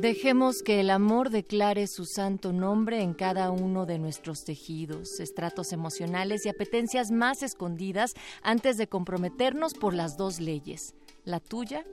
[0.00, 5.72] Dejemos que el amor declare su santo nombre en cada uno de nuestros tejidos, estratos
[5.72, 11.84] emocionales y apetencias más escondidas antes de comprometernos por las dos leyes, la tuya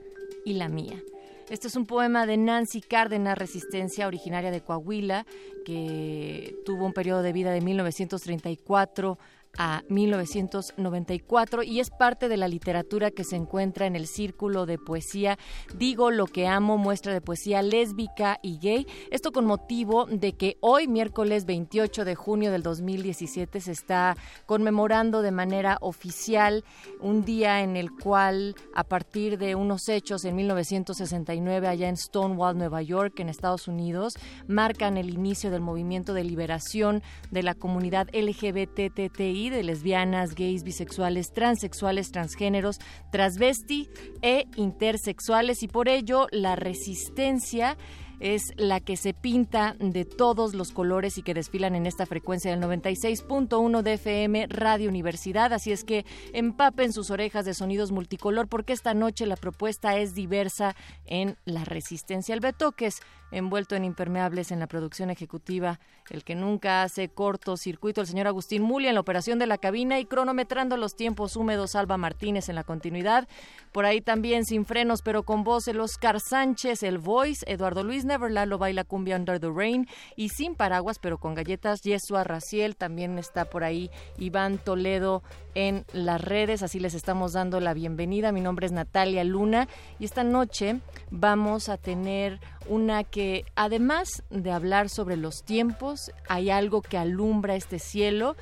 [0.44, 1.02] y la mía.
[1.50, 5.26] Este es un poema de Nancy Cárdenas, Resistencia, originaria de Coahuila,
[5.64, 9.18] que tuvo un periodo de vida de 1934
[9.58, 14.78] a 1994 y es parte de la literatura que se encuentra en el círculo de
[14.78, 15.38] poesía
[15.74, 18.86] Digo lo que amo, muestra de poesía lésbica y gay.
[19.10, 25.22] Esto con motivo de que hoy, miércoles 28 de junio del 2017, se está conmemorando
[25.22, 26.64] de manera oficial
[27.00, 32.56] un día en el cual, a partir de unos hechos en 1969 allá en Stonewall,
[32.56, 34.14] Nueva York, en Estados Unidos,
[34.46, 41.32] marcan el inicio del movimiento de liberación de la comunidad LGBTTI de lesbianas, gays, bisexuales,
[41.32, 42.78] transexuales, transgéneros,
[43.10, 43.88] transvesti
[44.22, 47.76] e intersexuales y por ello la resistencia
[48.20, 52.50] es la que se pinta de todos los colores y que desfilan en esta frecuencia
[52.50, 55.52] del 96.1 de FM Radio Universidad.
[55.52, 60.14] Así es que empapen sus orejas de sonidos multicolor porque esta noche la propuesta es
[60.14, 60.74] diversa
[61.04, 62.34] en la resistencia.
[62.34, 63.00] El Betoques,
[63.30, 68.62] envuelto en impermeables en la producción ejecutiva, el que nunca hace cortocircuito, el señor Agustín
[68.62, 72.54] Mulia en la operación de la cabina y cronometrando los tiempos húmedos, Alba Martínez en
[72.54, 73.28] la continuidad.
[73.72, 78.04] Por ahí también sin frenos, pero con voz, el Oscar Sánchez, el Voice, Eduardo Luis
[78.04, 82.76] Neverland lo baila cumbia Under the Rain y sin paraguas, pero con galletas, Yesua Raciel,
[82.76, 85.22] también está por ahí Iván Toledo
[85.54, 88.30] en las redes, así les estamos dando la bienvenida.
[88.30, 94.50] Mi nombre es Natalia Luna y esta noche vamos a tener una que además de
[94.50, 98.36] hablar sobre los tiempos, hay algo que alumbra este cielo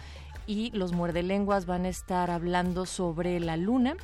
[0.46, 3.96] y los muerdelenguas van a estar hablando sobre la luna.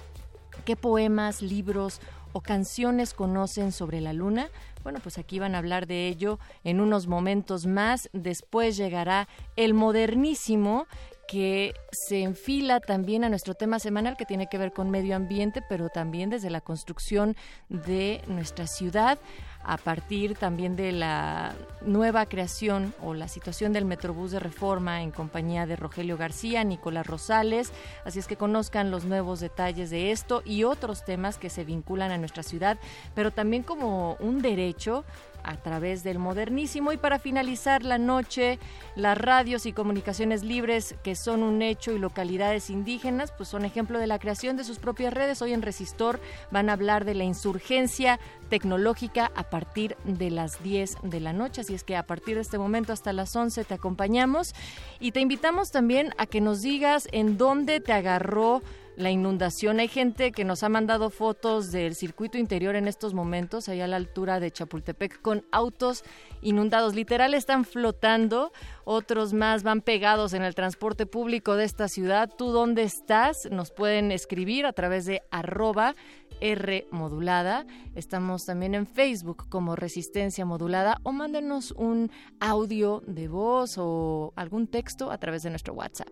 [0.64, 2.00] ¿Qué poemas, libros
[2.32, 4.48] o canciones conocen sobre la luna?
[4.82, 8.08] Bueno, pues aquí van a hablar de ello en unos momentos más.
[8.12, 10.87] Después llegará el modernísimo
[11.31, 15.63] que se enfila también a nuestro tema semanal que tiene que ver con medio ambiente,
[15.63, 17.37] pero también desde la construcción
[17.69, 19.17] de nuestra ciudad
[19.63, 25.11] a partir también de la nueva creación o la situación del Metrobús de Reforma en
[25.11, 27.71] compañía de Rogelio García, Nicolás Rosales.
[28.05, 32.11] Así es que conozcan los nuevos detalles de esto y otros temas que se vinculan
[32.11, 32.79] a nuestra ciudad,
[33.15, 35.05] pero también como un derecho
[35.45, 36.93] a través del modernísimo.
[36.93, 38.59] Y para finalizar la noche
[38.97, 43.99] las radios y comunicaciones libres que son un hecho y localidades indígenas pues son ejemplo
[43.99, 45.43] de la creación de sus propias redes.
[45.43, 48.19] Hoy en Resistor van a hablar de la insurgencia
[48.49, 51.62] tecnológica a partir de las 10 de la noche.
[51.62, 54.55] Así es que a partir de este momento hasta las 11 te acompañamos.
[54.99, 58.62] Y te invitamos también a que nos digas en dónde te agarró
[59.00, 59.81] la inundación.
[59.81, 63.88] Hay gente que nos ha mandado fotos del circuito interior en estos momentos, allá a
[63.88, 66.05] la altura de Chapultepec, con autos
[66.43, 66.94] inundados.
[66.94, 68.53] Literal están flotando,
[68.84, 72.31] otros más van pegados en el transporte público de esta ciudad.
[72.37, 73.49] ¿Tú dónde estás?
[73.50, 75.94] Nos pueden escribir a través de arroba
[76.41, 77.67] R modulada.
[77.94, 82.11] Estamos también en Facebook como Resistencia Modulada o mándenos un
[82.41, 86.11] audio de voz o algún texto a través de nuestro WhatsApp.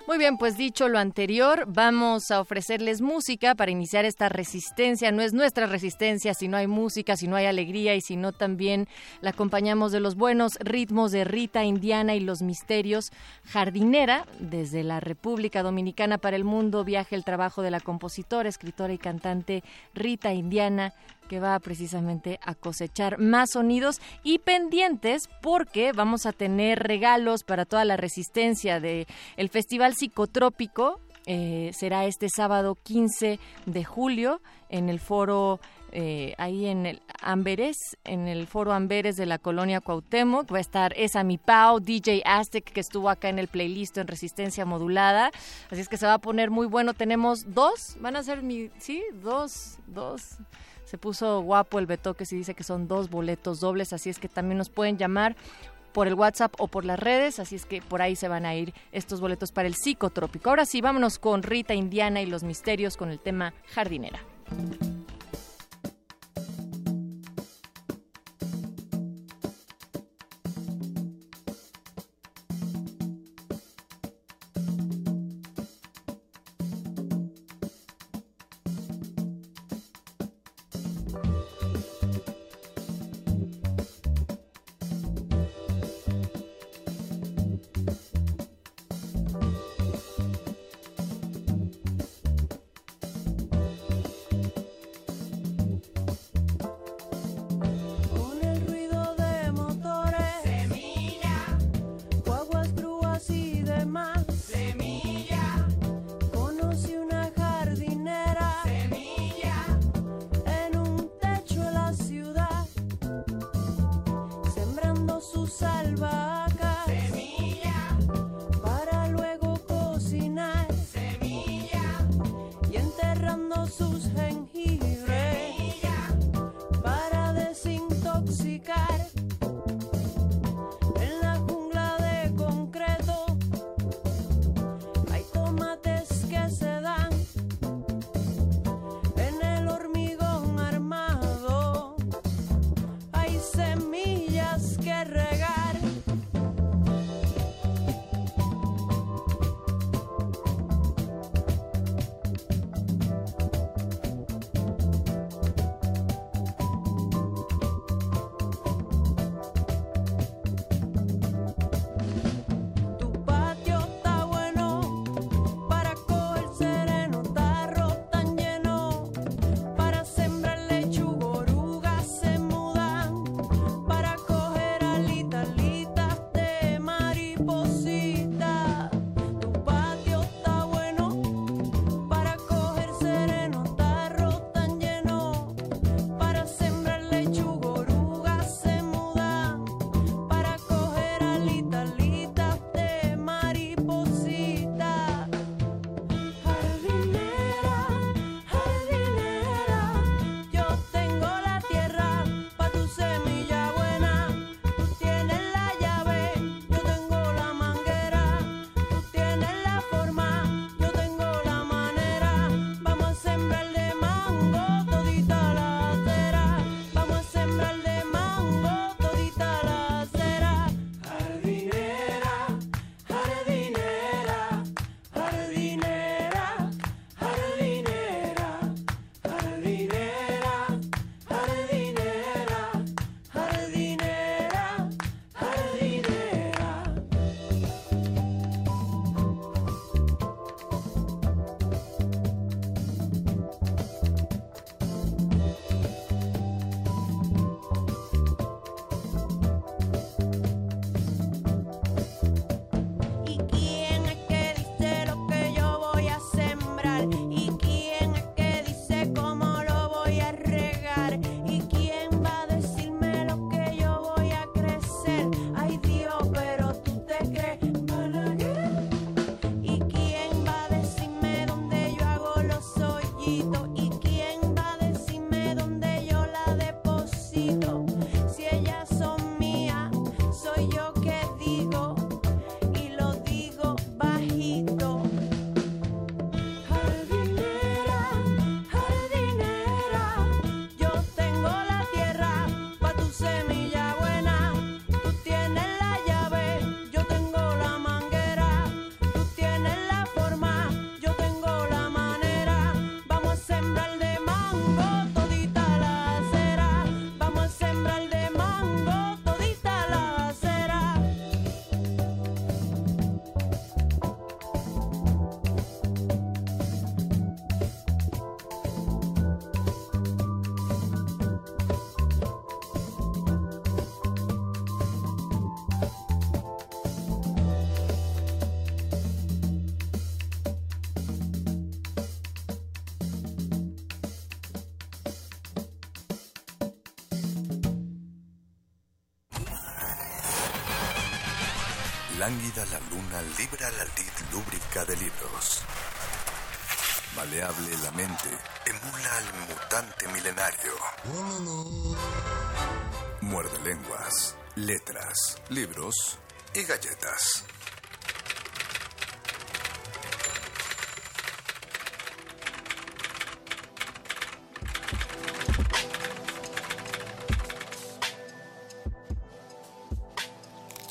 [0.08, 5.12] Muy bien, pues dicho lo anterior, vamos a ofrecerles música para iniciar esta resistencia.
[5.12, 8.32] No es nuestra resistencia si no hay música, si no hay alegría y si no
[8.32, 8.88] también
[9.22, 13.12] la acompañamos de los buenos ritmos de Rita Indiana y los misterios
[13.46, 14.28] jardinera.
[14.40, 19.00] Desde la República Dominicana para el mundo viaja el trabajo de la compositora, escritora y
[19.00, 19.64] cantante
[19.96, 20.94] Rita Indiana
[21.26, 27.66] que va precisamente a cosechar más sonidos y pendientes porque vamos a tener regalos para
[27.66, 29.08] toda la resistencia del
[29.38, 31.00] el Festival Psicotrópico.
[31.28, 35.60] Eh, será este sábado 15 de julio en el foro
[35.98, 40.52] eh, ahí en el Amberes, en el foro Amberes de la colonia Cuauhtémoc.
[40.52, 44.08] Va a estar Esa Mi Pau, DJ Aztec, que estuvo acá en el playlist en
[44.08, 45.32] Resistencia Modulada.
[45.72, 46.94] Así es que se va a poner muy bueno.
[46.94, 50.38] Tenemos dos, van a ser mi, sí, dos, dos
[50.86, 54.30] se puso guapo el Betoques y dice que son dos boletos dobles, así es que
[54.30, 55.36] también nos pueden llamar
[55.94, 58.54] por el WhatsApp o por las redes, así es que por ahí se van a
[58.54, 60.50] ir estos boletos para el psicotrópico.
[60.50, 64.20] Ahora sí, vámonos con Rita Indiana y los misterios con el tema jardinera.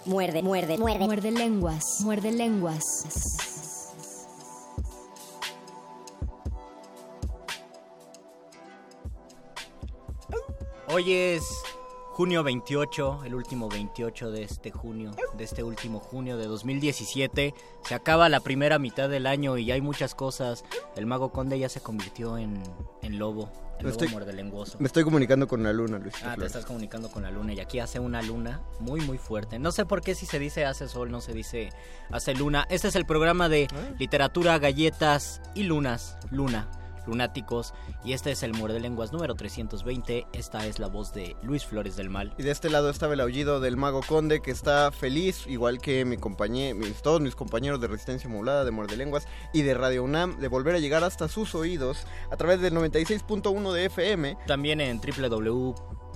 [0.06, 1.06] Muerde, muerde, muerde.
[1.06, 1.84] Muerde lenguas.
[2.00, 2.84] Muerde lenguas.
[10.92, 11.42] Hoy es
[12.12, 17.54] junio 28, el último 28 de este junio, de este último junio de 2017.
[17.82, 20.64] Se acaba la primera mitad del año y ya hay muchas cosas.
[20.96, 22.62] El mago conde ya se convirtió en,
[23.00, 24.78] en lobo, el Me estoy- muerdelenguoso.
[24.78, 26.14] Me estoy comunicando con la luna, Luis.
[26.24, 29.58] Ah, te estás comunicando con la luna y aquí hace una luna muy muy fuerte.
[29.58, 31.70] No sé por qué si se dice hace sol, no se dice
[32.10, 32.66] hace luna.
[32.70, 33.66] Este es el programa de
[33.98, 36.68] literatura, galletas y lunas, luna,
[37.06, 37.74] lunáticos.
[38.04, 40.26] Y este es el Muerde Lenguas número 320.
[40.32, 42.34] Esta es la voz de Luis Flores del Mal.
[42.38, 46.04] Y de este lado estaba el aullido del mago conde que está feliz, igual que
[46.04, 50.04] mi compañero, mis, todos mis compañeros de Resistencia Modulada, de Muerde Lenguas y de Radio
[50.04, 54.38] UNAM, de volver a llegar hasta sus oídos a través del 96.1 de FM.
[54.46, 55.00] También en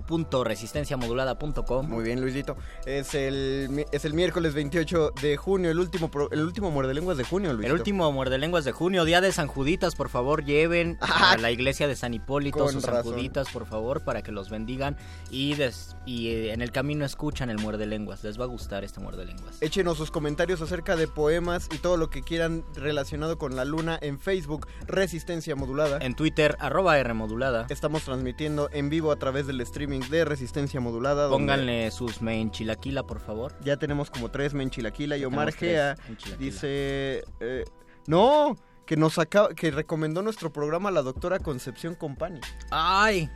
[0.09, 1.89] www.resistenciamodulada.com.
[1.89, 2.57] Muy bien, Luisito.
[2.87, 7.17] Es el, es el miércoles 28 de junio, el último, pro- el último Muerde Lenguas
[7.19, 7.67] de junio, Luisito.
[7.75, 11.51] El último Muerde Lenguas de junio, día de San Juditas, por favor, lleven a la
[11.51, 13.03] iglesia de San Hipólito Con sus San.
[13.03, 14.97] Juditas, por favor, para que los bendigan
[15.31, 18.25] y, des- y eh, en el camino escuchan el Muerde Lenguas.
[18.25, 19.57] Les va a gustar este Muerde Lenguas.
[19.61, 23.99] Échenos sus comentarios acerca de poemas y todo lo que quieran relacionado con la luna
[24.01, 25.99] en Facebook, Resistencia Modulada.
[26.01, 27.67] En Twitter, arroba R modulada.
[27.69, 31.29] Estamos transmitiendo en vivo a través del streaming de Resistencia Modulada.
[31.29, 33.55] Pónganle sus me en chilaquila, por favor.
[33.63, 36.37] Ya tenemos como tres Menchilaquila y Omar Gea Menchilaquila.
[36.39, 37.25] dice...
[37.41, 37.65] eh,
[38.07, 42.41] no, que nos acaba, que recomendó nuestro programa la doctora Concepción Compani.
[42.71, 43.29] ¡Ay!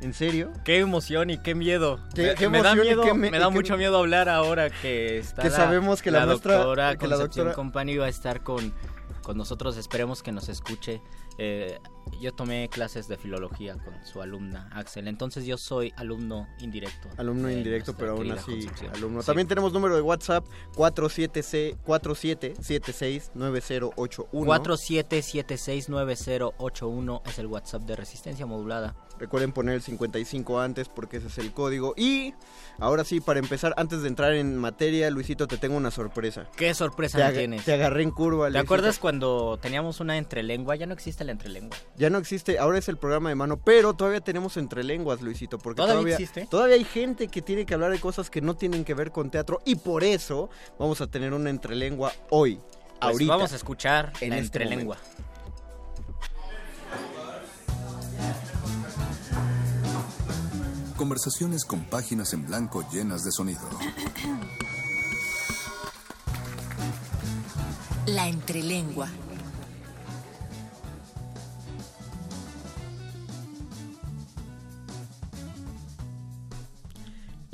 [0.00, 0.52] ¿En serio?
[0.64, 2.00] ¡Qué emoción y qué miedo!
[2.14, 3.76] Qué- me, qué me da emoción y miedo, qué me, me- da y qué- mucho
[3.76, 7.46] miedo hablar ahora que está Que la, sabemos que la nuestra- doctora que la Concepción
[7.46, 8.74] doctora- Company va a estar con,
[9.22, 9.76] con nosotros.
[9.76, 11.00] Esperemos que nos escuche.
[11.38, 11.78] Eh,
[12.20, 17.08] yo tomé clases de filología con su alumna Axel, entonces yo soy alumno indirecto.
[17.16, 19.22] Alumno nuestra pero aún así alumno.
[19.22, 19.26] Sí.
[19.26, 20.44] También tenemos número de WhatsApp
[20.74, 24.26] 47C 47769081.
[24.32, 28.94] 47769081 es el WhatsApp de Resistencia Modulada.
[29.18, 31.94] Recuerden poner el 55 antes porque ese es el código.
[31.96, 32.34] Y
[32.78, 36.46] ahora sí, para empezar, antes de entrar en materia, Luisito, te tengo una sorpresa.
[36.56, 37.64] ¿Qué sorpresa Te, tienes?
[37.64, 38.46] te agarré en curva.
[38.46, 38.64] ¿Te Luisito.
[38.66, 40.76] acuerdas cuando teníamos una entrelengua?
[40.76, 41.76] Ya no existe la entrelengua.
[41.96, 45.56] Ya no existe, ahora es el programa de mano, pero todavía tenemos entre lenguas, Luisito,
[45.58, 46.46] porque ¿Todavía todavía, existe?
[46.46, 49.30] todavía hay gente que tiene que hablar de cosas que no tienen que ver con
[49.30, 53.32] teatro y por eso vamos a tener una entrelengua hoy, Pues ahorita.
[53.32, 54.98] vamos a escuchar en la este entrelengua.
[60.96, 63.60] Conversaciones con páginas en blanco llenas de sonido.
[68.06, 69.08] La entrelengua.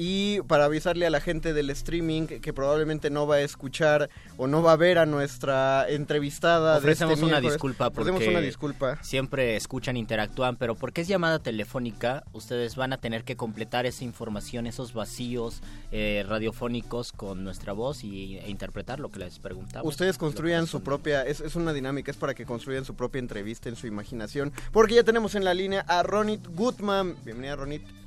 [0.04, 4.48] Y para avisarle a la gente del streaming que, probablemente no va a escuchar o
[4.48, 8.30] no va a ver a nuestra entrevistada Ofrecemos de este una miércoles, disculpa ofrecemos porque
[8.30, 8.98] una disculpa.
[9.00, 14.02] siempre escuchan, interactúan, pero porque es llamada telefónica, ustedes van a tener que completar esa
[14.02, 19.86] información, esos vacíos eh, radiofónicos con nuestra voz y, e interpretar lo que les preguntamos.
[19.86, 23.68] Ustedes construyan su propia, es, es una dinámica, es para que construyan su propia entrevista
[23.68, 27.14] en su imaginación, porque ya tenemos en la línea a Ronit Gutman.
[27.24, 28.01] Bienvenida Ronit.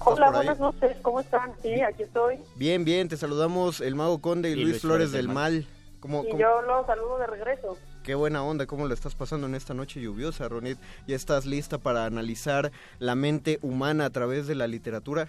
[0.00, 1.52] ¿Estás Hola, buenas noches, ¿cómo están?
[1.60, 2.38] Sí, aquí estoy.
[2.56, 5.66] Bien, bien, te saludamos el Mago Conde y, Y Luis, Luis Flores, del Mal.
[6.00, 7.76] ¿Cómo, Y cómo- yo los saludo de regreso.
[8.02, 10.78] Qué buena onda, ¿cómo lo estás pasando en esta noche lluviosa, Ronit?
[11.06, 15.28] ¿Ya estás lista para analizar la mente humana a través de la literatura?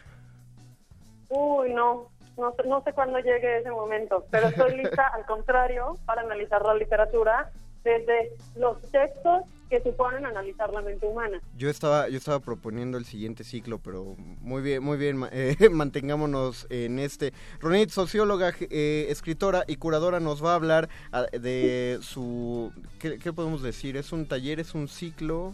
[1.27, 5.97] Uy, no, no, sé- no sé cuándo llegue ese momento, pero estoy lista, al contrario,
[6.05, 7.51] para analizar la literatura
[7.83, 11.41] desde los textos que suponen analizar la mente humana.
[11.55, 16.67] Yo estaba, yo estaba proponiendo el siguiente ciclo, pero muy bien, muy bien, eh, mantengámonos
[16.69, 17.31] en este.
[17.61, 23.31] Ronit, socióloga, eh, escritora y curadora, nos va a hablar ah, de su, ¿qué, qué
[23.31, 23.95] podemos decir?
[23.95, 25.53] ¿Es un taller, es un ciclo?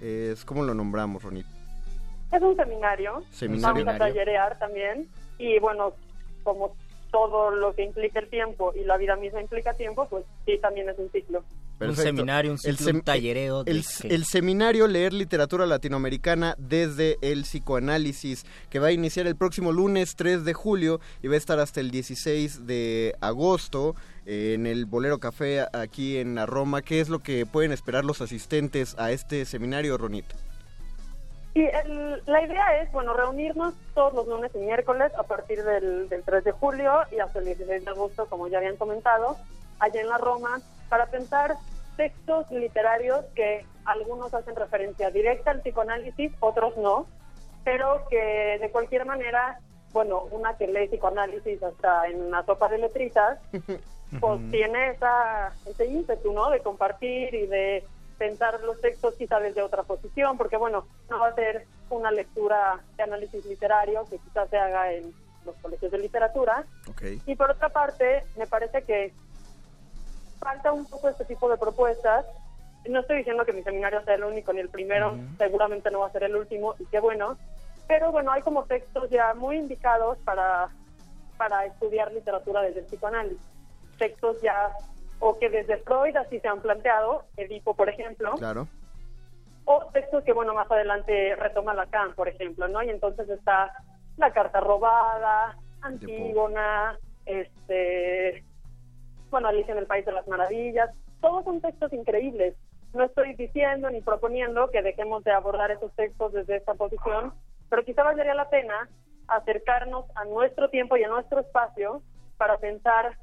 [0.00, 1.46] Es, ¿Cómo lo nombramos, Ronit?
[2.32, 3.84] Es un seminario, Seminario.
[3.84, 5.06] vamos a tallerear también,
[5.38, 5.92] y bueno,
[6.44, 6.74] como
[7.10, 10.88] todo lo que implica el tiempo y la vida misma implica tiempo, pues sí, también
[10.88, 11.44] es un ciclo.
[11.78, 12.00] Perfecto.
[12.02, 13.62] Un seminario, un, El ciclo, un tallereo.
[13.66, 19.36] El, que- el seminario Leer Literatura Latinoamericana desde el psicoanálisis, que va a iniciar el
[19.36, 23.94] próximo lunes 3 de julio y va a estar hasta el 16 de agosto
[24.26, 26.82] eh, en el Bolero Café aquí en la Roma.
[26.82, 30.34] ¿Qué es lo que pueden esperar los asistentes a este seminario, Ronita?
[31.54, 36.08] Y el- la idea es, bueno, reunirnos todos los lunes y miércoles a partir del,
[36.08, 39.36] del 3 de julio y hasta el 16 de agosto, como ya habían comentado,
[39.80, 41.56] allá en la Roma, para pensar
[41.98, 47.06] textos literarios que algunos hacen referencia directa al psicoanálisis, otros no,
[47.64, 49.60] pero que de cualquier manera,
[49.92, 53.40] bueno, una que lee psicoanálisis hasta en una sopa de letritas,
[54.20, 56.50] pues tiene esa, ese ímpetu, ¿no?
[56.50, 57.84] De compartir y de
[58.16, 62.80] pensar los textos quizá desde otra posición, porque bueno, no va a ser una lectura
[62.96, 65.12] de análisis literario que quizás se haga en
[65.44, 66.64] los colegios de literatura.
[67.26, 69.12] Y por otra parte, me parece que
[70.40, 72.26] falta un poco este tipo de propuestas.
[72.88, 76.06] No estoy diciendo que mi seminario sea el único ni el primero, seguramente no va
[76.06, 77.36] a ser el último, y qué bueno.
[77.86, 80.68] Pero bueno, hay como textos ya muy indicados para,
[81.36, 83.38] para estudiar literatura desde el psicoanálisis.
[83.98, 84.70] Textos ya,
[85.18, 88.68] o que desde Freud así se han planteado, Edipo, por ejemplo, Claro.
[89.64, 92.82] o textos que, bueno, más adelante retoma Lacan, por ejemplo, ¿no?
[92.82, 93.72] Y entonces está
[94.16, 98.44] La Carta Robada, Antígona, este,
[99.30, 102.54] bueno, Alicia en el País de las Maravillas, todos son textos increíbles.
[102.94, 107.34] No estoy diciendo ni proponiendo que dejemos de abordar esos textos desde esta posición,
[107.68, 108.88] pero quizá valdría la pena
[109.26, 112.02] acercarnos a nuestro tiempo y a nuestro espacio
[112.38, 113.18] para pensar,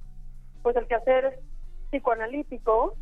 [0.62, 1.40] pues, el quehacer
[1.90, 2.96] psicoanalítico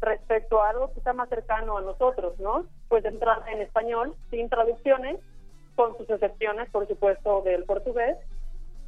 [0.00, 2.66] respecto a algo que está más cercano a nosotros, ¿no?
[2.88, 5.18] Pues entrar en español, sin traducciones,
[5.74, 8.16] con sus excepciones, por supuesto, del portugués.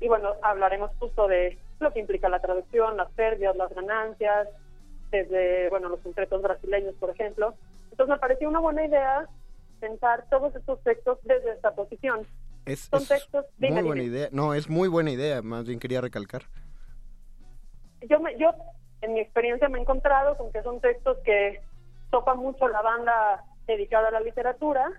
[0.01, 4.49] Y bueno, hablaremos justo de lo que implica la traducción, las pérdidas, las ganancias,
[5.11, 7.55] desde, bueno, los concretos brasileños, por ejemplo.
[7.91, 9.27] Entonces me pareció una buena idea
[9.81, 12.27] pensar todos estos textos desde esta posición.
[12.67, 14.17] Es, Son es textos, muy dime, buena dime.
[14.17, 14.29] idea.
[14.33, 16.43] No, es muy buena idea, más bien quería recalcar.
[18.09, 18.51] yo, me, yo
[19.01, 21.61] en mi experiencia me he encontrado con que son textos que
[22.11, 24.91] topan mucho la banda dedicada a la literatura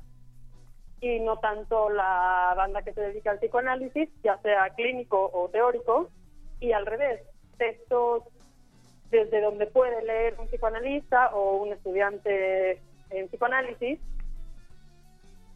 [1.01, 6.09] y no tanto la banda que se dedica al psicoanálisis, ya sea clínico o teórico,
[6.59, 7.21] y al revés,
[7.57, 8.23] textos
[9.09, 13.99] desde donde puede leer un psicoanalista o un estudiante en psicoanálisis,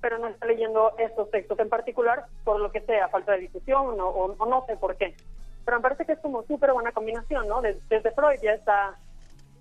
[0.01, 3.99] pero no está leyendo estos textos en particular por lo que sea, falta de discusión
[3.99, 5.15] o, o- o no sé por qué.
[5.65, 7.61] Pero me parece que es como súper buena combinación, ¿no?
[7.61, 8.97] Des- Desde, Freud ya está,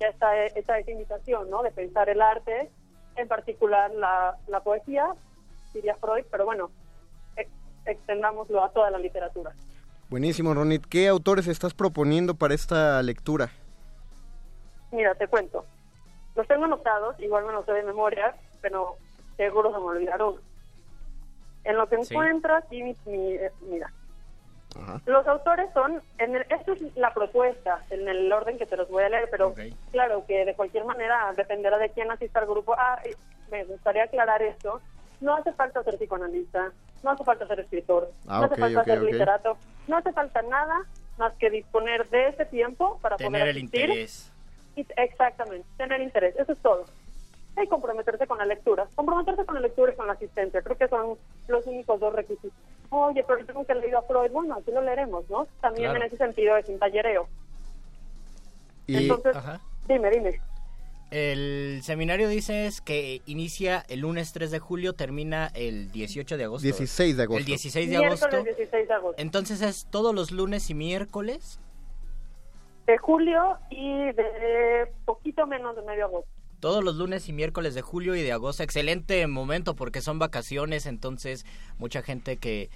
[0.00, 1.62] ya está hecha esa invitación, ¿no?
[1.62, 2.70] De pensar el arte,
[3.16, 5.14] en particular la, la poesía,
[5.72, 6.70] diría Freud, pero bueno,
[7.36, 7.50] ex-
[7.86, 9.52] extendámoslo a toda la literatura.
[10.08, 10.84] Buenísimo, Ronit.
[10.86, 13.50] ¿Qué autores estás proponiendo para esta lectura?
[14.90, 15.64] Mira, te cuento.
[16.34, 18.96] Los tengo anotados, igual me los sé de memoria, pero
[19.36, 20.36] seguro se me olvidaron.
[21.64, 22.12] En lo que Sí.
[22.14, 23.90] encuentro aquí, mi- mi- eh, mira,
[25.06, 28.88] los autores son, en el, esto es la propuesta, en el orden que te los
[28.88, 29.54] voy a leer, pero
[29.92, 32.74] claro que de cualquier manera dependerá de quién asista al grupo.
[32.76, 34.80] Ah, y me gustaría aclarar esto.
[35.22, 36.72] No hace falta ser psicoanalista,
[37.04, 39.56] no hace falta ser escritor, Ah, no hace falta ser literato,
[39.86, 40.80] no hace falta nada
[41.16, 43.80] más que disponer de ese tiempo para Tener poder el asistir.
[43.82, 44.32] interés.
[44.74, 46.84] Y- Exactamente, tener interés, eso es todo.
[47.62, 48.88] Y comprometerse con la lectura.
[48.96, 50.60] Comprometerse con la lectura y con la asistencia.
[50.62, 51.16] Creo que son
[51.48, 52.50] los únicos dos requisitos.
[52.90, 54.30] Oye, pero yo tengo que leído a Freud.
[54.32, 55.46] Bueno, así lo leeremos, ¿no?
[55.60, 56.00] También Claro.
[56.00, 57.28] en ese sentido es un tallereo.
[58.86, 59.60] Y Entonces, Ajá.
[59.86, 60.40] dime, dime.
[61.12, 66.62] El seminario dices que inicia el lunes 3 de julio, termina el 18 de agosto.
[66.62, 67.38] 16 de agosto.
[67.38, 68.44] El 16 de Miércoles agosto.
[68.44, 69.22] 16 de agosto.
[69.22, 71.60] Entonces es todos los lunes y miércoles.
[72.86, 76.30] De julio y de poquito menos de medio agosto.
[76.60, 78.62] Todos los lunes y miércoles de julio y de agosto.
[78.62, 81.44] Excelente momento porque son vacaciones, entonces
[81.76, 82.70] mucha gente que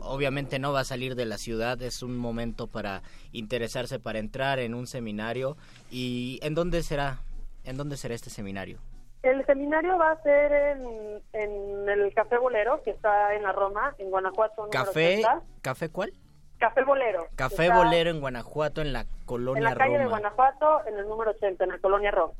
[0.00, 1.82] obviamente no va a salir de la ciudad.
[1.82, 5.58] Es un momento para interesarse, para entrar en un seminario.
[5.90, 7.20] ¿Y en dónde será?
[7.64, 8.78] ¿En dónde será este seminario?
[9.22, 13.94] El seminario va a ser en, en el Café Bolero, que está en la Roma,
[13.98, 14.62] en Guanajuato.
[14.66, 15.42] número Café, 80.
[15.62, 16.12] ¿Café cuál?
[16.58, 17.26] Café Bolero.
[17.34, 20.18] Café Bolero en Guanajuato, en la En colonia la calle de Roma.
[20.18, 22.34] Guanajuato, en el número 80, en la colonia Roma.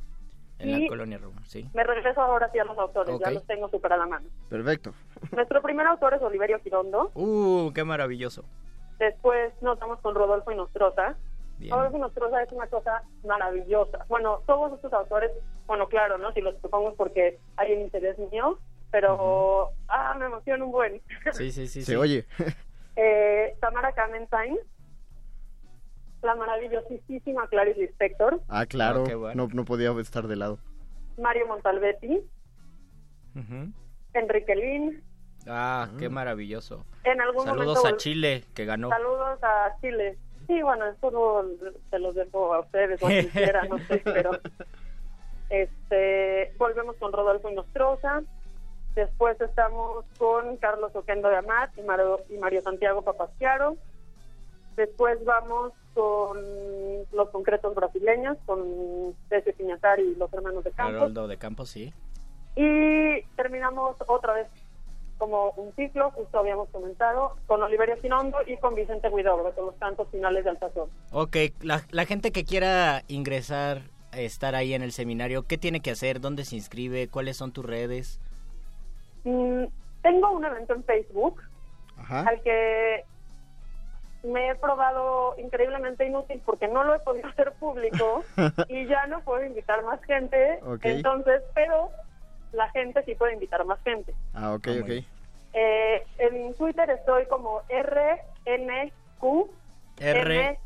[0.59, 1.67] En Y- la colonia Roma, sí.
[1.73, 4.29] Me regreso ahora sí a los autores, ya los tengo súper a la mano.
[4.49, 4.93] Perfecto.
[5.31, 8.45] Nuestro primer autor es Oliverio Girondo, Uh, qué maravilloso.
[8.99, 11.15] después nos vamos con Rodolfo Inostroza.
[11.57, 11.71] Bien.
[11.73, 14.05] Rodolfo Inostroza es una cosa maravillosa.
[14.09, 15.31] Bueno, todos estos autores,
[15.67, 16.31] bueno, claro, ¿no?
[16.33, 18.59] Si los propongo es porque hay un interés mío,
[18.91, 21.01] pero, ah, me emociona un buen.
[21.31, 21.81] Sí, sí, sí.
[21.83, 21.95] Se sí.
[21.95, 22.25] oye.
[22.95, 24.57] eh, Tamara Kamenstein,
[26.21, 29.03] la maravillosísima Clarice Lispector, Ah, claro.
[29.03, 29.47] Ah, qué bueno.
[29.47, 30.59] no, no podía estar de lado.
[31.17, 32.21] Mario Montalbetti,
[33.35, 33.71] Ujú.
[34.13, 35.03] Enrique Lin.
[35.47, 36.85] Ah, qué maravilloso.
[37.03, 38.89] En algún Saludos momento a Chile, que ganó.
[38.89, 40.17] Saludos a Chile.
[40.47, 41.45] Sí, bueno, eso
[41.89, 44.31] se los dejo a ustedes o a quien quiera, no sé, pero
[45.49, 48.21] este volvemos con Rodolfo Nostroza.
[48.95, 53.75] Después estamos con Carlos Oquendo de Amat y Mario, y Mario Santiago Papasquiaro.
[54.77, 56.37] Después vamos con
[57.11, 60.95] los concretos brasileños, con César Piñatar y los hermanos de Campos.
[60.95, 61.93] Haroldo de Campos, sí.
[62.55, 64.47] Y terminamos otra vez
[65.17, 69.75] como un ciclo, justo habíamos comentado, con Oliverio Sinondo y con Vicente Huidobro, con los
[69.75, 70.89] cantos finales de Altazón.
[71.11, 75.91] Ok, la, la gente que quiera ingresar, estar ahí en el seminario, ¿qué tiene que
[75.91, 76.19] hacer?
[76.19, 77.07] ¿Dónde se inscribe?
[77.07, 78.19] ¿Cuáles son tus redes?
[79.23, 79.65] Mm,
[80.01, 81.41] tengo un evento en Facebook
[81.97, 82.21] Ajá.
[82.27, 83.03] al que
[84.23, 88.23] me he probado increíblemente inútil porque no lo he podido hacer público
[88.67, 90.59] y ya no puedo invitar más gente.
[90.65, 90.85] Ok.
[90.85, 91.89] Entonces, pero
[92.55, 94.13] la gente sí puede invitar más gente.
[94.33, 94.89] Ah, ok, Ah, ok.
[95.53, 99.49] Eh, en Twitter estoy como RNQ.
[99.99, 100.59] R.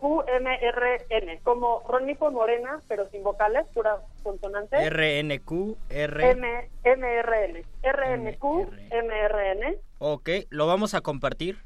[0.00, 4.88] RNQMRN, como Ronipo Morena, pero sin vocales, pura consonante.
[4.88, 6.30] RNQ, R.
[6.30, 7.62] M MRN.
[7.82, 9.76] RNQMRN.
[9.98, 11.58] Ok, lo vamos a compartir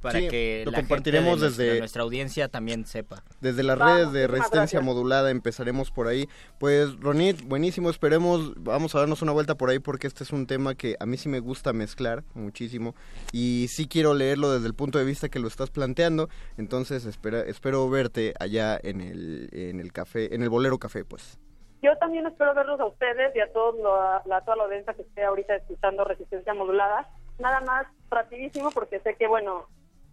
[0.00, 3.22] para Sí, que lo la compartiremos gente de nuestra- desde- nuestra audiencia también sepa.
[3.40, 4.84] Desde las Vamos, redes de Resistencia gracias.
[4.84, 6.28] Modulada empezaremos por ahí.
[6.58, 7.90] Pues, Ronit, buenísimo.
[7.90, 11.06] Esperemos, vamos a darnos una vuelta por ahí porque este es un tema que a
[11.06, 12.94] mí sí me gusta mezclar muchísimo.
[13.32, 16.28] Y sí quiero leerlo desde el punto de vista que lo estás planteando.
[16.56, 21.38] Entonces, espera, espero verte allá en el, en el café, en el Bolero Café, pues.
[21.80, 25.02] Yo también espero verlos a ustedes y a todos lo- la, toda la audiencia que
[25.02, 27.08] esté ahorita escuchando Resistencia Modulada.
[27.38, 29.68] Nada más rapidísimo porque sé que, bueno,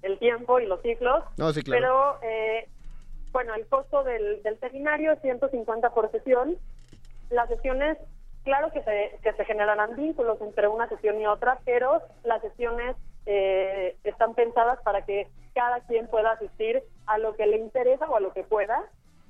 [0.06, 1.24] el tiempo y los ciclos.
[1.38, 1.82] No, sí, claro.
[1.82, 2.70] Pero, eh,
[3.32, 6.58] bueno, el costo del, del seminario es 150 por sesión.
[7.30, 7.98] Las sesiones,
[8.44, 12.96] claro que se, que se generarán vínculos entre una sesión y otra, pero las sesiones
[13.26, 18.16] eh, están pensadas para que cada quien pueda asistir a lo que le interesa o
[18.16, 18.84] a lo que pueda.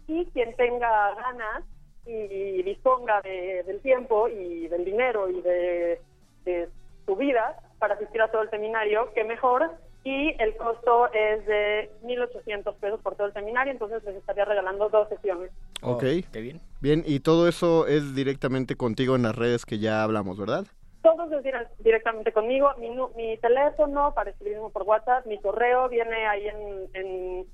[0.08, 1.64] Y quien tenga ganas
[2.06, 6.02] y disponga de- del tiempo y del dinero y de,
[6.44, 6.70] de
[7.08, 9.72] su vida para asistir a todo el seminario, que mejor.
[10.08, 14.88] Y el costo es de 1.800 pesos por todo el seminario, entonces les estaría regalando
[14.90, 15.50] dos sesiones.
[15.82, 16.04] Ok.
[16.04, 16.62] Oh, qué bien.
[16.80, 20.66] Bien, y todo eso es directamente contigo en las redes que ya hablamos, ¿verdad?
[21.02, 25.90] Todos es dire- directamente conmigo, mi, nu- mi teléfono para escribirme por WhatsApp, mi correo
[25.90, 27.46] viene ahí en, en-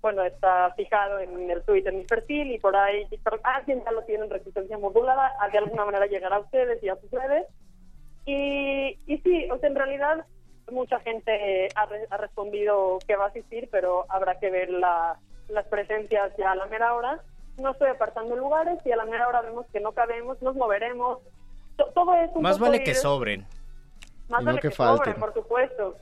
[0.00, 3.90] bueno, está fijado en el Twitter, en mi perfil y por ahí, por- alguien ya
[3.90, 7.46] lo tiene en resistencia modulada, de alguna manera llegará a ustedes y a sus redes.
[8.26, 10.24] Y, y sí, o sea, en realidad
[10.70, 15.18] mucha gente ha, re- ha respondido que va a asistir, pero habrá que ver la-
[15.48, 17.20] las presencias ya a la mera hora.
[17.58, 21.18] No estoy apartando lugares y a la mera hora vemos que no cabemos, nos moveremos.
[21.76, 23.46] To- todo es un Más vale que sobren.
[24.28, 25.20] Más no vale que que, sobren, falten.
[25.20, 25.96] por supuesto.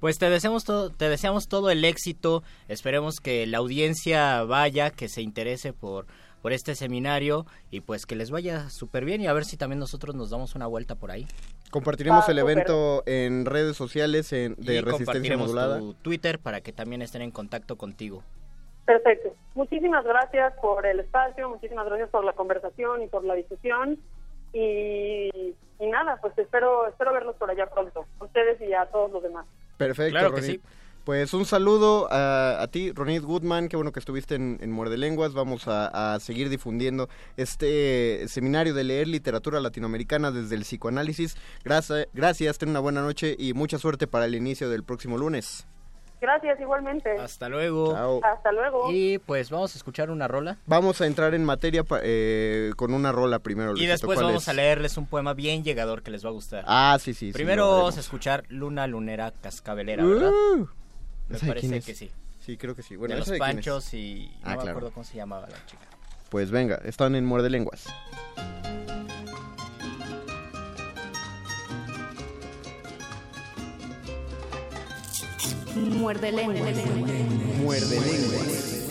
[0.00, 2.42] Pues te deseamos todo, te deseamos todo el éxito.
[2.68, 6.06] Esperemos que la audiencia vaya, que se interese por
[6.42, 9.80] por este seminario y pues que les vaya súper bien y a ver si también
[9.80, 11.26] nosotros nos damos una vuelta por ahí.
[11.70, 15.78] Compartiremos el evento en redes sociales en, de y Resistencia compartiremos Modulada.
[15.78, 18.22] tu Twitter para que también estén en contacto contigo.
[18.84, 19.34] Perfecto.
[19.54, 23.98] Muchísimas gracias por el espacio, muchísimas gracias por la conversación y por la discusión.
[24.52, 25.28] Y,
[25.80, 29.22] y nada, pues espero espero verlos por allá pronto, a ustedes y a todos los
[29.22, 29.46] demás.
[29.76, 30.60] Perfecto, Claro que sí.
[31.06, 34.98] Pues un saludo a, a ti, Ronit Goodman, qué bueno que estuviste en, en Muerde
[34.98, 35.34] Lenguas.
[35.34, 41.36] Vamos a, a seguir difundiendo este seminario de leer literatura latinoamericana desde el psicoanálisis.
[41.62, 45.64] Gracias, gracias, ten una buena noche y mucha suerte para el inicio del próximo lunes.
[46.20, 47.12] Gracias igualmente.
[47.20, 47.92] Hasta luego.
[47.94, 48.20] Chao.
[48.24, 48.90] Hasta luego.
[48.90, 52.92] Y pues vamos a escuchar una rola Vamos a entrar en materia pa- eh, con
[52.92, 53.76] una rola primero.
[53.76, 54.48] y después ¿cuál vamos es?
[54.48, 56.64] a leerles un poema bien llegador que les va a gustar.
[56.66, 57.30] Ah, sí, sí.
[57.30, 60.32] Primero vamos a escuchar Luna Lunera Cascabelera, ¿verdad?
[60.32, 60.66] Uh,
[61.28, 61.84] Me ¿esa de quién parece es?
[61.86, 62.10] que sí.
[62.44, 62.96] Sí, creo que sí.
[62.96, 63.30] Bueno, de los.
[63.38, 64.70] Panchos y no Ah, me claro.
[64.70, 65.82] acuerdo cómo se llamaba la chica.
[66.30, 67.86] Pues venga, están en Muerde Lenguas.
[75.74, 76.58] Muerde lenguas.
[77.60, 78.82] Muerde Lenguas.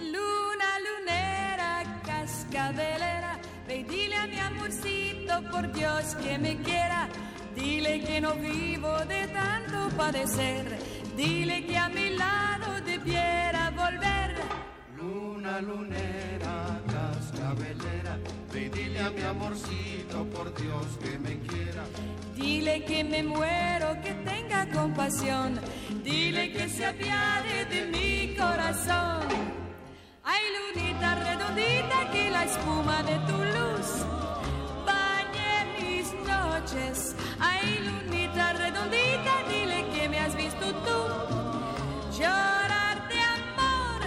[0.00, 7.08] Luna lunera, cascabelera, ve y dile a mi amorcito por Dios que me quiera.
[7.56, 10.78] Dile que no vivo de tanto padecer.
[11.16, 14.34] Dile que a mi lado debiera volver.
[14.98, 18.18] Luna lunera, cascabelera,
[18.52, 21.84] ve dile a mi amorcito, por Dios que me quiera.
[22.34, 25.58] Dile que me muero, que tenga compasión.
[26.04, 29.26] Dile que se apiade de mi corazón.
[30.22, 34.26] Ay, lunita redondita, que la espuma de tu luz
[36.26, 37.14] noches.
[37.38, 41.00] Ay, lunita redondita, dile que me has visto tú
[42.18, 44.00] llorar de amor.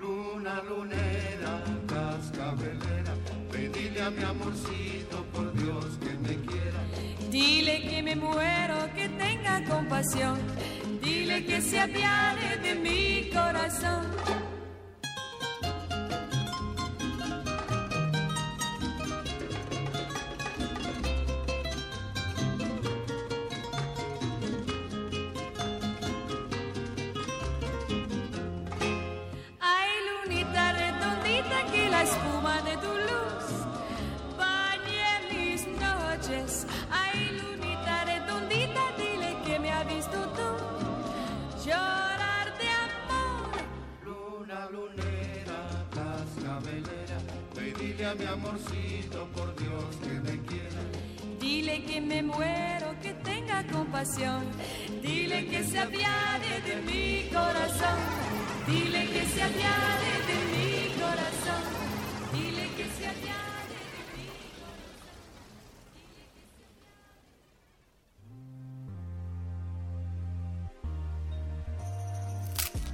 [0.00, 3.14] Luna lunera, cascabelera,
[3.50, 6.80] pedile a mi amorcito, por Dios que me quiera.
[7.30, 10.38] Dile que me muero, que tenga compasión.
[11.02, 14.06] Dile que se apiade de mi corazón.
[32.00, 33.46] La espuma de tu luz
[34.38, 36.66] bañe mis noches.
[36.90, 40.50] Ay, lunita redondita, dile que me ha visto tú
[41.66, 43.52] llorar de amor.
[44.06, 45.60] Luna lunera,
[45.96, 47.18] cascabelera,
[47.54, 50.82] pedile a mi amorcito, por Dios que me quiera.
[51.38, 54.42] Dile que me muero, que tenga compasión.
[55.02, 57.98] Dile que se apiade de mi corazón.
[58.66, 60.29] Dile que se apiade de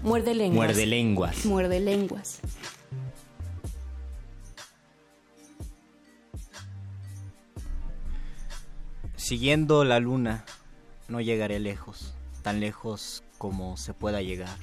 [0.07, 0.57] Muerde lenguas.
[0.57, 1.47] Muerde lenguas.
[1.47, 2.41] Muerde lenguas.
[9.17, 10.45] Siguiendo la luna,
[11.09, 14.57] no llegaré lejos, tan lejos como se pueda llegar.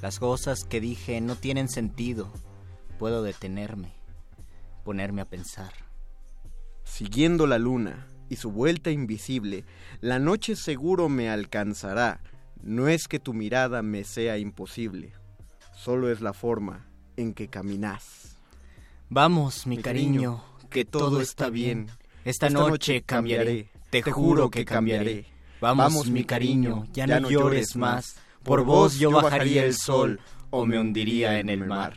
[0.00, 2.32] Las cosas que dije no tienen sentido.
[2.98, 3.92] Puedo detenerme,
[4.84, 5.74] ponerme a pensar.
[6.84, 9.66] Siguiendo la luna y su vuelta invisible,
[10.00, 12.22] la noche seguro me alcanzará.
[12.62, 15.12] No es que tu mirada me sea imposible,
[15.74, 18.36] solo es la forma en que caminas.
[19.08, 21.86] Vamos, mi, Mi cariño, cariño, que todo está bien.
[22.24, 25.26] Esta, Esta noche noche cambiaré, te te juro que cambiaré.
[25.60, 28.16] Vamos, mi cariño, ya no llores más.
[28.42, 31.96] Por vos yo bajaría el sol o me hundiría en el mar.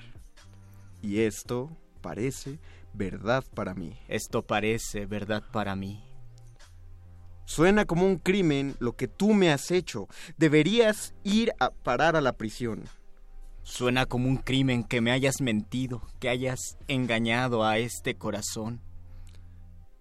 [1.01, 1.69] Y esto
[2.01, 2.59] parece
[2.93, 3.97] verdad para mí.
[4.07, 6.03] Esto parece verdad para mí.
[7.51, 10.07] Suena como un crimen lo que tú me has hecho.
[10.37, 12.85] Deberías ir a parar a la prisión.
[13.61, 18.79] Suena como un crimen que me hayas mentido, que hayas engañado a este corazón.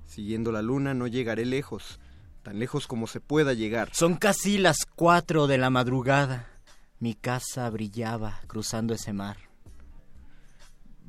[0.06, 1.98] Siguiendo la luna no llegaré lejos,
[2.44, 3.90] tan lejos como se pueda llegar.
[3.94, 6.46] Son casi las cuatro de la madrugada.
[7.00, 9.49] Mi casa brillaba cruzando ese mar.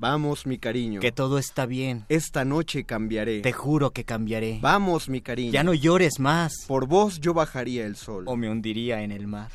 [0.02, 1.00] Vamos, mi cariño.
[1.00, 2.06] Que todo está bien.
[2.10, 3.42] Esta noche cambiaré.
[3.42, 4.58] Te juro que cambiaré.
[4.60, 5.52] Vamos, mi cariño.
[5.52, 6.66] Ya no llores más.
[6.68, 8.24] Por vos yo bajaría el sol.
[8.26, 9.52] O me hundiría en el mar.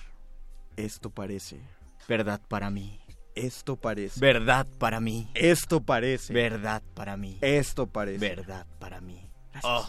[0.77, 1.59] Esto parece.
[2.07, 3.01] Verdad para mí.
[3.35, 4.21] Esto parece.
[4.21, 5.29] Verdad para mí.
[5.35, 6.33] Esto parece.
[6.33, 7.39] Verdad para mí.
[7.41, 8.19] Esto parece.
[8.21, 9.29] Verdad para mí.
[9.65, 9.85] Oh.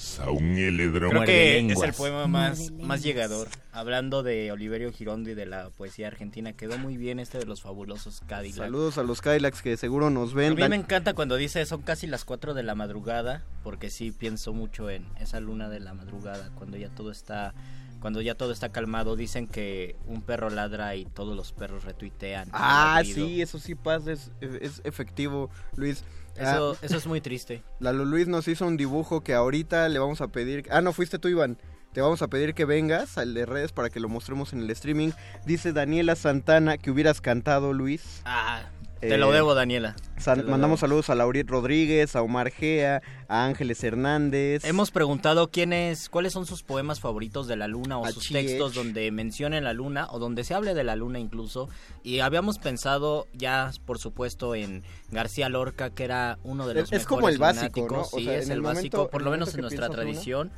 [0.00, 0.38] Saúl.
[0.38, 3.48] Creo Muerde que es el poema más, más llegador.
[3.72, 7.60] Hablando de Oliverio Girondo y de la poesía argentina, quedó muy bien este de los
[7.60, 8.56] fabulosos Cadillacs.
[8.56, 10.54] Saludos a los Cadillacs que seguro nos A ven.
[10.54, 14.10] mí Dan- me encanta cuando dice son casi las 4 de la madrugada, porque sí
[14.10, 17.52] pienso mucho en esa luna de la madrugada, cuando ya todo está
[18.00, 19.14] cuando ya todo está calmado.
[19.14, 22.48] Dicen que un perro ladra y todos los perros retuitean.
[22.52, 26.02] Ah, sí, eso sí pasa, es, es efectivo, Luis.
[26.36, 27.62] Eso, Ah, eso es muy triste.
[27.80, 30.66] Lalo Luis nos hizo un dibujo que ahorita le vamos a pedir.
[30.70, 31.58] Ah, no, fuiste tú, Iván.
[31.92, 34.70] Te vamos a pedir que vengas al de redes para que lo mostremos en el
[34.70, 35.10] streaming.
[35.44, 38.22] Dice Daniela Santana que hubieras cantado, Luis.
[38.24, 38.62] Ah,
[39.00, 39.96] te Eh, lo debo, Daniela.
[40.18, 40.86] Sal- Te lo mandamos debo.
[40.88, 44.64] saludos a Laurit Rodríguez, a Omar Gea, a Ángeles Hernández.
[44.64, 48.74] Hemos preguntado quiénes, cuáles son sus poemas favoritos de la luna o A sus textos
[48.74, 51.68] donde mencionen la luna o donde se hable de la luna incluso.
[52.02, 57.00] Y habíamos pensado ya, por supuesto, en García Lorca, que era uno de los Es-
[57.00, 57.86] es como el mejores básico, ¿no?
[57.86, 58.14] lunáticos.
[58.14, 60.50] O Sí, sea, es el, básico, por lo menos en nuestra tradición.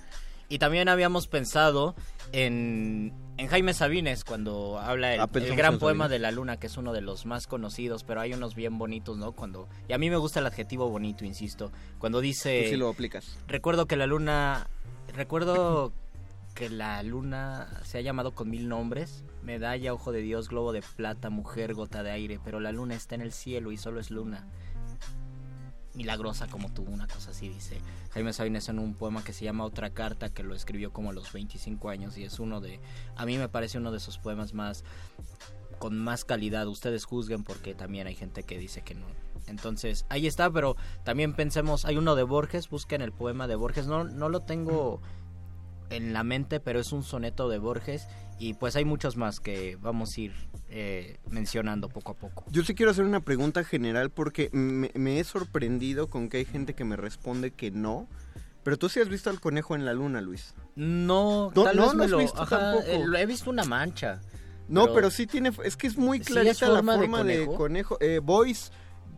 [0.48, 1.94] Y también habíamos pensado
[2.32, 6.10] en, en Jaime Sabines, cuando habla el, Ah, el gran poema Sabines.
[6.10, 9.16] de la luna, que es uno de los más conocidos, pero hay unos bien bonitos,
[9.16, 9.32] ¿no?
[9.32, 11.72] Cuando Y a mí me gusta el adjetivo bonito, insisto.
[11.98, 12.66] Cuando dice...
[12.68, 13.38] Sí lo aplicas.
[13.48, 14.68] Recuerdo que la luna.
[15.14, 15.92] Recuerdo
[16.54, 20.82] que la luna se ha llamado con mil nombres: medalla, ojo de Dios, globo de
[20.82, 22.38] plata, mujer, gota de aire.
[22.44, 24.46] Pero la luna está en el cielo y solo es luna.
[25.94, 27.80] Milagrosa como tú, una cosa así dice
[28.12, 31.12] Jaime Sabines en un poema que se llama Otra carta, que lo escribió como a
[31.12, 32.80] los 25 años y es uno de.
[33.16, 34.84] A mí me parece uno de sus poemas más.
[35.78, 36.66] con más calidad.
[36.68, 39.06] Ustedes juzguen porque también hay gente que dice que no,
[39.46, 43.86] Entonces, ahí está, pero también pensemos, hay uno de Borges, busquen el poema de Borges,
[43.86, 45.00] no, no lo tengo
[45.96, 48.06] en la mente, pero es un soneto de Borges
[48.38, 50.32] y pues hay muchos más que vamos a ir
[50.68, 52.44] eh, mencionando poco a poco.
[52.50, 56.44] Yo sí quiero hacer una pregunta general porque me, me he sorprendido con que hay
[56.44, 58.08] gente que me responde que no.
[58.64, 60.54] Pero tú sí has visto al conejo en la luna, Luis.
[60.76, 62.84] No, No, tal no vez lo me has lo- visto ajá, tampoco.
[62.86, 64.20] eh, lo he visto una mancha.
[64.68, 67.44] No, pero, sí tiene, es que es muy ¿Sí es clarita la forma de de
[67.46, 67.54] conejo?
[67.56, 67.98] conejo.
[68.00, 68.70] Eh, Boys,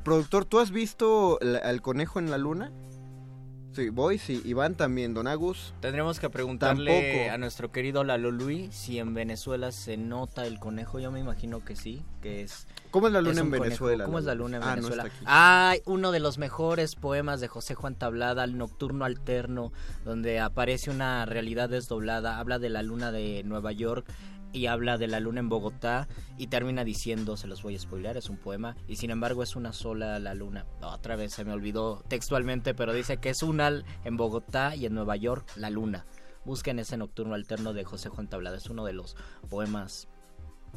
[0.02, 2.72] productor, ¿tú has visto al conejo en la luna?
[3.74, 5.74] Sí, Boys y Iván también, Don Agus.
[5.80, 7.34] Tendremos que preguntarle Tampoco.
[7.34, 11.00] a nuestro querido Lalo Luis si en Venezuela se nota el conejo.
[11.00, 12.68] Yo me imagino que sí, que es.
[12.92, 13.64] ¿Cómo es la luna es en un conejo.
[13.64, 15.10] Venezuela, ¿Cómo es la luna en Ah, no Venezuela?
[15.24, 19.72] Hay uno de los mejores poemas de José Juan Tablada, El Nocturno Alterno,
[20.04, 22.38] donde aparece una realidad desdoblada.
[22.38, 24.06] Habla de la luna de Nueva York
[24.54, 28.16] y habla de la luna en Bogotá y termina diciendo, se los voy a spoiler,
[28.16, 30.64] es un poema, y sin embargo es una sola la luna.
[30.80, 34.94] Otra vez se me olvidó textualmente, pero dice que es una en Bogotá y en
[34.94, 36.06] Nueva York la luna.
[36.44, 39.16] Busquen ese nocturno alterno de José Juan Tablada, es uno de los
[39.50, 40.08] poemas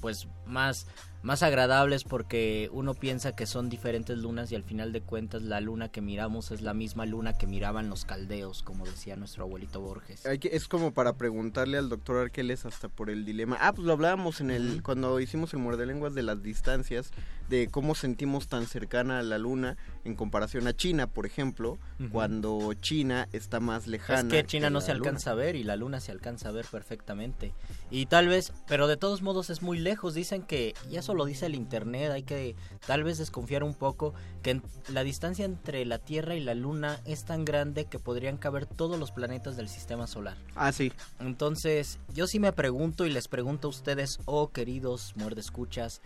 [0.01, 0.87] pues más
[1.27, 5.59] más agradables porque uno piensa que son diferentes lunas y al final de cuentas la
[5.59, 9.81] luna que miramos es la misma luna que miraban los caldeos, como decía nuestro abuelito
[9.81, 10.25] Borges.
[10.25, 13.57] Hay que, es como para preguntarle al doctor Arqueles hasta por el dilema.
[13.59, 17.11] Ah, pues lo hablábamos en el cuando hicimos el muerde lenguas de las distancias,
[17.49, 21.77] de cómo sentimos tan cercana a la luna en comparación a China, por ejemplo,
[22.11, 24.21] cuando China está más lejana.
[24.21, 25.09] Es que China no se luna.
[25.09, 27.53] alcanza a ver y la luna se alcanza a ver perfectamente.
[27.91, 30.13] Y tal vez, pero de todos modos es muy lejos.
[30.13, 32.55] Dicen que, y eso lo dice el internet, hay que
[32.85, 37.25] tal vez desconfiar un poco, que la distancia entre la Tierra y la Luna es
[37.25, 40.37] tan grande que podrían caber todos los planetas del sistema solar.
[40.55, 40.91] Ah, sí.
[41.19, 46.01] Entonces, yo sí me pregunto y les pregunto a ustedes, oh queridos muerdescuchas,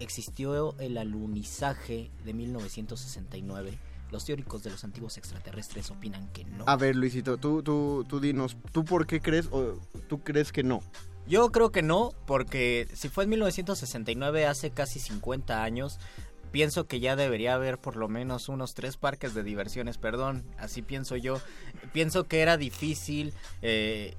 [0.00, 3.78] ¿existió el alunizaje de 1969?
[4.10, 6.64] Los teóricos de los antiguos extraterrestres opinan que no.
[6.66, 10.62] A ver, Luisito, tú, tú, tú dinos, ¿tú por qué crees o tú crees que
[10.62, 10.82] no?
[11.26, 15.98] Yo creo que no, porque si fue en 1969, hace casi 50 años,
[16.52, 20.80] pienso que ya debería haber por lo menos unos tres parques de diversiones, perdón, así
[20.80, 21.40] pienso yo.
[21.92, 24.16] Pienso que era difícil eh,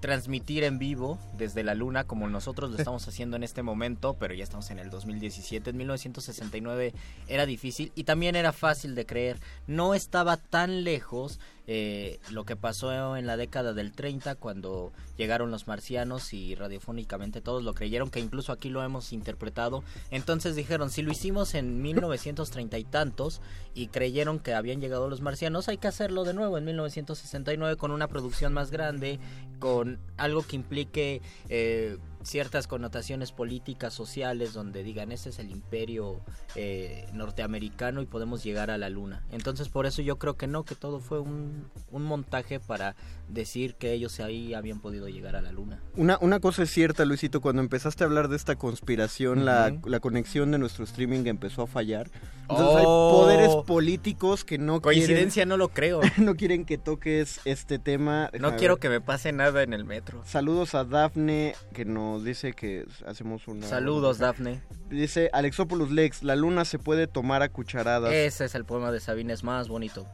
[0.00, 4.34] transmitir en vivo desde la luna como nosotros lo estamos haciendo en este momento, pero
[4.34, 5.70] ya estamos en el 2017.
[5.70, 6.94] En 1969
[7.26, 9.38] era difícil y también era fácil de creer.
[9.66, 15.50] No estaba tan lejos eh, lo que pasó en la década del 30 cuando llegaron
[15.50, 19.84] los marcianos y radiofónicamente todos lo creyeron, que incluso aquí lo hemos interpretado.
[20.10, 23.42] Entonces dijeron, si lo hicimos en 1930 y tantos
[23.74, 27.90] y creyeron que habían llegado los marcianos, hay que hacerlo de nuevo en 1969 con
[27.90, 29.20] una producción más grande,
[29.58, 36.20] con algo que implique eh, ciertas connotaciones políticas, sociales, donde digan, este es el imperio
[36.54, 39.24] eh, norteamericano y podemos llegar a la luna.
[39.30, 42.96] Entonces por eso yo creo que no, que todo fue un, un montaje para
[43.28, 45.80] decir que ellos ahí habían podido llegar a la luna.
[45.96, 50.00] Una, una cosa es cierta, Luisito, cuando empezaste a hablar de esta conspiración, la, la
[50.00, 52.10] conexión de nuestro streaming empezó a fallar.
[52.42, 52.78] Entonces Oh.
[52.78, 56.00] hay poderes políticos que no Coincidencia no lo creo.
[56.16, 58.30] no quieren que toques este tema.
[58.38, 60.22] No quiero que me pase nada en el metro.
[60.24, 63.66] Saludos a Dafne, que nos dice que hacemos una...
[63.66, 64.60] Saludos, Dafne.
[64.90, 69.00] Dice Alexopoulos Lex, la luna se puede tomar a cucharadas Ese es el poema de
[69.00, 70.06] Sabina, es más bonito.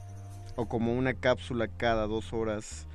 [0.56, 2.86] o como una cápsula cada dos horas.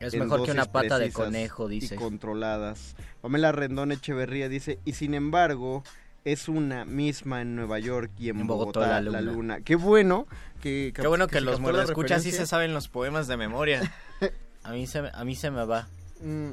[0.00, 1.94] Es mejor que una pata de conejo, dice.
[1.94, 2.96] Y controladas.
[3.20, 5.82] Pamela Rendón Echeverría dice, y sin embargo,
[6.24, 9.60] es una misma en Nueva York y en, En Bogotá, Bogotá, la la, luna.
[9.60, 10.26] Qué bueno
[10.62, 10.92] que...
[10.94, 13.92] Qué bueno que, los la escuchas sí se saben los poemas de memoria.
[14.62, 15.88] A mí se, me- a mí se me va.
[16.20, 16.50] Mm,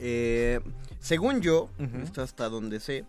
[0.00, 0.60] eh,
[1.02, 1.68] según yo,
[2.02, 3.04] esto hasta donde sé,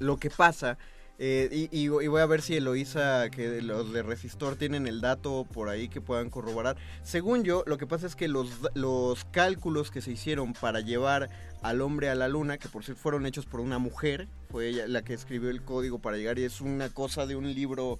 [0.00, 0.78] lo que pasa,
[1.20, 5.00] eh, y, y- y voy a ver si Eloisa, que los de Resistor tienen el
[5.00, 6.76] dato por ahí que puedan corroborar.
[7.02, 11.28] Según yo, lo que pasa es que los, los cálculos que se hicieron para llevar
[11.62, 14.86] al hombre a la luna, que por cierto fueron hechos por una mujer, fue ella
[14.86, 17.98] la que escribió el código para llegar y es una cosa de un libro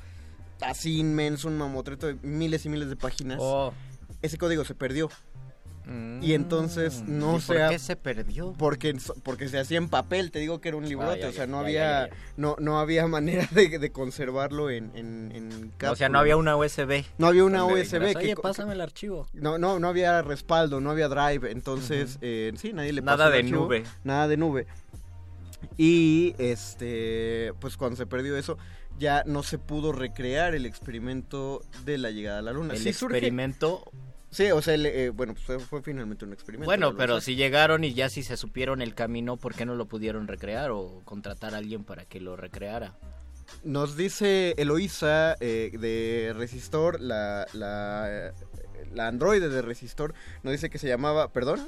[0.60, 3.38] así inmenso, un mamotreto de miles y miles de páginas.
[3.40, 3.72] Oh.
[4.22, 5.10] Ese código se perdió.
[6.20, 7.18] Y entonces Mm.
[7.18, 8.52] no ¿Y se por qué se perdió?
[8.58, 11.32] porque porque se hacía en papel te digo que era un librote Ah, ya, o
[11.32, 15.72] sea no ya, había ya, no no había manera de, de conservarlo en en, en
[15.88, 17.04] O sea, no había una USB.
[17.16, 19.26] no había una USB dijeras, que Oye, pásame el archivo.
[19.32, 23.38] no no no había respaldo no había drive entonces eh, sí nadie le Nada de
[23.38, 23.84] archivo, nube.
[24.04, 24.66] nada de nube
[25.76, 28.58] y este pues cuando se perdió eso
[28.98, 32.88] ya no se pudo recrear el experimento de la llegada a la luna El Sí
[32.90, 33.84] surge- experimento.
[34.30, 37.36] Sí o sea el, eh, bueno pues fue, fue finalmente un experimento Bueno, pero si
[37.36, 41.02] llegaron y ya si se supieron el camino, ¿por qué no lo pudieron recrear o
[41.04, 42.94] contratar a alguien para que lo recreara?
[43.64, 48.32] nos dice Eloísa eh, de Resistor, la, la,
[48.92, 51.66] la androide de Resistor, nos dice que se llamaba, perdón,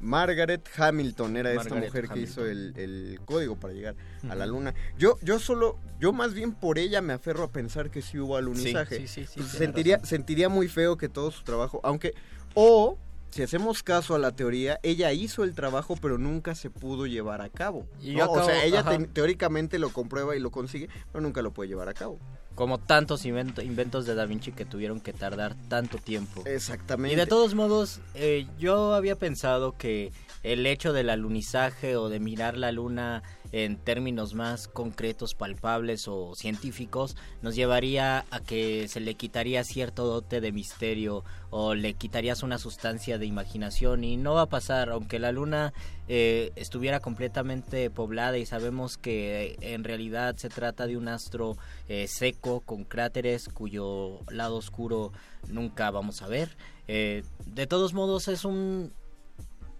[0.00, 3.96] Margaret Hamilton era esta mujer que hizo el, el código para llegar
[4.28, 4.74] a la luna.
[4.96, 8.36] Yo, yo solo, yo más bien por ella me aferro a pensar que sí hubo
[8.36, 8.98] alunizaje.
[8.98, 10.08] sí, sí, sí, Pues sentiría, razón.
[10.08, 12.14] sentiría muy feo que todo su trabajo, aunque,
[12.54, 12.96] o
[13.30, 17.42] si hacemos caso a la teoría, ella hizo el trabajo pero nunca se pudo llevar
[17.42, 17.86] a cabo.
[18.00, 21.68] Y o sea, ella te- teóricamente lo comprueba y lo consigue, pero nunca lo puede
[21.68, 22.18] llevar a cabo.
[22.58, 26.42] Como tantos invento- inventos de Da Vinci que tuvieron que tardar tanto tiempo.
[26.44, 27.14] Exactamente.
[27.14, 30.10] Y de todos modos, eh, yo había pensado que
[30.42, 33.22] el hecho del alunizaje o de mirar la luna
[33.52, 40.06] en términos más concretos, palpables o científicos, nos llevaría a que se le quitaría cierto
[40.06, 44.90] dote de misterio o le quitarías una sustancia de imaginación y no va a pasar,
[44.90, 45.72] aunque la luna
[46.08, 51.56] eh, estuviera completamente poblada y sabemos que eh, en realidad se trata de un astro
[51.88, 55.12] eh, seco con cráteres cuyo lado oscuro
[55.48, 56.56] nunca vamos a ver.
[56.86, 58.92] Eh, de todos modos es un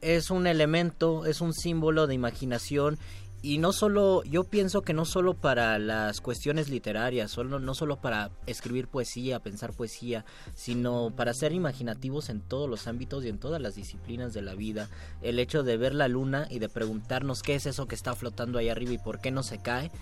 [0.00, 2.98] es un elemento, es un símbolo de imaginación
[3.40, 8.00] y no solo, yo pienso que no solo para las cuestiones literarias, solo, no solo
[8.00, 10.24] para escribir poesía, pensar poesía,
[10.54, 14.54] sino para ser imaginativos en todos los ámbitos y en todas las disciplinas de la
[14.54, 14.88] vida.
[15.22, 18.58] El hecho de ver la luna y de preguntarnos qué es eso que está flotando
[18.58, 19.92] ahí arriba y por qué no se cae,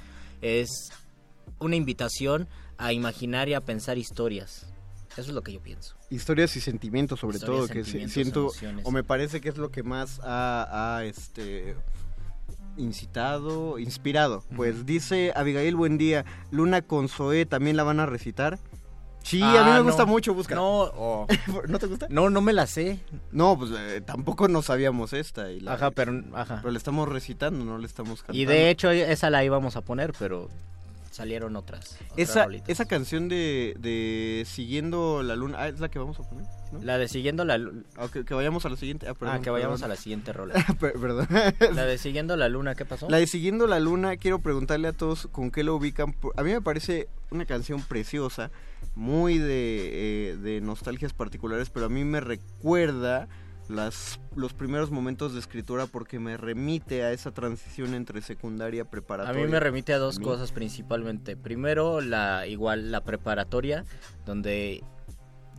[0.40, 0.90] es
[1.58, 4.66] una invitación a imaginar y a pensar historias.
[5.12, 5.94] Eso es lo que yo pienso.
[6.10, 8.86] Historias y sentimientos sobre Historias, todo, que siento, emociones.
[8.86, 11.74] o me parece que es lo que más ha, ha, este
[12.76, 14.42] incitado, inspirado.
[14.56, 18.58] Pues dice Abigail, buen día, Luna con Zoé también la van a recitar.
[19.22, 20.56] Sí, a mí Ah, me gusta mucho, buscar.
[20.56, 20.64] No,
[20.94, 21.26] oh.
[21.68, 22.06] ¿No te gusta?
[22.10, 23.00] No, no me la sé.
[23.32, 25.50] No, pues eh, tampoco no sabíamos esta.
[25.50, 26.58] Y la, Ajá, pero ajá.
[26.62, 28.38] pero le estamos recitando, no le estamos cantando.
[28.40, 30.48] Y de hecho esa la íbamos a poner, pero
[31.16, 31.96] salieron otras.
[32.10, 32.68] otras esa, rolitas.
[32.68, 36.44] esa canción de, de Siguiendo la Luna, ah, es la que vamos a poner.
[36.72, 36.82] ¿no?
[36.82, 37.84] La de siguiendo la luna.
[37.96, 39.08] Ah, que, que vayamos a la siguiente.
[39.08, 39.92] Ah, perdón, ah, que vayamos perdón.
[39.92, 40.54] a la siguiente rola.
[40.80, 41.28] Per- perdón.
[41.74, 43.08] la de siguiendo la luna, ¿qué pasó?
[43.08, 46.14] La de Siguiendo la Luna, quiero preguntarle a todos con qué lo ubican.
[46.36, 48.50] A mí me parece una canción preciosa,
[48.94, 53.28] muy de, eh, de nostalgias particulares, pero a mí me recuerda
[53.68, 58.90] las, los primeros momentos de escritura porque me remite a esa transición entre secundaria A
[58.90, 59.44] preparatoria.
[59.44, 61.36] mí me remite a dos A cosas principalmente.
[61.36, 63.84] Primero, la igual la preparatoria,
[64.24, 64.82] donde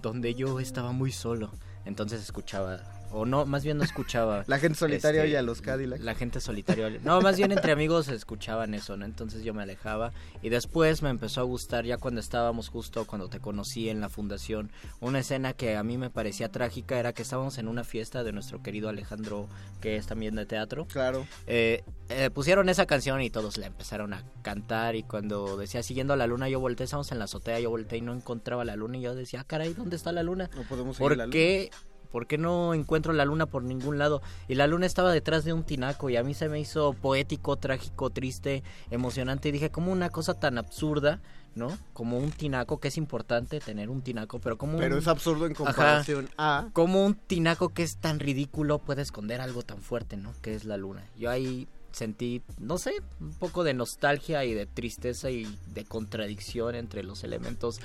[0.02, 1.52] donde yo estaba muy solo,
[1.86, 2.82] entonces escuchaba
[3.12, 4.44] o no, más bien no escuchaba.
[4.48, 6.04] La gente solitaria este, oye a los Cadillacs.
[6.04, 6.90] La gente solitaria.
[7.04, 9.06] No, más bien entre amigos escuchaban eso, ¿no?
[9.06, 13.30] Entonces yo me alejaba y después me empezó a gustar ya cuando estábamos justo cuando
[13.30, 14.72] te conocí en la fundación.
[15.00, 18.32] Una escena que a mí me parecía trágica era que estábamos en una fiesta de
[18.32, 19.48] nuestro querido Alejandro,
[19.82, 20.86] que es también de teatro.
[20.88, 21.26] Claro.
[21.48, 26.14] Eh, eh, pusieron esa canción y todos la empezaron a cantar y cuando decía siguiendo
[26.14, 28.76] a la luna yo volteé, estábamos en la azotea, yo volteé y no encontraba la
[28.76, 30.50] luna y yo decía, ah, caray, ¿dónde está la luna?
[30.56, 31.34] No podemos seguir ¿Por la luna.
[31.34, 31.70] qué?
[32.12, 34.22] ¿Por qué no encuentro la luna por ningún lado?
[34.48, 37.58] Y la luna estaba detrás de un tinaco y a mí se me hizo poético,
[37.58, 41.20] trágico, triste, emocionante y dije, como una cosa tan absurda,
[41.56, 41.78] ¿no?
[41.94, 45.02] Como un tinaco, que es importante tener un tinaco, pero como Pero un...
[45.02, 45.64] es absurdo en Ajá.
[45.64, 46.70] comparación a...
[46.74, 50.34] Como un tinaco que es tan ridículo puede esconder algo tan fuerte, ¿no?
[50.42, 51.04] Que es la luna.
[51.18, 56.76] Yo ahí sentí, no sé, un poco de nostalgia y de tristeza y de contradicción
[56.76, 57.80] entre los elementos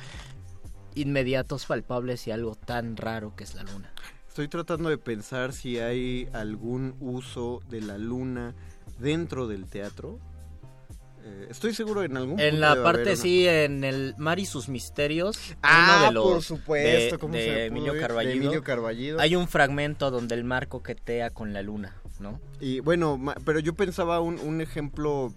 [0.94, 3.92] inmediatos, palpables y algo tan raro que es la luna.
[4.28, 8.54] Estoy tratando de pensar si hay algún uso de la luna
[8.98, 10.18] dentro del teatro.
[11.24, 14.68] Eh, estoy seguro en algún En la parte, haber sí, en el Mar y sus
[14.68, 18.00] misterios, Ah, uno de los por supuesto, de, ¿cómo de se Emilio ir?
[18.00, 19.20] De Carballido, Emilio Carballido.
[19.20, 22.40] hay un fragmento donde el mar coquetea con la luna, ¿no?
[22.58, 25.32] Y bueno, pero yo pensaba un, un ejemplo,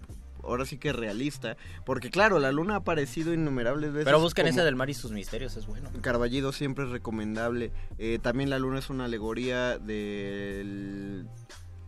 [0.45, 4.05] ahora sí que realista, porque claro, la luna ha aparecido innumerables veces.
[4.05, 5.89] Pero busquen ese del mar y sus misterios, es bueno.
[6.01, 7.71] Carballido siempre es recomendable.
[7.97, 11.27] Eh, también la luna es una alegoría del,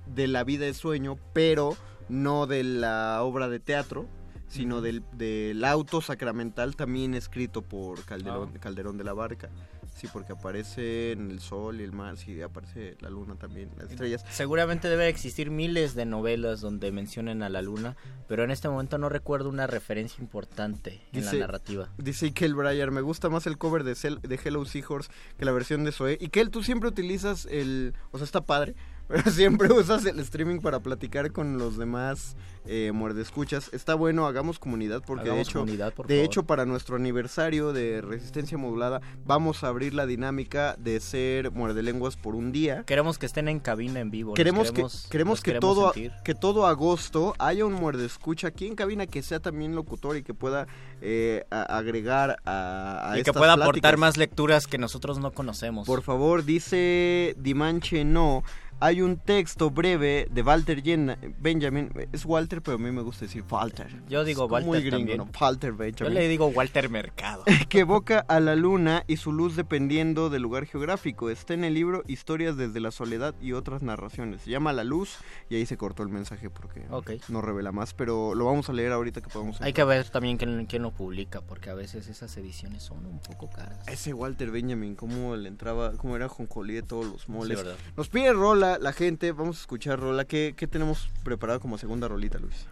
[0.08, 1.76] de la vida de sueño, pero
[2.10, 4.08] no de la obra de teatro,
[4.48, 8.60] sino del, del auto sacramental también escrito por Calderón, Ah.
[8.60, 9.50] Calderón de la Barca.
[9.98, 13.90] Sí, porque aparece en el sol y el mar, sí, aparece la luna también, las
[13.90, 14.24] estrellas.
[14.30, 17.96] Seguramente debe existir miles de novelas donde mencionen a la luna,
[18.28, 21.90] pero en este momento no recuerdo una referencia importante en la narrativa.
[21.98, 25.52] Dice Ikel Breyer, me gusta más el cover de, Cel- de Hello Seahorse que la
[25.52, 26.18] versión de Zoe.
[26.22, 27.94] Y que tú siempre utilizas el...
[28.12, 28.76] O sea, está padre,
[29.08, 32.36] pero siempre usas el streaming para platicar con los demás
[32.66, 33.70] eh, muerdescuchas.
[33.74, 36.26] Está bueno, hagamos comunidad porque de hecho, comunidad, por de favor.
[36.26, 42.18] hecho para nuestro aniversario de Resistencia Modulada vamos a abrir la dinámica de ser muerdelenguas
[42.18, 42.84] por un día.
[42.84, 44.34] Queremos que estén en cabina en vivo.
[44.34, 46.12] Queremos, queremos que, queremos que, queremos todo, sentir.
[46.26, 50.34] que todo agosto haya un muerdescucha aquí en cabina que sea también locutor y que
[50.34, 50.68] pueda
[51.02, 55.88] eh, a- agregar a, a y que pueda aportar más lecturas que nosotros no conocemos.
[55.88, 58.44] Por favor, dice Dimanche No.
[58.80, 61.92] Hay un texto breve de Walter Yen- Benjamin.
[62.12, 63.88] Es Walter, pero a mí me gusta decir Walter.
[64.08, 65.18] Yo digo Es como muy Walter gringo, también.
[65.18, 65.30] ¿no?
[65.42, 66.14] Walter Yo Benjamin.
[66.14, 67.44] le digo Walter Mercado.
[67.70, 71.32] que evoca a la luna y su luz dependiendo del lugar geográfico.
[71.32, 74.42] Está en el libro Historias desde la soledad y otras narraciones.
[74.44, 75.18] Se llama La Luz
[75.50, 76.84] y ahí se cortó el mensaje porque
[77.30, 79.60] no revela más, pero lo vamos a leer ahorita que podamos.
[79.62, 83.20] Hay que ver también quién, quién lo publica, porque a veces esas ediciones son un
[83.20, 83.88] poco caras.
[83.88, 87.58] Ese Walter Benjamin, cómo le entraba, cómo era jonjolí de todos los moles.
[87.58, 87.80] Sí, ¿verdad?
[87.96, 90.26] Nos pide rola la gente, vamos a escuchar rola.
[90.26, 92.66] ¿Qué, qué tenemos preparado como segunda rolita, Luis?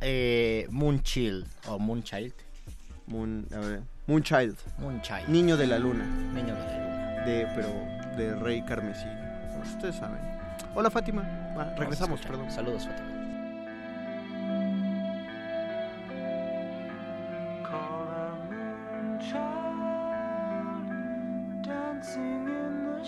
[0.00, 2.34] Eh, Moonchild o Moonchild.
[3.06, 4.56] Moon, a ver, Moonchild.
[4.78, 5.28] Moonchild.
[5.28, 6.04] Niño de la luna.
[6.32, 7.24] Niño de la luna.
[7.24, 7.68] De, pero
[8.16, 9.06] de Rey Carmesí.
[9.62, 10.20] Ustedes saben.
[10.74, 11.22] Hola Fátima.
[11.76, 12.50] Regresamos, perdón.
[12.50, 13.14] Saludos, Fátima.
[21.62, 23.04] dancing in the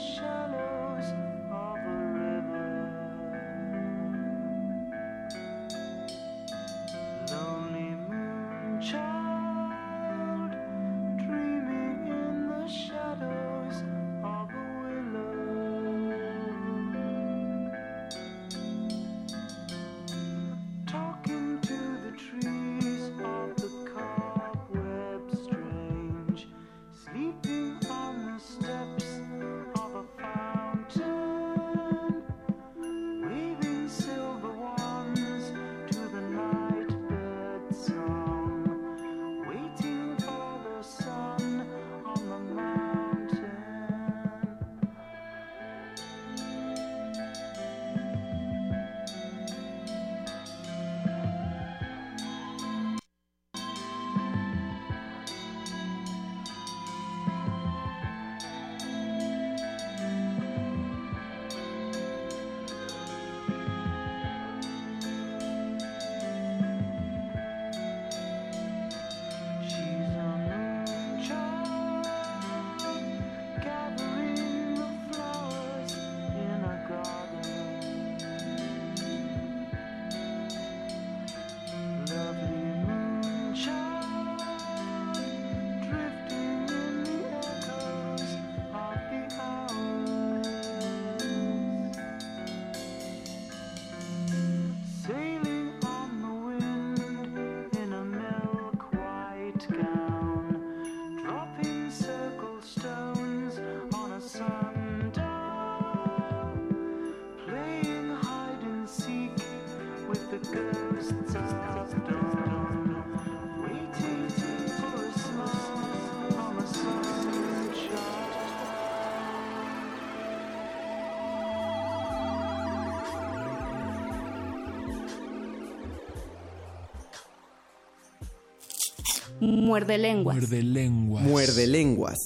[129.47, 130.37] Muerde lenguas.
[130.37, 131.23] Muerde lenguas.
[131.25, 132.19] Muerde lenguas.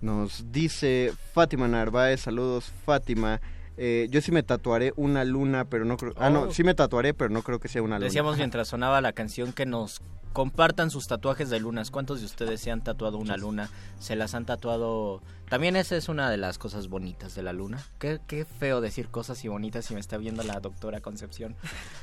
[0.00, 3.40] Nos dice Fátima Narváez, saludos Fátima.
[3.78, 6.12] Eh, yo sí me tatuaré una luna, pero no creo...
[6.16, 6.50] Ah, no, Oh.
[6.52, 8.06] sí me tatuaré, pero no creo que sea una luna.
[8.06, 10.00] Decíamos mientras sonaba la canción que nos
[10.32, 11.90] compartan sus tatuajes de lunas.
[11.90, 13.70] ¿Cuántos de ustedes se han tatuado una luna?
[13.98, 15.20] ¿Se las han tatuado?
[15.48, 17.82] También esa es una de las cosas bonitas de la luna.
[17.98, 21.56] Qué, qué feo decir cosas y bonitas si me está viendo la doctora Concepción.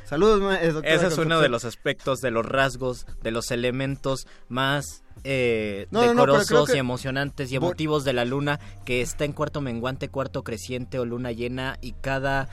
[0.05, 4.27] Saludos, eh, doctora Ese es uno de los aspectos, de los rasgos, de los elementos
[4.49, 9.01] más eh, No, no, no, pero decorosos y emocionantes y emotivos de la luna, que
[9.01, 12.49] está en cuarto menguante, cuarto creciente o luna llena y cada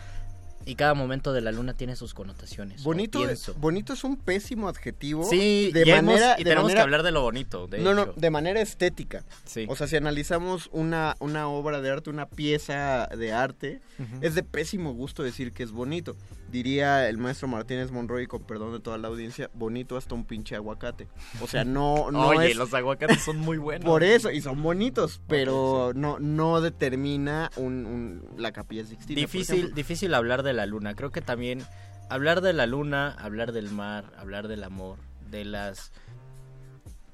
[0.64, 2.82] y cada momento de la luna tiene sus connotaciones.
[2.82, 5.24] Bonito, es, bonito es un pésimo adjetivo.
[5.24, 7.66] Sí, de hemos- manera, y de tenemos que hablar de lo bonito.
[7.66, 8.14] De no, no, hecho.
[8.16, 9.24] de manera estética.
[9.44, 9.66] Sí.
[9.68, 13.80] O sea, si analizamos una, una obra de arte, una pieza de arte,
[14.20, 16.16] es de pésimo gusto decir que es bonito.
[16.50, 20.54] Diría el maestro Martínez Monroy, con perdón de toda la audiencia, bonito hasta un pinche
[20.54, 21.08] aguacate.
[21.40, 22.56] O sea, no, no Oye, es...
[22.56, 23.86] los aguacates son muy buenos.
[23.86, 29.18] Por eso, y son bonitos, pero no, no determina un, un- la capilla Sixtina.
[29.20, 30.94] Difícil, difícil hablar de la luna.
[30.94, 31.62] Creo que también
[32.08, 34.98] hablar de la luna, hablar del mar, hablar del amor,
[35.30, 35.92] de las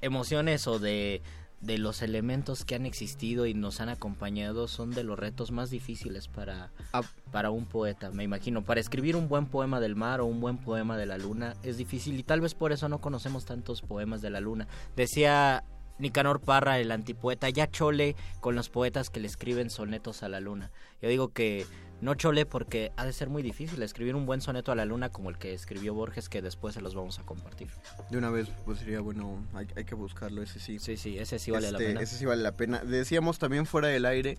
[0.01, 1.21] emociones o de,
[1.61, 5.69] de los elementos que han existido y nos han acompañado son de los retos más
[5.69, 7.01] difíciles para, Ah.
[7.31, 8.63] para un poeta, me imagino.
[8.63, 11.77] Para escribir un buen poema del mar o un buen poema de la luna es
[11.77, 14.67] difícil y tal vez por eso no conocemos tantos poemas de la luna.
[14.95, 15.63] Decía
[15.97, 20.39] Nicanor Parra, el antipoeta, ya chole con los poetas que le escriben sonetos a la
[20.39, 20.71] luna.
[21.01, 21.65] Yo digo que
[22.01, 25.09] no chole porque ha de ser muy difícil escribir un buen soneto a la luna
[25.09, 27.67] como el que escribió Borges, que después se los vamos a compartir.
[28.09, 30.79] De una vez, pues sería bueno, hay, hay que buscarlo, ese sí.
[30.79, 32.01] Sí, sí, ese sí vale la Este, pena.
[32.01, 32.79] Ese sí vale la pena.
[32.79, 34.37] Decíamos también fuera del aire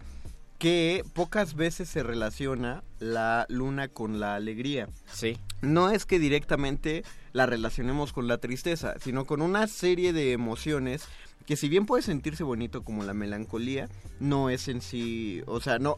[0.59, 4.89] que pocas veces se relaciona la luna con la alegría.
[5.11, 5.39] Sí.
[5.63, 7.03] No es que directamente
[7.33, 11.05] la relacionemos con la tristeza, sino con una serie de emociones
[11.47, 13.89] que si bien puede sentirse bonito como la melancolía,
[14.21, 15.97] no es en sí, o sea, no,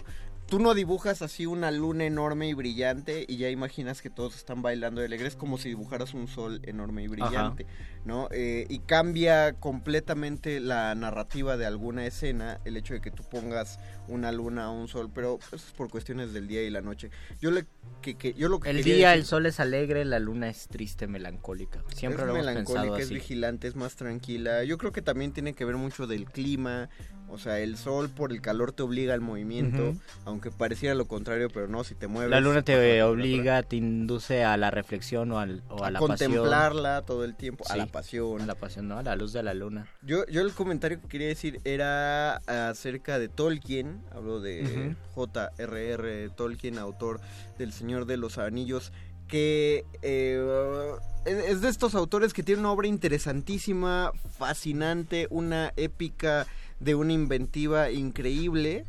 [0.52, 4.60] tú no dibujas así una luna enorme y brillante y ya imaginas que todos están
[4.60, 7.64] bailando de alegre, es como si dibujaras un sol enorme y brillante,
[8.04, 8.28] ¿no?
[8.32, 13.78] Eh, y cambia completamente la narrativa de alguna escena el hecho de que tú pongas
[14.12, 17.10] una luna o un sol, pero eso es por cuestiones del día y la noche.
[17.40, 17.64] Yo le
[18.00, 20.68] que, que- yo lo que El día decir- el sol es alegre, la luna es
[20.68, 21.82] triste, melancólica.
[21.94, 23.14] Siempre es lo hemos melancólica, pensado es así.
[23.14, 24.64] vigilante, es más tranquila.
[24.64, 26.88] Yo creo que también tiene que ver mucho del clima.
[27.28, 29.94] O sea, el sol por el calor te obliga al movimiento,
[30.26, 32.30] aunque pareciera lo contrario, pero no, si te mueves.
[32.30, 35.98] La luna te obliga, te induce a la reflexión o, al- o a, a la
[35.98, 38.42] contemplarla todo el tiempo, a la pasión.
[38.42, 38.98] A la pasión, ¿no?
[38.98, 39.86] A la luz de la luna.
[40.02, 42.36] Yo, yo el comentario que quería decir era
[42.68, 46.30] acerca de Tolkien, hablo de J.R.R.
[46.30, 47.20] Tolkien, autor
[47.58, 48.92] del Señor de los Anillos,
[49.28, 50.44] que eh,
[51.24, 56.46] es de estos autores que tiene una obra interesantísima, fascinante, una épica
[56.80, 58.84] de una inventiva increíble,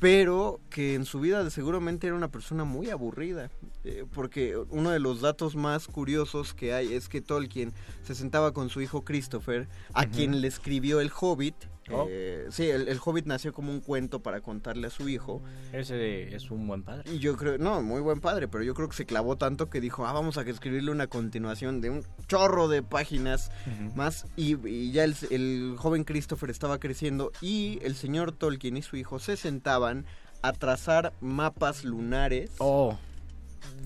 [0.00, 3.50] pero que en su vida seguramente era una persona muy aburrida,
[3.84, 8.52] eh, porque uno de los datos más curiosos que hay es que Tolkien se sentaba
[8.52, 11.56] con su hijo Christopher, a quien le escribió el Hobbit.
[11.92, 12.06] Oh.
[12.08, 15.42] eh, sí, el, el Hobbit nació como un cuento para contarle a su hijo.
[15.72, 17.10] Ese es un buen padre.
[17.12, 19.80] Y yo creo, no, muy buen padre, pero yo creo que se clavó tanto que
[19.80, 23.50] dijo, ah, vamos a escribirle una continuación de un chorro de páginas
[23.94, 24.26] más.
[24.36, 28.96] Y, y ya el, el joven Christopher estaba creciendo y el señor Tolkien y su
[28.96, 30.04] hijo se sentaban
[30.42, 32.96] a trazar mapas lunares Oh.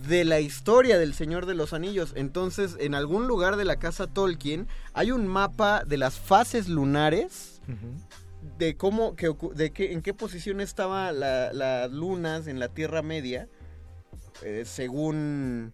[0.06, 2.12] de la historia del Señor de los Anillos.
[2.14, 7.51] Entonces, en algún lugar de la casa Tolkien hay un mapa de las fases lunares
[8.58, 13.48] de cómo, que, de qué, en qué posición estaban las lunas en la Tierra Media,
[14.42, 15.72] eh, según...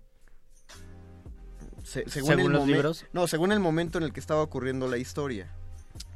[1.83, 3.05] se- según, ¿Según el los libros?
[3.13, 5.51] No, según el momento en el que estaba ocurriendo la historia.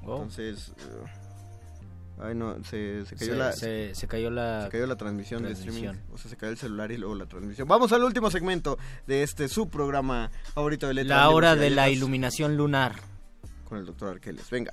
[0.05, 0.17] Oh.
[0.17, 0.73] Entonces...
[0.79, 1.07] eh,
[2.21, 3.53] ay, no, se, se cayó Se- la...
[3.53, 5.95] se- se cayó la se cayó la transmisión, de transmisión.
[5.97, 6.15] streaming.
[6.15, 7.67] O sea, se cayó el celular y luego la transmisión.
[7.67, 12.57] Vamos al último segmento de este subprograma favorito de Letras La hora de la iluminación
[12.59, 12.97] lunar.
[13.65, 14.51] Con el doctor Arqueles.
[14.51, 14.73] Venga.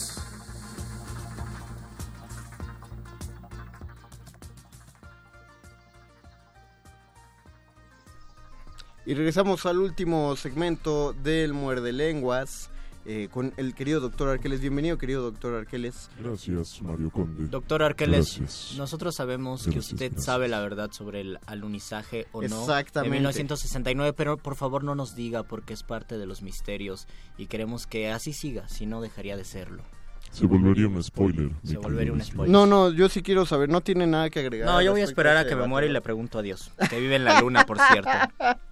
[9.05, 12.69] Y regresamos al último segmento del Muerde Lenguas
[13.05, 14.61] eh, con el querido doctor Arqueles.
[14.61, 16.09] Bienvenido, querido doctor Arqueles.
[16.19, 17.47] Gracias, Mario Conde.
[17.47, 18.75] Doctor Arqueles, Gracias.
[18.77, 20.23] nosotros sabemos que usted gracias.
[20.23, 23.09] sabe la verdad sobre el alunizaje o no Exactamente.
[23.09, 27.07] de 1969, pero por favor no nos diga porque es parte de los misterios
[27.39, 29.83] y queremos que así siga, si no dejaría de serlo.
[30.29, 31.49] Se volvería un spoiler.
[31.63, 32.49] Se volvería un spoiler.
[32.51, 33.67] No, no, yo sí quiero saber.
[33.67, 34.67] No tiene nada que agregar.
[34.67, 36.99] No, yo voy a esperar a que me muera y le pregunto a Dios, que
[36.99, 38.09] vive en la luna, por cierto.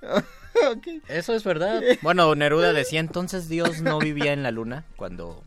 [1.08, 1.82] Eso es verdad.
[2.02, 5.42] Bueno, Neruda decía entonces Dios no vivía en la luna cuando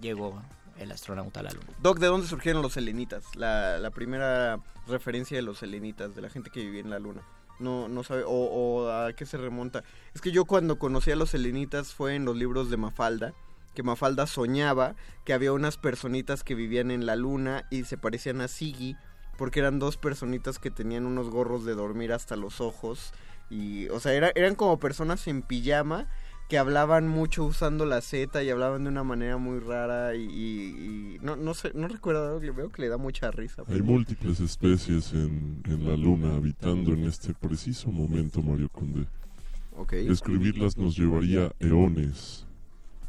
[0.00, 0.42] llegó
[0.78, 1.66] el astronauta a la luna.
[1.82, 3.24] Doc, ¿de dónde surgieron los selenitas?
[3.36, 7.22] La, la primera referencia de los selenitas, de la gente que vivía en la luna.
[7.58, 9.84] No, no sabe, o, o a qué se remonta.
[10.14, 13.34] Es que yo cuando conocí a los selenitas fue en los libros de Mafalda,
[13.74, 18.40] que Mafalda soñaba que había unas personitas que vivían en la luna y se parecían
[18.40, 18.96] a Siggy,
[19.36, 23.12] porque eran dos personitas que tenían unos gorros de dormir hasta los ojos.
[23.50, 26.06] Y, o sea, era- eran como personas en pijama
[26.48, 31.14] que hablaban mucho usando la Z y hablaban de una manera muy rara y, y-
[31.14, 33.62] y no, no sé, no recuerdo, veo que le da mucha risa.
[33.68, 39.06] Hay múltiples especies en, en la luna habitando en este preciso momento, Mario Conde.
[39.76, 39.92] Ok.
[39.92, 42.46] Escribirlas nos llevaría eones,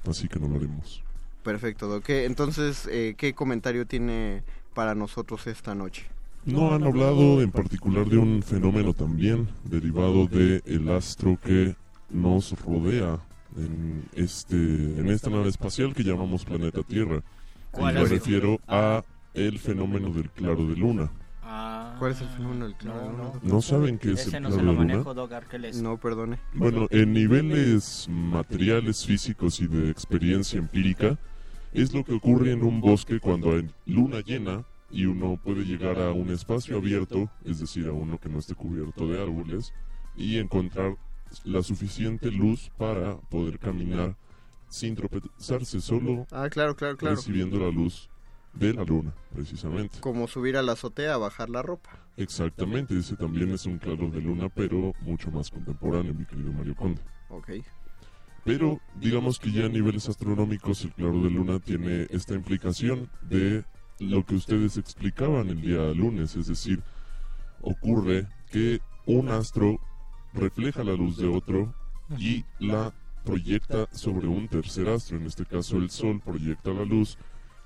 [0.08, 1.04] así que no lo haremos.
[1.44, 2.04] Perfecto, Doc.
[2.06, 4.44] ¿Qué- entonces, eh, ¿qué comentario tiene
[4.76, 6.06] para nosotros esta noche?
[6.46, 11.76] No han hablado en particular de un fenómeno también derivado de el astro que
[12.10, 13.20] nos rodea
[13.56, 17.18] en este en esta nave espacial que llamamos planeta Tierra.
[17.18, 17.22] Y
[17.72, 18.10] ¿Cuál me es?
[18.10, 19.04] refiero a
[19.36, 21.12] el fenómeno del claro de luna.
[22.00, 23.32] ¿Cuál es el fenómeno del claro de luna?
[23.44, 25.82] ¿No saben qué es Ese el no claro se lo de luna?
[25.84, 26.40] No, perdone.
[26.56, 31.20] Bueno, en niveles materiales, físicos y de experiencia empírica,
[31.72, 36.00] es lo que ocurre en un bosque cuando hay luna llena y uno puede llegar
[36.00, 39.74] a un espacio abierto, es decir, a uno que no esté cubierto de árboles,
[40.16, 40.96] y encontrar
[41.46, 44.18] la suficiente luz para poder caminar
[44.68, 47.16] sin tropezarse, solo Ah, claro, claro, claro.
[47.16, 48.10] recibiendo la luz
[48.54, 50.00] de la luna, precisamente.
[50.02, 51.90] Como subir a la azotea a bajar la ropa.
[52.18, 56.76] Exactamente, ese también es un claro de luna, pero mucho más contemporáneo, mi querido Mario
[56.76, 57.02] Conde.
[57.30, 57.50] Ok.
[58.44, 63.64] Pero digamos que ya a niveles astronómicos el claro de luna tiene esta implicación de
[64.02, 66.82] lo que ustedes explicaban el día lunes, es decir,
[67.62, 69.80] ocurre que un astro
[70.34, 71.74] refleja la luz de otro
[72.18, 72.94] y la
[73.24, 77.18] proyecta sobre un tercer astro, en este caso el Sol proyecta la luz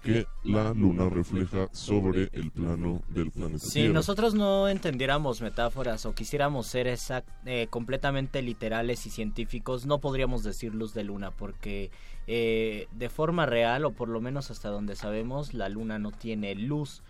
[0.05, 3.93] que la luna refleja sobre el plano del planeta Si Tierra.
[3.93, 10.43] nosotros no entendiéramos metáforas o quisiéramos ser exact- eh, completamente literales y científicos, no podríamos
[10.43, 11.91] decir luz de luna, porque
[12.27, 16.55] eh, de forma real, o por lo menos hasta donde sabemos, la luna no tiene
[16.55, 17.01] luz.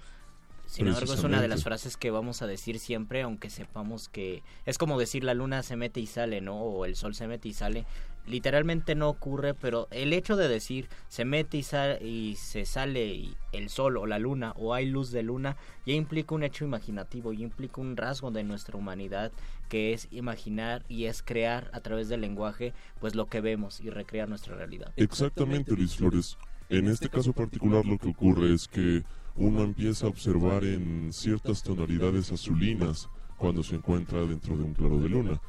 [0.67, 4.41] Sin embargo, es una de las frases que vamos a decir siempre, aunque sepamos que
[4.65, 6.55] es como decir la luna se mete y sale, ¿no?
[6.59, 7.85] O el sol se mete y sale.
[8.27, 13.05] Literalmente no ocurre, pero el hecho de decir se mete y, sale y se sale
[13.07, 16.65] y el sol o la luna o hay luz de luna ya implica un hecho
[16.65, 19.31] imaginativo, ya implica un rasgo de nuestra humanidad
[19.69, 23.89] que es imaginar y es crear a través del lenguaje pues lo que vemos y
[23.89, 24.91] recrear nuestra realidad.
[24.95, 26.37] Exactamente, Luis Flores.
[26.69, 29.03] En este caso particular lo que ocurre es que
[29.35, 34.99] uno empieza a observar en ciertas tonalidades azulinas cuando se encuentra dentro de un claro
[34.99, 35.41] de luna.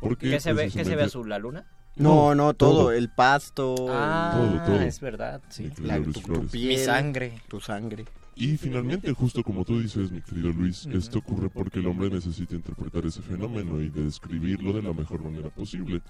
[0.00, 1.28] Porque ¿Qué se ve, ¿qué se ve azul?
[1.28, 1.66] ¿La luna?
[1.98, 2.92] No, no, todo, todo.
[2.92, 4.80] el pasto, Ah, Todo, todo.
[4.80, 5.70] es verdad, sí.
[5.82, 7.40] La, tu, tu piel, Mi sangre.
[7.48, 8.04] tu sangre.
[8.36, 12.54] Y finalmente, justo como tú dices, mi querido Luis, esto ocurre porque el hombre necesita
[12.54, 16.00] interpretar ese fenómeno y describirlo de la mejor manera posible,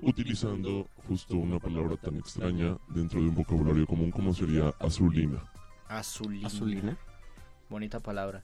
[0.00, 5.42] utilizando justo una palabra tan extraña dentro de un vocabulario común como sería azulina.
[5.88, 6.46] Azulina.
[6.46, 6.96] Azulina.
[7.68, 8.42] Bonita palabra.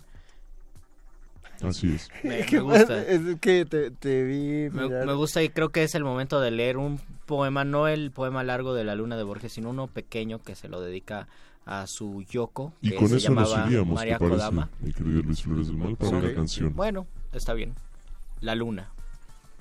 [1.62, 2.08] Así es.
[2.22, 3.02] Me, ¿Qué me gusta.
[3.02, 6.76] Es que te, te vi Me, gusta y creo que es el momento de leer
[6.76, 10.54] un poema, no el poema largo de la luna de Borges, sino uno pequeño que
[10.54, 11.28] se lo dedica
[11.64, 14.68] a su Yoko, Y que con se eso nos llamaba iríamos, María ¿te parece, Kodama.
[14.80, 16.74] mi querido Luis Flores del Mal, para la canción?
[16.76, 17.74] Bueno, está bien.
[18.40, 18.90] La luna.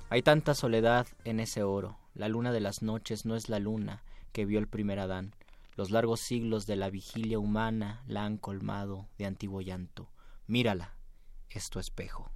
[0.10, 1.98] Hay tanta soledad en ese oro.
[2.14, 5.34] La luna de las noches no es la luna que vio el primer Adán.
[5.76, 10.08] Los largos siglos de la vigilia humana la han colmado de antiguo llanto.
[10.48, 10.94] Mírala,
[11.50, 12.32] es tu espejo.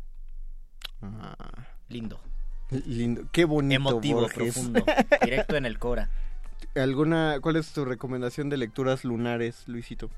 [1.01, 1.36] Ah,
[1.88, 2.20] Lindo,
[2.86, 3.24] lindo.
[3.32, 4.53] Qué bonito, emotivo, Borges.
[4.53, 4.84] profundo,
[5.24, 6.10] directo en el cora.
[6.76, 10.10] ¿Alguna, ¿Cuál es tu recomendación de lecturas lunares, Luisito?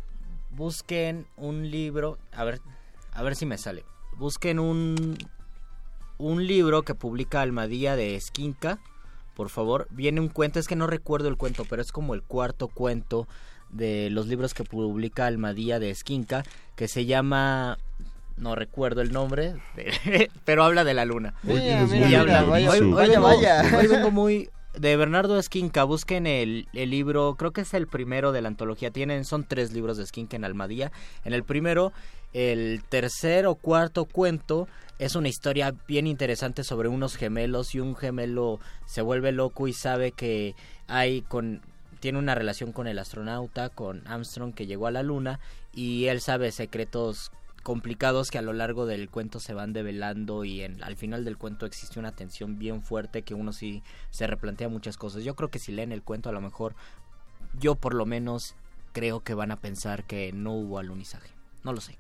[0.53, 2.59] busquen un libro, a ver,
[3.13, 3.85] a ver si me sale.
[4.17, 5.17] Busquen un
[6.17, 8.79] un libro que publica Almadía de Esquinca,
[9.33, 9.87] por favor.
[9.91, 13.27] Viene un cuento, es que no recuerdo el cuento, pero es como el cuarto cuento
[13.69, 16.43] de los libros que publica Almadía de Esquinca,
[16.75, 17.77] que se llama
[18.41, 19.53] no recuerdo el nombre,
[20.45, 21.33] pero habla de la luna.
[21.43, 23.77] Mira, mira, muy Y habla- vaya, hoy- vaya, vengo- vaya.
[23.77, 28.31] hoy vengo muy de Bernardo Esquinca, busquen el, el libro, creo que es el primero
[28.31, 30.91] de la antología, tienen, son tres libros de Esquinca en Almadía.
[31.25, 31.91] En el primero,
[32.33, 34.67] el tercer o cuarto cuento
[34.97, 39.73] es una historia bien interesante sobre unos gemelos y un gemelo se vuelve loco y
[39.73, 40.55] sabe que
[40.87, 41.61] hay con
[41.99, 45.39] tiene una relación con el astronauta, con Armstrong que llegó a la luna
[45.73, 47.31] y él sabe secretos
[47.64, 51.38] complicados que a lo largo del cuento se van develando y en, al final del
[51.38, 55.24] cuento existe una tensión bien fuerte que uno sí se replantea muchas cosas.
[55.24, 56.76] Yo creo que si leen el cuento a lo mejor
[57.59, 58.55] yo por lo menos
[58.93, 61.30] creo que van a pensar que no hubo alunizaje.
[61.64, 61.97] No lo sé.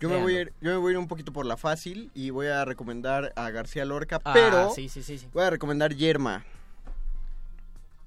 [0.00, 2.10] Yo me, voy a ir, yo me voy a ir un poquito por la fácil
[2.14, 5.28] y voy a recomendar a García Lorca, Ah, pero sí, sí, sí, sí.
[5.32, 6.44] voy a recomendar Yerma.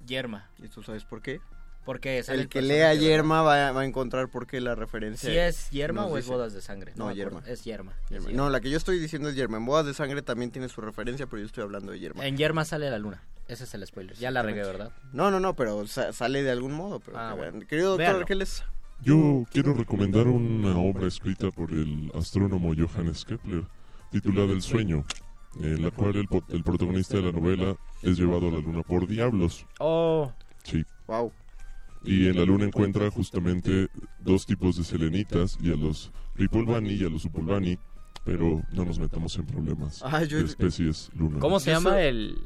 [0.06, 0.48] Yerma.
[0.62, 1.40] ¿Y tú sabes por qué?
[1.88, 2.92] Porque El que lea.
[2.92, 5.30] Yerma va, va a encontrar por qué la referencia.
[5.30, 6.34] ¿Sí es Yerma o es dice.
[6.36, 6.92] bodas de sangre?
[6.96, 7.40] No, acuerdo.
[7.40, 7.42] Yerma.
[7.46, 7.92] Es Yerma.
[8.30, 9.56] No, la que yo estoy diciendo es Yerma.
[9.56, 12.26] En Bodas de Sangre también tiene su referencia, pero yo estoy hablando de Yerma.
[12.26, 13.22] En Yerma sale la luna.
[13.48, 14.14] Ese es el spoiler.
[14.18, 14.64] Ya la regué.
[14.64, 14.92] ¿verdad?
[15.14, 17.00] No, no, no, pero sa- sale de algún modo.
[17.00, 17.60] Pero Ah, bueno.
[17.66, 18.44] Querido doctor Véanlo.
[19.00, 23.62] Yo quiero recomendar una obra escrita por el astrónomo Johannes Kepler,
[24.10, 25.06] titulada El sueño,
[25.58, 29.06] en la cual el, el protagonista de la novela es llevado a la luna por
[29.06, 29.64] diablos.
[29.78, 30.30] Oh,
[30.64, 31.32] Sí, wow.
[32.04, 33.88] Y en la luna encuentra justamente
[34.20, 37.78] dos tipos de selenitas y a los Ripulbani y a los Upulbani,
[38.24, 41.40] pero no nos metamos en problemas Ah, yo- de especies lunares.
[41.40, 42.36] ¿Cómo se llama el,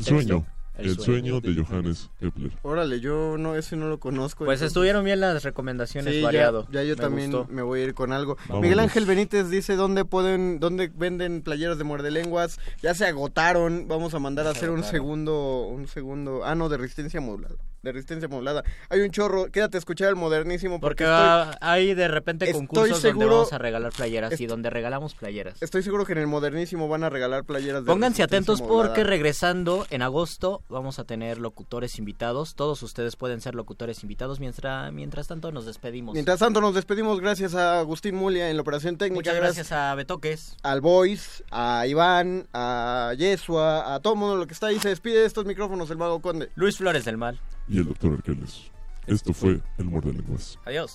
[0.00, 0.44] sueño.
[0.76, 2.52] El, sueño de Johannes Kepler.
[2.62, 4.44] Órale, yo no, ese no lo conozco.
[4.44, 6.68] Pues entonces- estuvieron bien las recomendaciones, Sí, variado.
[6.70, 7.52] Ya, yo Me también gustó.
[7.52, 8.36] me voy a ir con algo.
[8.42, 8.62] Vámonos.
[8.62, 12.60] Miguel Ángel Benítez dice dónde pueden, dónde venden playeras de muerde lenguas.
[12.80, 13.86] Ya se agotaron.
[13.88, 16.44] Vamos a mandar a hacer un segundo, un segundo.
[16.44, 17.56] Ah, no, de resistencia modulada.
[17.82, 18.64] De resistencia modulada.
[18.88, 19.46] Hay un chorro.
[19.52, 23.28] Quédate a escuchar el modernísimo Porque porque, estoy, va- hay de repente concursos donde seguro-
[23.36, 25.62] vamos a regalar playeras y donde regalamos playeras.
[25.62, 28.88] estoy seguro que en el modernísimo van a regalar playeras de Pónganse atentos modulada.
[28.88, 32.54] porque regresando en agosto vamos a tener locutores invitados.
[32.56, 34.40] Todos ustedes pueden ser locutores invitados.
[34.40, 36.14] Mientras, mientras tanto nos despedimos.
[36.14, 39.18] Mientras tanto nos despedimos gracias a Agustín Mulia en la operación técnica.
[39.30, 40.56] Muchas gracias a Betoques.
[40.64, 44.80] al Boys, a Iván, a Yesua, a todo mundo lo que está ahí.
[44.80, 46.50] Se despide de estos micrófonos el Mago Conde.
[46.56, 47.38] Luis Flores del Mal.
[47.68, 48.70] Y el doctor Arqueles.
[49.06, 50.58] Esto fue El Muerde Lenguas.
[50.64, 50.94] Adiós.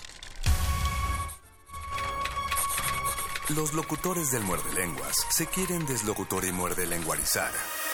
[3.49, 7.51] Los locutores del muerde lenguas se quieren deslocutor y muerde lenguarizar.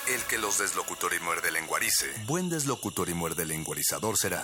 [0.08, 4.44] El que los deslocutor y muerde lenguarice, buen deslocutor y muerde lenguarizador será.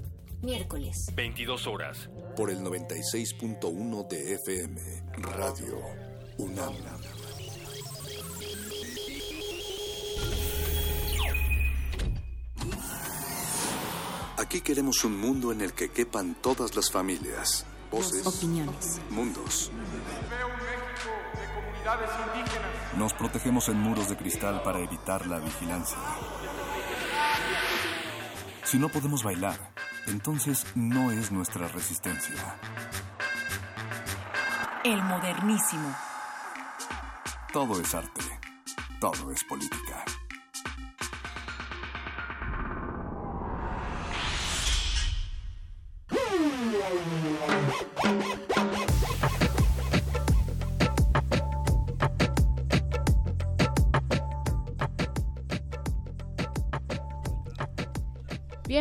[0.41, 2.09] Miércoles, 22 horas.
[2.35, 4.81] Por el 96.1 de FM.
[5.17, 5.79] Radio
[6.37, 6.73] UNAM.
[14.37, 18.99] Aquí queremos un mundo en el que quepan todas las familias, voces, opiniones.
[19.11, 19.71] mundos.
[22.97, 25.97] Nos protegemos en muros de cristal para evitar la vigilancia.
[28.63, 29.71] Si no podemos bailar,
[30.07, 32.57] entonces no es nuestra resistencia.
[34.83, 35.95] El modernísimo.
[37.53, 38.21] Todo es arte,
[38.99, 40.03] todo es política.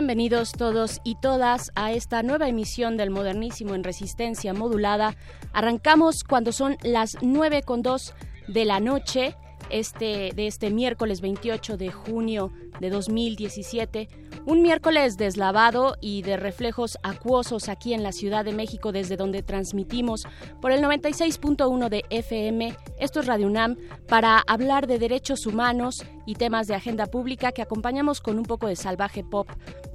[0.01, 5.15] Bienvenidos todos y todas a esta nueva emisión del Modernísimo en Resistencia Modulada.
[5.53, 8.15] Arrancamos cuando son las 9 con 2
[8.49, 9.37] de la noche
[9.71, 14.09] este, de este miércoles 28 de junio de 2017.
[14.47, 19.43] Un miércoles deslavado y de reflejos acuosos aquí en la Ciudad de México desde donde
[19.43, 20.27] transmitimos
[20.61, 22.75] por el 96.1 de FM.
[22.99, 23.77] Esto es Radio UNAM
[24.09, 28.67] para hablar de derechos humanos y temas de agenda pública que acompañamos con un poco
[28.67, 29.49] de salvaje pop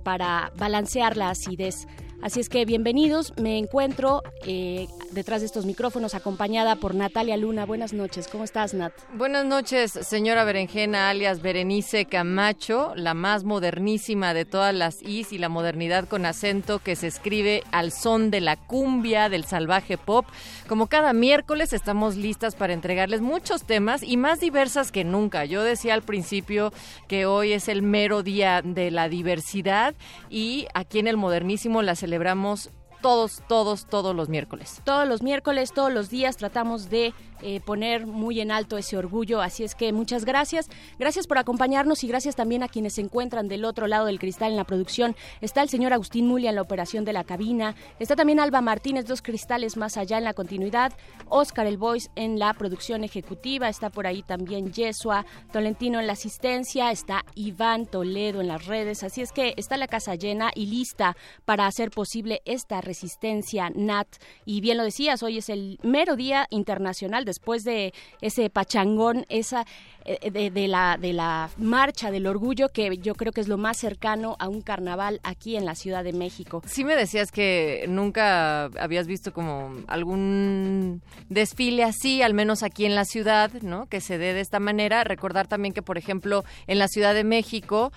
[0.03, 1.87] para balancear la acidez.
[2.21, 7.65] Así es que bienvenidos, me encuentro eh, detrás de estos micrófonos acompañada por Natalia Luna.
[7.65, 8.93] Buenas noches, ¿cómo estás Nat?
[9.13, 15.37] Buenas noches, señora Berenjena, alias Berenice Camacho, la más modernísima de todas las Is y
[15.37, 20.25] la modernidad con acento que se escribe al son de la cumbia, del salvaje pop.
[20.67, 25.45] Como cada miércoles estamos listas para entregarles muchos temas y más diversas que nunca.
[25.45, 26.73] Yo decía al principio
[27.07, 29.93] que hoy es el mero día de la diversidad
[30.29, 32.69] y aquí en el modernísimo la celebramos
[33.01, 34.79] todos, todos, todos los miércoles.
[34.83, 39.41] Todos los miércoles, todos los días tratamos de eh, poner muy en alto ese orgullo.
[39.41, 40.69] Así es que muchas gracias.
[40.99, 44.51] Gracias por acompañarnos y gracias también a quienes se encuentran del otro lado del cristal
[44.51, 45.15] en la producción.
[45.41, 47.75] Está el señor Agustín Mulia en la operación de la cabina.
[47.99, 50.93] Está también Alba Martínez, dos cristales más allá en la continuidad.
[51.27, 53.69] Oscar El Voice en la producción ejecutiva.
[53.69, 56.91] Está por ahí también Yesua Tolentino en la asistencia.
[56.91, 59.03] Está Iván Toledo en las redes.
[59.03, 61.15] Así es que está la casa llena y lista
[61.45, 64.07] para hacer posible esta resistencia NAT.
[64.45, 69.65] Y bien lo decías, hoy es el mero día internacional después de ese pachangón, esa
[70.05, 73.57] eh, de, de la de la marcha del orgullo que yo creo que es lo
[73.57, 76.61] más cercano a un carnaval aquí en la Ciudad de México.
[76.65, 82.95] Sí me decías que nunca habías visto como algún desfile así, al menos aquí en
[82.95, 83.87] la ciudad, ¿no?
[83.87, 85.03] Que se dé de esta manera.
[85.03, 87.91] Recordar también que, por ejemplo, en la Ciudad de México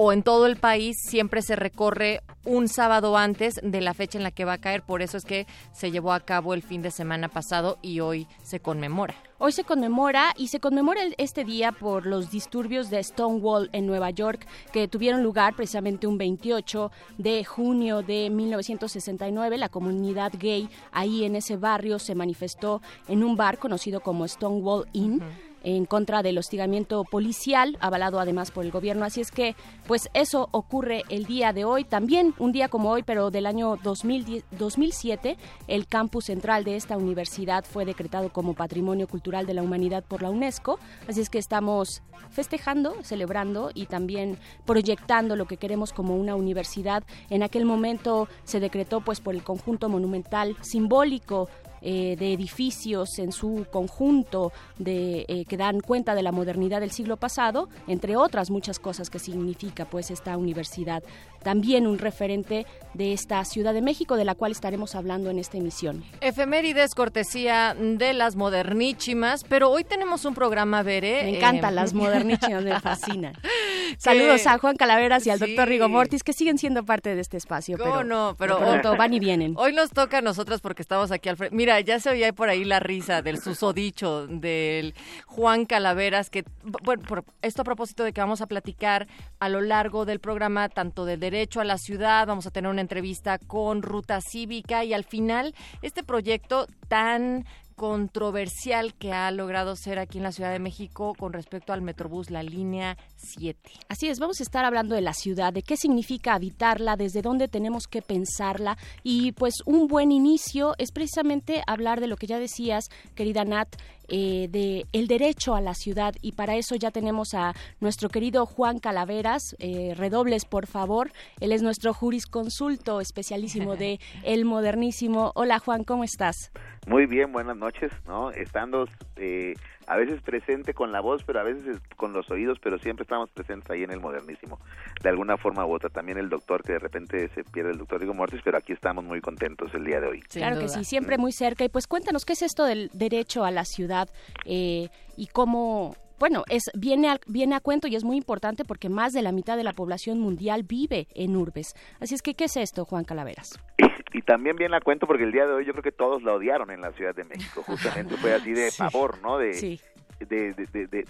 [0.00, 4.22] o en todo el país siempre se recorre un sábado antes de la fecha en
[4.22, 6.82] la que va a caer, por eso es que se llevó a cabo el fin
[6.82, 9.16] de semana pasado y hoy se conmemora.
[9.38, 14.10] Hoy se conmemora y se conmemora este día por los disturbios de Stonewall en Nueva
[14.10, 19.58] York que tuvieron lugar precisamente un 28 de junio de 1969.
[19.58, 24.86] La comunidad gay ahí en ese barrio se manifestó en un bar conocido como Stonewall
[24.92, 25.22] Inn
[25.62, 29.04] en contra del hostigamiento policial, avalado además por el gobierno.
[29.04, 29.56] Así es que,
[29.86, 33.76] pues eso ocurre el día de hoy, también un día como hoy, pero del año
[33.82, 35.36] 2010 2007,
[35.66, 40.22] el campus central de esta universidad fue decretado como Patrimonio Cultural de la Humanidad por
[40.22, 40.78] la UNESCO.
[41.08, 47.04] Así es que estamos festejando, celebrando y también proyectando lo que queremos como una universidad.
[47.30, 51.48] En aquel momento se decretó pues por el conjunto monumental simbólico
[51.82, 56.90] eh, de edificios en su conjunto de, eh, que dan cuenta de la modernidad del
[56.90, 61.02] siglo pasado, entre otras muchas cosas que significa pues esta universidad.
[61.42, 65.56] También un referente de esta Ciudad de México, de la cual estaremos hablando en esta
[65.56, 66.04] emisión.
[66.20, 71.22] Efemérides, cortesía de las modernísimas, pero hoy tenemos un programa, Veré.
[71.24, 73.34] Me encantan eh, las modernísimas, me fascinan.
[73.98, 75.46] Saludos a Juan Calaveras y al Sí.
[75.46, 78.34] doctor Rigo Mortis, que siguen siendo parte de este espacio, ¿Cómo pero, no?
[78.38, 79.54] Pero de pronto van y vienen.
[79.56, 81.54] Hoy nos toca a nosotras porque estamos aquí al frente.
[81.56, 84.94] Mira, ya se oía por ahí la risa del susodicho del
[85.26, 86.44] Juan Calaveras, que,
[86.82, 89.06] bueno, por esto a propósito de que vamos a platicar
[89.40, 92.80] a lo largo del programa, tanto del derecho a la ciudad, vamos a tener una
[92.80, 97.44] entrevista con Ruta Cívica y al final este proyecto tan
[97.76, 102.30] controversial que ha logrado ser aquí en la Ciudad de México con respecto al Metrobús,
[102.30, 103.70] la línea 7.
[103.88, 107.48] Así es, vamos a estar hablando de la ciudad, de qué significa habitarla, desde dónde
[107.48, 112.38] tenemos que pensarla y pues un buen inicio es precisamente hablar de lo que ya
[112.38, 113.68] decías, querida Nat,
[114.10, 118.46] eh, de el derecho a la ciudad y para eso ya tenemos a nuestro querido
[118.46, 121.10] Juan Calaveras, eh, redobles por favor,
[121.40, 125.32] él es nuestro jurisconsulto especialísimo de El Modernísimo.
[125.34, 126.50] Hola Juan, ¿cómo estás?
[126.86, 128.30] Muy bien, buenas noches, ¿no?
[128.30, 129.54] Estando eh,
[129.88, 133.02] a veces presente con la voz, pero a veces es- con los oídos, pero siempre
[133.04, 134.60] estamos presentes ahí en el modernísimo,
[135.02, 135.88] de alguna forma u otra.
[135.88, 139.02] También el doctor, que de repente se pierde el doctor Rigo Mortis, pero aquí estamos
[139.04, 140.20] muy contentos el día de hoy.
[140.20, 141.64] claro que sí, siempre muy cerca.
[141.64, 144.08] Y pues cuéntanos, ¿qué es esto del derecho a la ciudad
[144.44, 145.96] eh, y cómo...
[146.18, 149.32] Bueno, es viene a, viene a cuento y es muy importante porque más de la
[149.32, 151.74] mitad de la población mundial vive en urbes.
[152.00, 153.58] Así es que, ¿qué es esto, Juan Calaveras?
[154.10, 156.32] Y también bien la cuento porque el día de hoy yo creo que todos la
[156.32, 157.62] odiaron en la Ciudad de México.
[157.62, 158.78] Justamente fue así de Sí.
[158.78, 159.36] pavor, ¿no?
[159.36, 159.78] De, Sí.
[160.20, 161.02] De, de, de, de,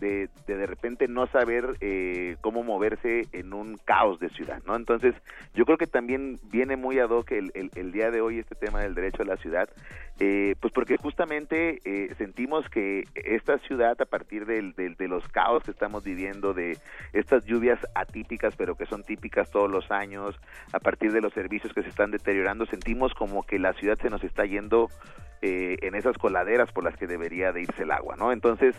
[0.46, 4.76] de- de repente no saber eh, cómo moverse en un caos de ciudad, ¿no?
[4.76, 5.14] Entonces,
[5.54, 8.54] yo creo que también viene muy ad hoc el, el, el día de hoy este
[8.54, 9.68] tema del derecho a la ciudad,
[10.20, 15.26] eh, pues porque justamente eh, sentimos que esta ciudad, a partir del, del- de los
[15.28, 16.76] caos que estamos viviendo, de
[17.12, 20.38] estas lluvias atípicas, pero que son típicas todos los años,
[20.72, 24.10] a partir de los servicios que se están deteriorando, sentimos como que la ciudad se
[24.10, 24.88] nos está yendo
[25.40, 28.32] eh, en esas coladeras por las que debería de irse el agua, ¿no?
[28.32, 28.74] Entonces,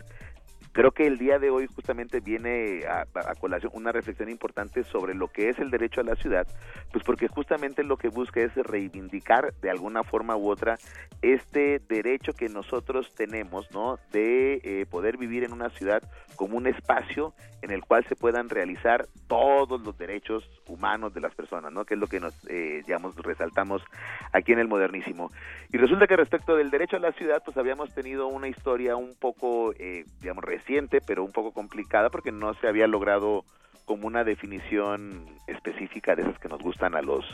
[0.72, 3.06] creo que el día de hoy justamente viene a,
[3.36, 6.48] colación una reflexión importante sobre lo que es el derecho a la ciudad,
[6.92, 10.78] pues porque justamente lo que busca es reivindicar de alguna forma u otra
[11.22, 14.00] este derecho que nosotros tenemos, ¿no?
[14.12, 16.04] De eh, poder vivir en una ciudad
[16.36, 21.36] como un espacio en el cual se puedan realizar todos los derechos humanos de las
[21.36, 21.84] personas, ¿no?
[21.84, 23.84] Que es lo que nos, eh, digamos, resaltamos
[24.32, 25.32] aquí en el modernísimo.
[25.72, 29.16] Y resulta que respecto del derecho a la ciudad, pues habíamos tenido una historia un
[29.20, 33.44] poco, eh, digamos, reciente, pero un poco complicada porque no se había logrado
[33.86, 37.26] como una definición específica de esas que nos gustan a los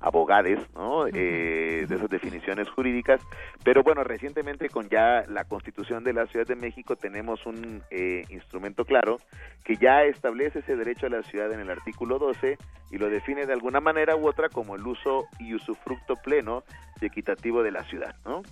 [0.00, 1.06] abogados, ¿no?
[1.06, 3.20] Eh, de esas definiciones jurídicas.
[3.62, 8.24] Pero bueno, recientemente con ya la Constitución de la Ciudad de México tenemos un eh,
[8.30, 9.18] instrumento claro
[9.62, 12.58] que ya establece ese derecho a la ciudad en el artículo 12
[12.90, 16.64] y lo define de alguna manera u otra como el uso y usufructo pleno
[17.00, 18.42] y equitativo de la ciudad, ¿no?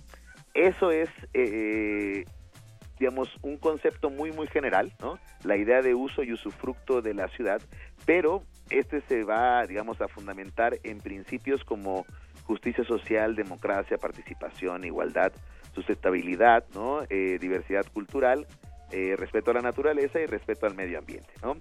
[0.53, 2.23] Eso es eh,
[2.99, 5.17] digamos, un concepto muy, muy general, ¿no?
[5.43, 7.61] La idea de uso y usufructo de la ciudad,
[8.05, 12.05] pero este se va, digamos, a fundamentar en principios como
[12.43, 15.31] justicia social, democracia, participación, igualdad,
[15.73, 17.03] sustentabilidad, ¿no?
[17.09, 18.45] Eh, diversidad cultural,
[18.91, 21.55] eh, respeto a la naturaleza y respeto al medio ambiente, ¿no?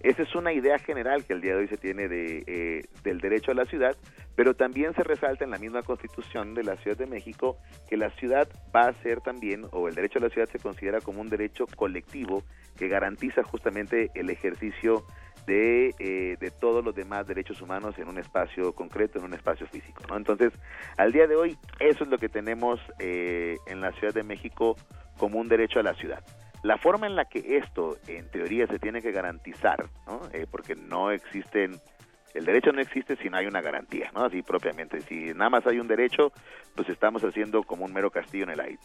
[0.00, 3.20] Esa es una idea general que el día de hoy se tiene de, eh, del
[3.20, 3.96] derecho a la ciudad,
[4.34, 8.08] pero también se resalta en la misma constitución de la Ciudad de México que la
[8.10, 11.28] ciudad va a ser también, o el derecho a la ciudad se considera como un
[11.28, 12.44] derecho colectivo
[12.78, 15.04] que garantiza justamente el ejercicio
[15.46, 19.66] de, eh, de todos los demás derechos humanos en un espacio concreto, en un espacio
[19.66, 20.02] físico.
[20.08, 20.16] ¿no?
[20.16, 20.52] Entonces,
[20.96, 24.76] al día de hoy, eso es lo que tenemos eh, en la Ciudad de México
[25.18, 26.24] como un derecho a la ciudad.
[26.62, 30.20] La forma en la que esto, en teoría, se tiene que garantizar, ¿no?
[30.32, 31.80] Eh, porque no existen,
[32.34, 34.24] el derecho no existe si no hay una garantía, ¿no?
[34.24, 36.32] Así propiamente, si nada más hay un derecho,
[36.74, 38.78] pues estamos haciendo como un mero castillo en el aire,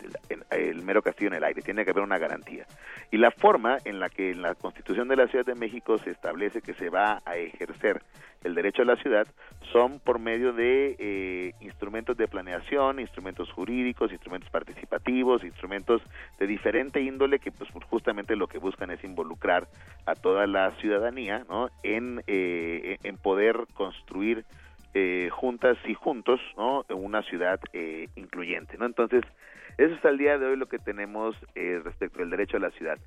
[0.52, 2.66] el, mero castillo en el aire, tiene que haber una garantía.
[3.12, 6.12] Y la forma en la que en la Constitución de la Ciudad de México se
[6.12, 8.02] establece que se va a ejercer
[8.46, 9.28] el derecho a la ciudad
[9.74, 16.04] son por medio de eh, instrumentos de planeación, instrumentos jurídicos, instrumentos participativos, instrumentos
[16.38, 19.68] de diferente índole que pues justamente lo que buscan es involucrar
[20.06, 21.70] a toda la ciudadanía ¿no?
[21.82, 23.35] en, eh, en poder
[23.74, 24.46] construir
[24.94, 26.86] eh, juntas y juntos ¿no?
[26.90, 28.78] una ciudad eh, incluyente.
[28.78, 28.86] ¿no?
[28.86, 29.24] Entonces,
[29.78, 32.72] eso es al día de hoy lo que tenemos eh, respecto al derecho a la
[32.72, 32.98] ciudad.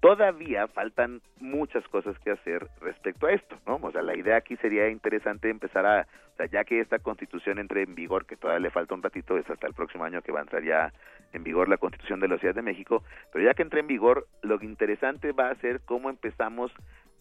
[0.00, 3.78] Todavía faltan muchas cosas que hacer respecto a esto, ¿no?
[3.80, 7.58] O sea, la idea aquí sería interesante empezar a, o sea, ya que esta constitución
[7.58, 10.32] entre en vigor, que todavía le falta un ratito, es hasta el próximo año que
[10.32, 10.92] va a entrar ya
[11.32, 13.02] en vigor la constitución de la Ciudad de México,
[13.32, 16.72] pero ya que entre en vigor, lo interesante va a ser cómo empezamos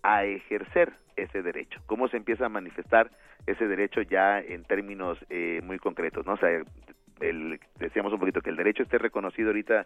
[0.03, 3.11] a ejercer ese derecho, cómo se empieza a manifestar
[3.45, 6.33] ese derecho ya en términos eh, muy concretos, ¿no?
[6.33, 6.49] O sea,
[7.21, 9.85] el, decíamos un poquito que el derecho esté reconocido ahorita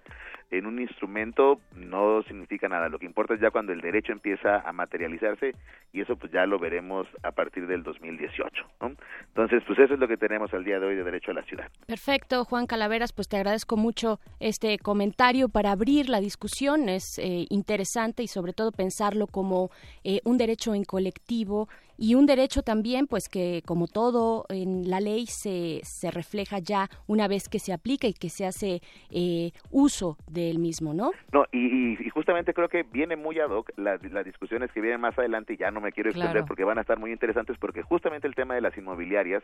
[0.52, 2.90] en un instrumento no significa nada.
[2.90, 5.54] Lo que importa es ya cuando el derecho empieza a materializarse
[5.94, 8.66] y eso pues ya lo veremos a partir del 2018.
[8.82, 8.92] ¿no?
[9.28, 11.44] Entonces, pues eso es lo que tenemos al día de hoy de derecho a la
[11.44, 11.70] ciudad.
[11.88, 16.90] Perfecto, Juan Calaveras, pues te agradezco mucho este comentario para abrir la discusión.
[16.90, 19.70] Es eh, interesante y sobre todo pensarlo como
[20.04, 21.68] eh, un derecho en colectivo
[21.98, 26.89] y un derecho también, pues que como todo en la ley se, se refleja ya
[27.08, 31.12] una vez que se aplica y que se hace eh, uso del mismo, ¿no?
[31.32, 35.18] No, y, justamente creo que viene muy ad hoc las las discusiones que vienen más
[35.20, 36.46] adelante y ya no me quiero extender Claro.
[36.48, 39.43] porque van a estar muy interesantes porque justamente el tema de las inmobiliarias,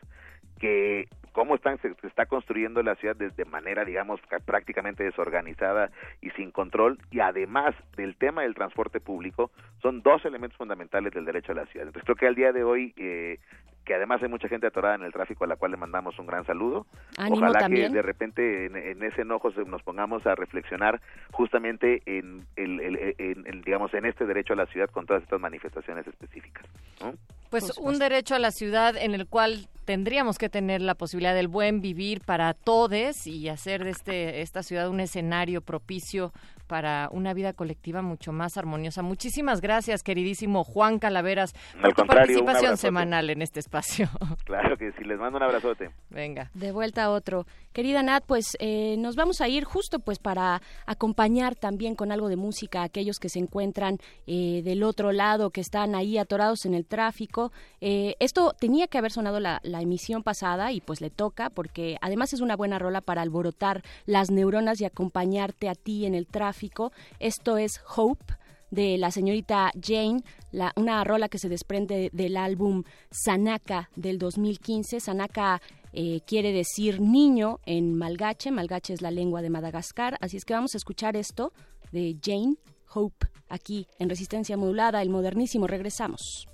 [0.60, 5.04] que cómo están, se, se está construyendo la ciudad de, de manera, digamos, ca- prácticamente
[5.04, 5.92] desorganizada
[6.22, 11.26] y sin control, y además del tema del transporte público, son dos elementos fundamentales del
[11.26, 11.88] derecho a la ciudad.
[11.88, 13.38] Entonces creo que al día de hoy, eh,
[13.86, 16.28] que además hay mucha gente atorada en el tráfico a la cual le mandamos un
[16.28, 16.86] gran saludo,
[17.18, 17.88] Ánimo ojalá también.
[17.92, 21.02] que de repente en, en ese enojo se- nos pongamos a reflexionar
[21.32, 25.24] justamente en, el, el- en- en, digamos, en este derecho a la ciudad con todas
[25.24, 26.66] estas manifestaciones específicas.
[27.02, 27.14] ¿no?
[27.50, 31.48] Pues un derecho a la ciudad en el cual tendríamos que tener la posibilidad del
[31.50, 36.32] buen vivir para todos y hacer de este esta ciudad un escenario propicio
[36.68, 39.02] para una vida colectiva mucho más armoniosa.
[39.02, 43.71] Muchísimas gracias, queridísimo Juan Calaveras, por Al tu participación semanal en este espacio.
[44.46, 45.92] Claro que sí, les mando un abrazote.
[46.10, 46.52] Venga.
[46.54, 47.46] De vuelta a otro.
[47.74, 52.28] Querida Nat, pues eh, nos vamos a ir justo pues para acompañar también con algo
[52.28, 53.98] de música a aquellos que se encuentran
[54.28, 57.54] eh, del otro lado, que están ahí atorados en el tráfico.
[57.80, 61.98] Eh, esto tenía que haber sonado la, la emisión pasada y pues le toca porque
[62.02, 66.28] además es una buena rola para alborotar las neuronas y acompañarte a ti en el
[66.28, 66.92] tráfico.
[67.20, 68.41] Esto es Hope
[68.72, 75.00] de la señorita Jane, la, una rola que se desprende del álbum Sanaka del 2015.
[75.00, 75.62] Sanaka
[75.94, 80.54] eh, quiere decir niño en malgache, malgache es la lengua de Madagascar, así es que
[80.54, 81.52] vamos a escuchar esto
[81.92, 82.56] de Jane
[82.94, 86.48] Hope aquí en Resistencia Modulada, el modernísimo, regresamos.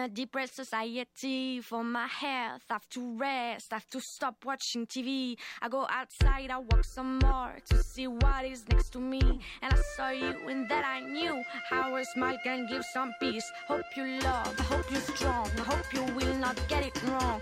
[0.00, 1.60] A depressed society.
[1.60, 5.36] For my health, I have to rest, I have to stop watching TV.
[5.60, 9.40] I go outside, I walk some more to see what is next to me.
[9.62, 13.50] And I saw you, and that I knew how a smile can give some peace.
[13.68, 17.40] Hope you love, I hope you're strong, I hope you will not get it wrong.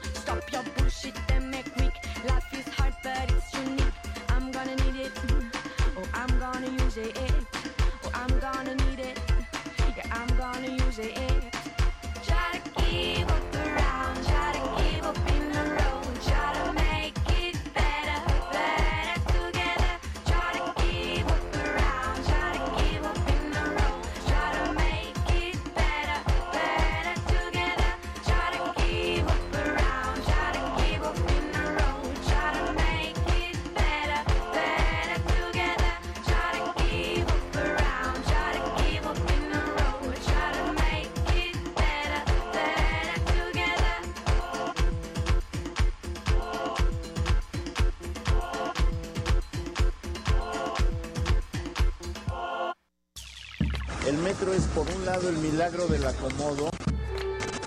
[55.59, 56.71] Milagro del acomodo,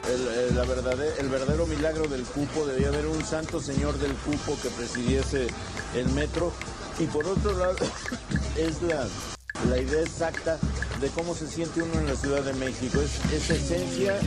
[0.07, 4.57] el, la verdade- el verdadero milagro del cupo, debía haber un santo señor del cupo
[4.63, 5.47] que presidiese
[5.93, 6.53] el metro,
[6.99, 7.75] y por otro lado
[8.55, 9.05] es la,
[9.69, 10.57] la idea exacta
[11.01, 14.17] de cómo se siente uno en la Ciudad de México, es, es esencia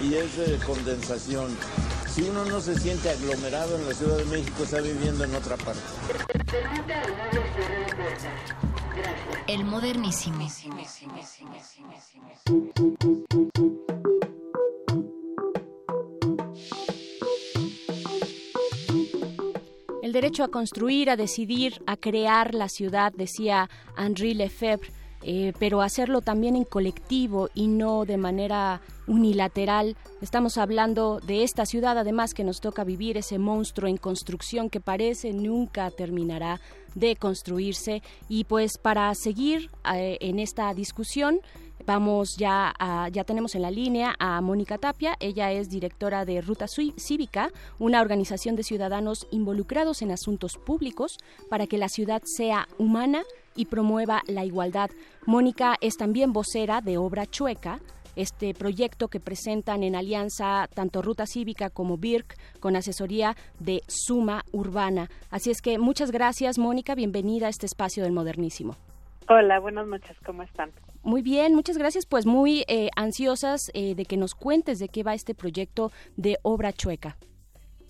[0.00, 0.30] y es
[0.64, 1.48] condensación.
[2.14, 5.56] Si uno no se siente aglomerado en la Ciudad de México, está viviendo en otra
[5.56, 5.80] parte.
[9.48, 10.46] El modernísimo.
[20.02, 24.90] El derecho a construir, a decidir, a crear la ciudad, decía Henri Lefebvre,
[25.22, 29.96] eh, pero hacerlo también en colectivo y no de manera unilateral.
[30.20, 34.80] Estamos hablando de esta ciudad, además, que nos toca vivir ese monstruo en construcción que
[34.80, 36.60] parece nunca terminará
[36.94, 38.02] de construirse.
[38.28, 41.40] Y pues para seguir eh, en esta discusión,
[41.86, 46.42] Vamos ya a, ya tenemos en la línea a Mónica Tapia, ella es directora de
[46.42, 51.16] Ruta Cívica, una organización de ciudadanos involucrados en asuntos públicos
[51.48, 53.22] para que la ciudad sea humana
[53.54, 54.90] y promueva la igualdad.
[55.24, 57.80] Mónica es también vocera de Obra Chueca,
[58.18, 64.44] este proyecto que presentan en alianza tanto Ruta Cívica como BIRC con asesoría de Suma
[64.52, 65.08] Urbana.
[65.30, 68.76] Así es que muchas gracias Mónica, bienvenida a este espacio del modernísimo.
[69.28, 70.70] Hola, buenas noches, ¿cómo están?
[71.02, 72.06] Muy bien, muchas gracias.
[72.06, 76.38] Pues muy eh, ansiosas eh, de que nos cuentes de qué va este proyecto de
[76.42, 77.16] obra chueca.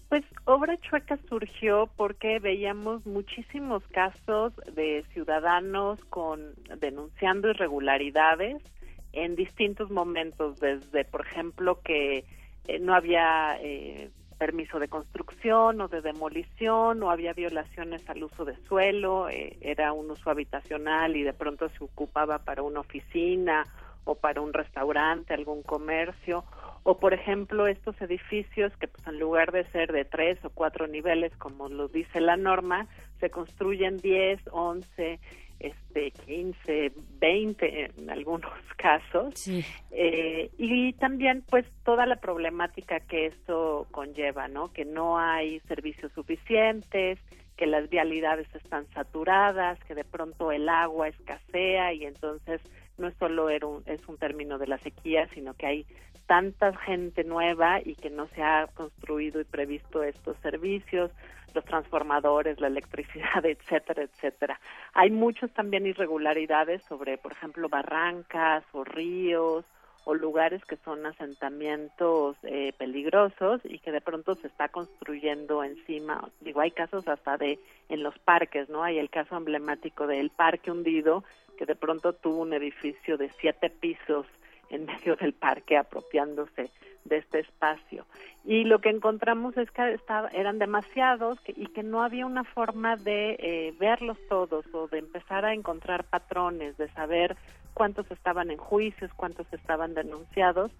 [0.08, 8.62] Pues Obra Chueca surgió porque veíamos muchísimos casos de ciudadanos con denunciando irregularidades
[9.12, 12.24] en distintos momentos, desde, por ejemplo, que
[12.66, 18.44] eh, no había eh, permiso de construcción o de demolición, o había violaciones al uso
[18.44, 23.64] de suelo, eh, era un uso habitacional y de pronto se ocupaba para una oficina
[24.04, 26.44] o para un restaurante, algún comercio,
[26.82, 30.86] o por ejemplo estos edificios que pues en lugar de ser de tres o cuatro
[30.86, 32.86] niveles como lo dice la norma,
[33.20, 35.20] se construyen 10, 11,
[35.60, 39.48] este 15, 20 en algunos casos.
[39.90, 44.72] Eh, y también pues toda la problemática que eso conlleva, ¿no?
[44.72, 47.18] Que no hay servicios suficientes,
[47.56, 52.60] que las vialidades están saturadas, que de pronto el agua escasea y entonces
[52.98, 55.86] no es solo era un- es un término de la sequía, sino que hay
[56.26, 61.10] tanta gente nueva y que no se ha construido y previsto estos servicios,
[61.54, 64.60] los transformadores, la electricidad, etcétera, etcétera.
[64.92, 69.64] Hay muchos también irregularidades sobre, por ejemplo, barrancas o ríos
[70.04, 76.28] o lugares que son asentamientos eh, peligrosos y que de pronto se está construyendo encima.
[76.40, 77.58] Digo, hay casos hasta de
[77.88, 78.82] en los parques, ¿no?
[78.82, 81.24] Hay el caso emblemático del Parque Hundido,
[81.58, 84.26] que de pronto tuvo un edificio de siete pisos
[84.70, 86.70] en medio del parque apropiándose
[87.04, 88.06] de este espacio.
[88.44, 92.96] Y lo que encontramos es que estaba, eran demasiados y que no había una forma
[92.96, 97.36] de eh, verlos todos o de empezar a encontrar patrones, de saber
[97.74, 100.70] cuántos estaban en juicios, cuántos estaban denunciados,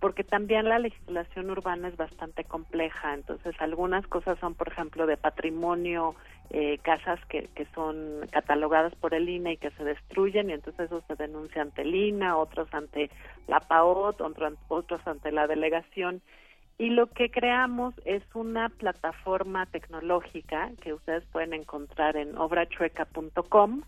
[0.00, 3.14] porque también la legislación urbana es bastante compleja.
[3.14, 6.14] Entonces, algunas cosas son, por ejemplo, de patrimonio,
[6.50, 10.86] eh, casas que, que son catalogadas por el INE y que se destruyen, y entonces
[10.86, 13.10] eso se denuncia ante el INA, otros ante
[13.48, 16.22] la PAOT, otro- otros ante la delegación.
[16.78, 23.82] Y lo que creamos es una plataforma tecnológica que ustedes pueden encontrar en obrachueca.com,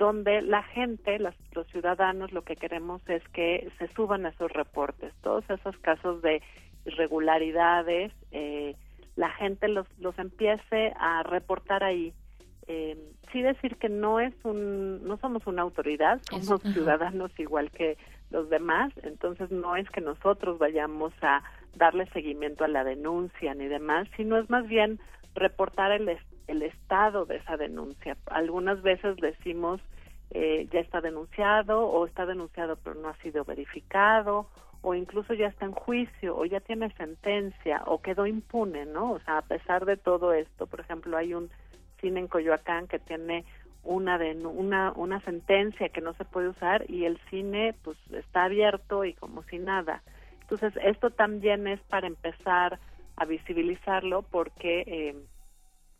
[0.00, 4.50] donde la gente, las- los ciudadanos, lo que queremos es que se suban a esos
[4.50, 6.40] reportes, todos esos casos de
[6.86, 8.74] irregularidades, eh,
[9.16, 12.14] la gente los, los empiece a reportar ahí.
[12.66, 12.96] Eh,
[13.30, 17.98] sí decir que no es un, no somos una autoridad, somos ciudadanos igual que
[18.30, 21.42] los demás, entonces no es que nosotros vayamos a
[21.76, 24.98] darle seguimiento a la denuncia ni demás, sino es más bien
[25.34, 26.08] reportar el,
[26.50, 28.16] el estado de esa denuncia.
[28.26, 29.80] Algunas veces decimos
[30.32, 34.46] eh, ya está denunciado o está denunciado pero no ha sido verificado
[34.82, 39.12] o incluso ya está en juicio o ya tiene sentencia o quedó impune, ¿no?
[39.12, 41.50] O sea, a pesar de todo esto, por ejemplo, hay un
[42.00, 43.44] cine en Coyoacán que tiene
[43.82, 48.44] una denu- una una sentencia que no se puede usar y el cine pues está
[48.44, 50.02] abierto y como si nada.
[50.42, 52.78] Entonces, esto también es para empezar
[53.16, 55.14] a visibilizarlo porque eh,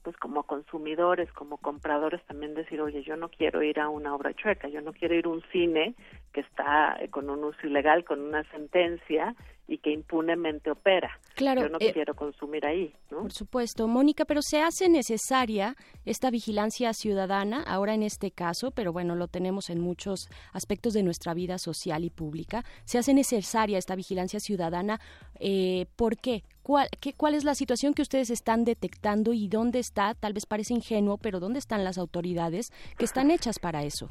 [0.02, 4.32] pues como consumidores, como compradores también decir, oye, yo no quiero ir a una obra
[4.34, 5.94] chueca, yo no quiero ir a un cine
[6.32, 9.34] que está eh, con un uso ilegal, con una sentencia
[9.70, 11.20] y que impunemente opera.
[11.36, 13.22] Claro, yo no eh, quiero consumir ahí, ¿no?
[13.22, 18.92] Por supuesto, Mónica, pero se hace necesaria esta vigilancia ciudadana, ahora en este caso, pero
[18.92, 22.64] bueno, lo tenemos en muchos aspectos de nuestra vida social y pública.
[22.84, 25.00] Se hace necesaria esta vigilancia ciudadana.
[25.38, 26.42] Eh, ¿Por qué?
[26.62, 27.12] ¿Cuál, qué?
[27.14, 30.14] ¿Cuál es la situación que ustedes están detectando y dónde está?
[30.14, 34.10] Tal vez parece ingenuo, pero ¿dónde están las autoridades que están hechas para eso?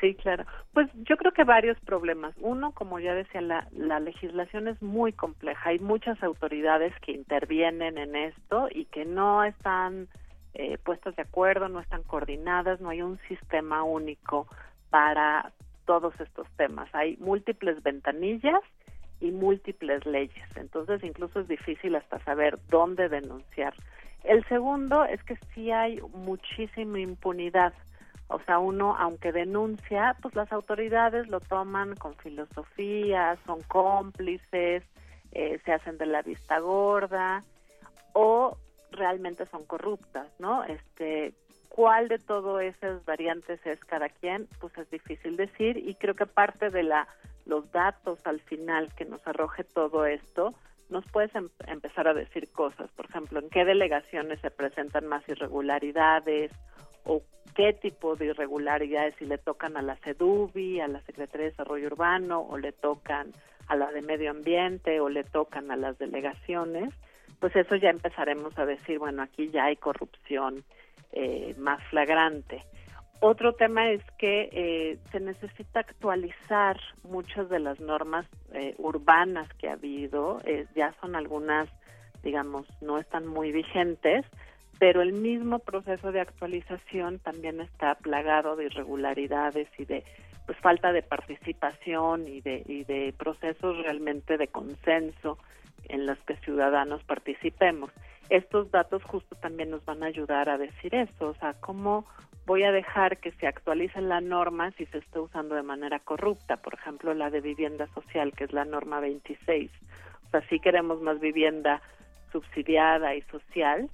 [0.00, 0.44] Sí, claro.
[0.72, 2.34] Pues yo creo que varios problemas.
[2.38, 5.70] Uno, como ya decía, la, la legislación es muy compleja.
[5.70, 10.08] Hay muchas autoridades que intervienen en esto y que no están
[10.54, 14.48] eh, puestas de acuerdo, no están coordinadas, no hay un sistema único
[14.88, 15.52] para
[15.84, 16.88] todos estos temas.
[16.94, 18.60] Hay múltiples ventanillas
[19.20, 20.56] y múltiples leyes.
[20.56, 23.74] Entonces, incluso es difícil hasta saber dónde denunciar.
[24.24, 27.74] El segundo es que sí hay muchísima impunidad.
[28.32, 34.84] O sea, uno, aunque denuncia, pues las autoridades lo toman con filosofía, son cómplices,
[35.32, 37.42] eh, se hacen de la vista gorda
[38.12, 38.56] o
[38.92, 40.62] realmente son corruptas, ¿no?
[40.62, 41.34] Este,
[41.68, 44.46] ¿cuál de todas esas variantes es cada quien?
[44.60, 47.08] Pues es difícil decir y creo que parte de la
[47.46, 50.54] los datos al final que nos arroje todo esto
[50.88, 55.28] nos puedes em- empezar a decir cosas, por ejemplo, en qué delegaciones se presentan más
[55.28, 56.52] irregularidades
[57.04, 57.22] o
[57.60, 61.88] qué tipo de irregularidades, si le tocan a la CEDUBI, a la Secretaría de Desarrollo
[61.88, 63.34] Urbano, o le tocan
[63.66, 66.88] a la de Medio Ambiente, o le tocan a las delegaciones,
[67.38, 70.64] pues eso ya empezaremos a decir, bueno, aquí ya hay corrupción
[71.12, 72.62] eh, más flagrante.
[73.20, 78.24] Otro tema es que eh, se necesita actualizar muchas de las normas
[78.54, 81.68] eh, urbanas que ha habido, eh, ya son algunas,
[82.22, 84.24] digamos, no están muy vigentes,
[84.80, 90.02] pero el mismo proceso de actualización también está plagado de irregularidades y de
[90.46, 95.38] pues falta de participación y de y de procesos realmente de consenso
[95.88, 97.90] en los que ciudadanos participemos.
[98.30, 102.06] Estos datos justo también nos van a ayudar a decir eso, o sea, cómo
[102.46, 106.56] voy a dejar que se actualice la norma si se está usando de manera corrupta,
[106.56, 109.70] por ejemplo, la de vivienda social, que es la norma 26.
[110.26, 111.82] O sea, sí queremos más vivienda
[112.32, 113.90] subsidiada y social,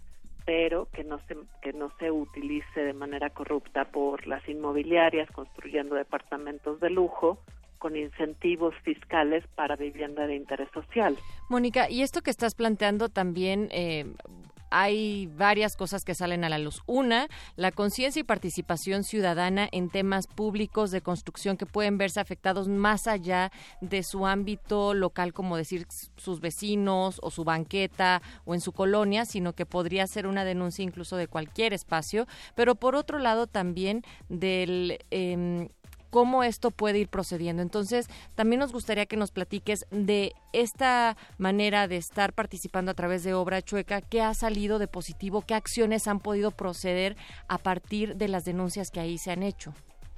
[0.47, 5.97] pero que no se que no se utilice de manera corrupta por las inmobiliarias construyendo
[5.97, 7.39] departamentos de lujo
[7.79, 11.19] con incentivos fiscales para vivienda de interés social.
[11.51, 14.07] Mónica, y esto que estás planteando también, eh,
[14.71, 16.83] hay varias cosas que salen a la luz.
[16.87, 22.69] Una, la conciencia y participación ciudadana en temas públicos de construcción que pueden verse afectados
[22.69, 25.87] más allá de su ámbito local, como decir
[26.17, 30.83] sus vecinos o su banqueta o en su colonia, sino que podría ser una denuncia
[30.83, 32.27] incluso de cualquier espacio.
[32.55, 34.99] Pero por otro lado también del...
[35.11, 35.69] em,
[36.17, 37.61] cómo esto puede ir procediendo.
[37.61, 43.23] Entonces, también nos gustaría que nos platiques de esta manera de estar participando a través
[43.23, 47.19] de Obra Chueca, qué ha salido de positivo, qué acciones han podido proceder
[47.49, 49.75] a partir de las denuncias que ahí se han hecho.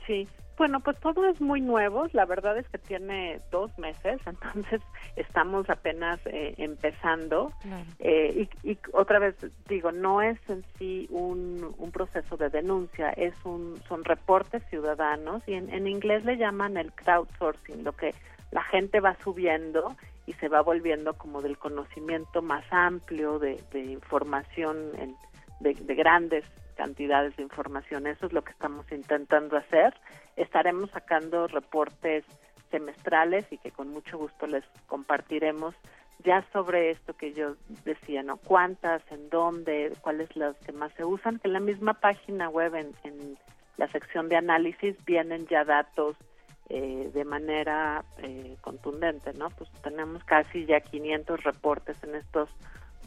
[0.07, 0.29] Sí,
[0.59, 2.07] bueno, pues todo es muy nuevo.
[2.13, 4.83] La verdad es que tiene dos meses, entonces
[5.17, 7.53] estamos apenas eh, empezando.
[8.01, 9.37] Eh, y, y otra vez
[9.69, 15.43] digo, no es en sí un, un proceso de denuncia, es un, son reportes ciudadanos
[15.47, 18.15] y en, en inglés le llaman el crowdsourcing, lo que
[18.51, 19.95] la gente va subiendo
[20.27, 25.17] y se va volviendo como del conocimiento más amplio de, de información en-
[25.61, 26.45] de, de grandes
[26.77, 28.07] cantidades de información.
[28.07, 29.93] Eso es lo que estamos intentando hacer.
[30.39, 32.25] Estaremos sacando reportes
[32.71, 35.75] semestrales y que con mucho gusto les compartiremos
[36.25, 37.55] ya sobre esto que yo
[37.85, 38.39] decía, ¿no?
[38.39, 41.41] ¿Cuántas, en dónde, cuáles las que más se usan?
[41.45, 43.39] En la misma página web, en, en
[43.77, 46.17] la sección de análisis, vienen ya datos
[46.71, 49.49] eh, de manera eh, contundente, ¿no?
[49.51, 52.51] Pues tenemos casi ya 500 reportes en estos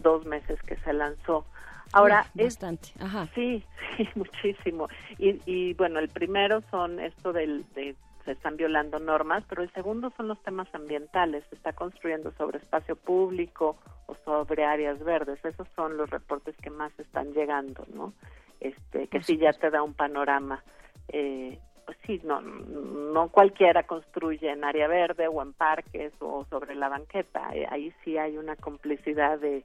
[0.02, 1.46] dos meses que se lanzó.
[1.94, 2.90] Ahora, Uf, es, bastante.
[3.00, 3.28] Ajá.
[3.36, 3.64] Sí,
[3.98, 4.88] sí, muchísimo.
[5.18, 7.96] Y, y bueno, el primero son esto del, de
[8.26, 11.44] se están violando normas, pero el segundo son los temas ambientales.
[11.50, 13.78] Se está construyendo sobre espacio público
[14.08, 15.44] o sobre áreas verdes.
[15.44, 18.14] Esos son los reportes que más están llegando, ¿no?
[18.60, 20.64] Este, que sí ya te da un panorama.
[21.08, 26.76] Eh, pues sí, no, no cualquiera construye en área verde o en parques o sobre
[26.76, 27.50] la banqueta.
[27.70, 29.64] Ahí sí hay una complicidad de,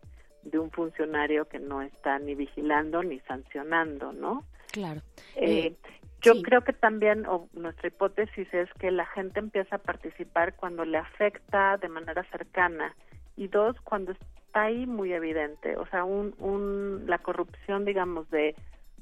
[0.51, 4.45] de un funcionario que no está ni vigilando ni sancionando, ¿no?
[4.73, 5.01] Claro.
[5.35, 5.77] Eh, Eh,
[6.23, 6.43] yo sí.
[6.43, 10.99] creo que también o nuestra hipótesis es que la gente empieza a participar cuando le
[10.99, 12.95] afecta de manera cercana
[13.37, 18.55] y dos cuando está ahí muy evidente, o sea, un, un la corrupción, digamos, de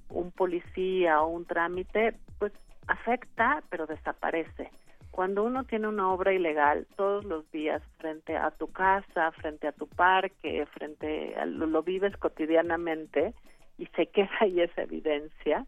[0.08, 2.52] un policía o un trámite, pues
[2.88, 4.70] afecta, pero desaparece.
[5.14, 9.72] Cuando uno tiene una obra ilegal todos los días frente a tu casa, frente a
[9.72, 13.32] tu parque, frente a lo, lo vives cotidianamente
[13.78, 15.66] y se queda ahí esa evidencia,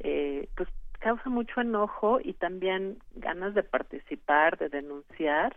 [0.00, 0.68] eh, pues
[0.98, 5.54] causa mucho enojo y también ganas de participar, de denunciar.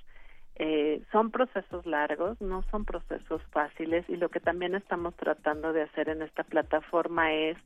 [0.57, 5.81] Eh, son procesos largos, no son procesos fáciles y lo que también estamos tratando de
[5.81, 7.57] hacer en esta plataforma es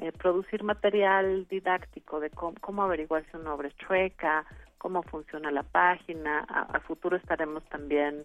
[0.00, 4.44] eh, producir material didáctico de cómo, cómo averiguar si una obra es chueca,
[4.80, 6.40] cómo funciona la página.
[6.48, 8.24] A, futuro estaremos también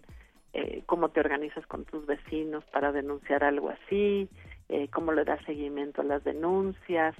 [0.54, 4.28] eh, cómo te organizas con tus vecinos para denunciar algo así,
[4.70, 7.14] eh, cómo le das seguimiento a las denuncias.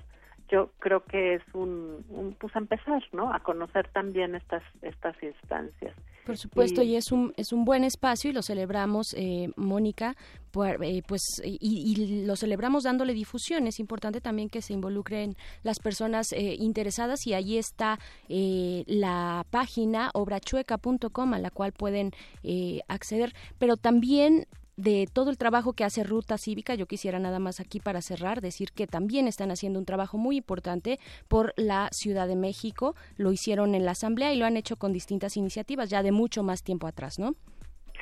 [0.51, 3.33] Yo creo que es un, un pues empezar, ¿no?
[3.33, 5.95] A conocer también estas estas instancias.
[6.25, 10.17] Por supuesto, Y- y, es un es un buen espacio y lo celebramos, eh, Mónica,
[10.51, 13.67] por- eh, pues y, y lo celebramos dándole difusión.
[13.69, 17.99] Es importante también que se involucren las personas eh, interesadas y ahí está
[18.29, 22.11] eh, la página obrachueca.com a la cual pueden
[22.43, 24.47] eh, acceder, pero también
[24.77, 28.41] de todo el trabajo que hace Ruta Cívica, yo quisiera nada más aquí para cerrar
[28.41, 30.99] decir que también están haciendo un trabajo muy importante
[31.29, 32.95] por la Ciudad de México.
[33.17, 36.43] Lo hicieron en la Asamblea y lo han hecho con distintas iniciativas ya de mucho
[36.43, 37.35] más tiempo atrás, ¿no?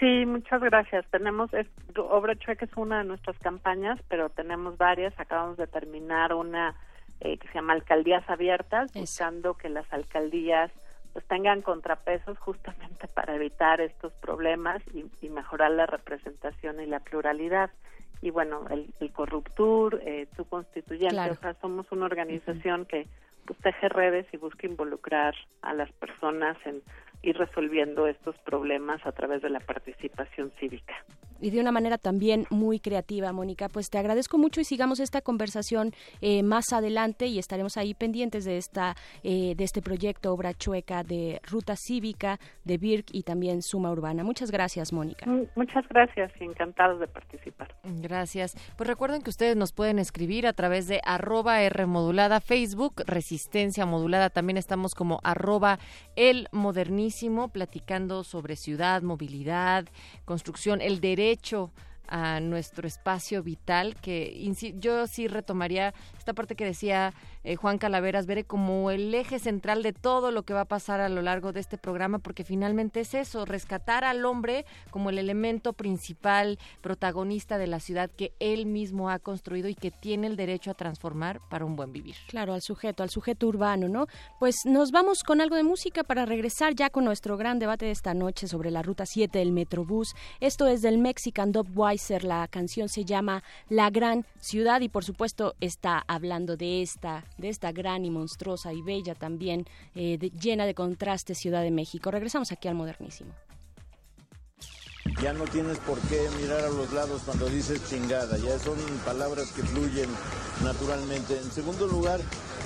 [0.01, 1.07] Sí, muchas gracias.
[1.11, 5.19] Tenemos, es, Obra Chueca es una de nuestras campañas, pero tenemos varias.
[5.19, 6.75] Acabamos de terminar una
[7.21, 10.73] eh, que se llama Alcaldías Abiertas, buscando que las alcaldías
[11.15, 17.01] pues tengan contrapesos justamente para evitar estos problemas y, y mejorar la representación y la
[17.01, 17.71] pluralidad.
[18.21, 21.35] Y bueno, el, el Corruptur, eh, tu constituyente, Claro.
[21.35, 23.07] o sea, somos una organización que
[23.47, 26.83] pues teje redes y busca involucrar a las personas en
[27.25, 30.95] ir resolviendo estos problemas a través de la participación cívica.
[31.41, 33.69] y de una manera también muy creativa, Mónica.
[33.69, 35.93] Pues te agradezco mucho y sigamos esta conversación
[36.23, 41.03] eh, más adelante y estaremos ahí pendientes de esta eh, de este proyecto Obra Chueca
[41.03, 44.25] de Ruta Cívica de BIRC y también Suma Urbana.
[44.25, 45.27] Muchas gracias, Mónica.
[45.27, 47.75] Mm, Muchas gracias y encantados de participar.
[47.83, 48.55] Gracias.
[48.77, 53.85] Pues recuerden que ustedes nos pueden escribir a través de arroba R modulada, Facebook, Resistencia
[53.85, 54.31] Modulada.
[54.31, 55.79] También estamos como arroba
[56.17, 56.49] el
[57.53, 59.87] platicando sobre ciudad, movilidad,
[60.25, 61.71] construcción, el derecho
[62.09, 67.15] a nuestro espacio vital, que yo sí retomaría esta parte que decía
[67.45, 71.01] eh, Juan Calaveras Bere, como el eje central de todo lo que va a pasar
[71.01, 75.19] a lo largo de este programa, porque finalmente es eso, rescatar al hombre como el
[75.19, 80.37] elemento principal, protagonista de la ciudad que él mismo ha construido y que tiene el
[80.37, 82.17] derecho a transformar para un buen vivir.
[82.29, 84.07] Claro, al sujeto, al sujeto urbano, ¿no?
[84.41, 87.93] Pues nos vamos con algo de música para regresar ya con nuestro gran debate de
[87.93, 90.15] esta noche sobre la ruta 7 del Metrobús.
[90.41, 95.55] Esto es del Mexican Weiser, la canción se llama La Gran Ciudad y por supuesto
[95.61, 100.75] está hablando de esta, de esta gran y monstruosa y bella también, eh, llena de
[100.75, 102.11] contrastes Ciudad de México.
[102.11, 103.33] Regresamos aquí al modernísimo.
[105.23, 109.53] Ya no tienes por qué mirar a los lados cuando dices chingada, ya son palabras
[109.53, 110.09] que fluyen
[110.63, 111.39] naturalmente.
[111.39, 112.21] En segundo lugar,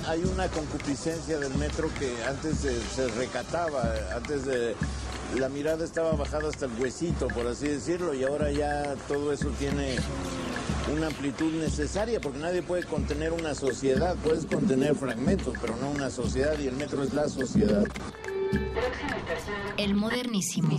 [0.07, 4.41] hay una concupiscencia del metro que antes se, recataba, antes
[5.37, 9.49] la mirada estaba bajada hasta el huesito, por así decirlo, y ahora ya todo eso
[9.59, 9.97] tiene
[10.91, 16.09] una amplitud necesaria, porque nadie puede contener una sociedad, puedes contener fragmentos, pero no una
[16.09, 17.83] sociedad, y el metro es la sociedad.
[19.77, 20.69] El modernísimo.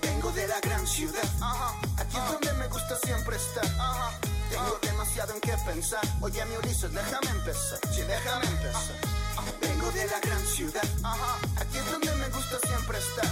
[0.00, 1.18] Vengo de la gran ciudad,
[1.98, 4.21] aquí es donde me gusta siempre estar.
[4.62, 6.00] Tengo demasiado en qué pensar.
[6.20, 7.78] Oye, mi Ulises, déjame empezar.
[7.92, 8.96] Sí, déjame empezar.
[9.60, 10.84] Vengo de la gran ciudad,
[11.56, 13.26] aquí es donde me gusta siempre estar.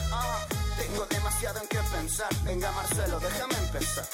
[0.76, 2.28] Tengo demasiado en qué pensar.
[2.44, 4.04] Venga, Marcelo, déjame empezar.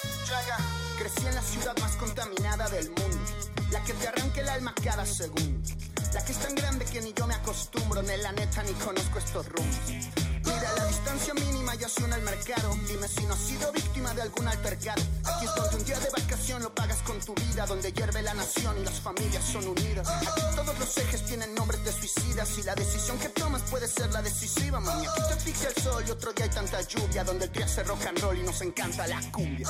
[0.98, 3.32] Crecí en la ciudad más contaminada del mundo,
[3.70, 5.70] la que te arranca el alma cada segundo.
[6.12, 9.18] La que es tan grande que ni yo me acostumbro, ni la neta ni conozco
[9.18, 10.35] estos rumbos.
[10.46, 12.74] Mira la distancia mínima y hacia el mercado.
[12.86, 15.02] Dime si no has sido víctima de algún altercado.
[15.24, 18.34] Aquí es donde un día de vacación lo pagas con tu vida, donde hierve la
[18.34, 20.08] nación y las familias son unidas.
[20.08, 24.12] Aquí todos los ejes tienen nombres de suicidas y la decisión que tomas puede ser
[24.12, 24.78] la decisiva.
[24.80, 27.64] Mami, aquí te asfixia el sol y otro día hay tanta lluvia, donde el día
[27.64, 29.68] hace rock and roll y nos encanta la cumbia.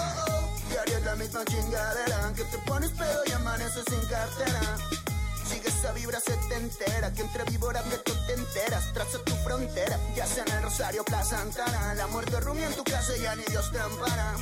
[0.68, 5.05] Diario es la misma chingadera, que te pones pedo y amaneces sin cartera.
[5.48, 8.92] Sigue esa vibra setentera Que entre víboras de tú te enteras.
[8.92, 11.94] Traza tu frontera Ya sea en el Rosario, Plaza Santana.
[11.94, 14.34] La muerte rumia en tu casa y ya ni Dios te ampara.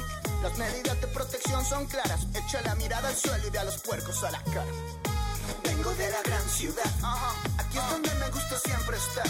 [0.43, 2.21] Las medidas de protección son claras.
[2.35, 4.73] Echa la mirada al suelo y ve a los puercos a la cara.
[5.63, 6.91] Vengo de la gran ciudad.
[7.59, 9.27] Aquí es donde me gusta siempre estar.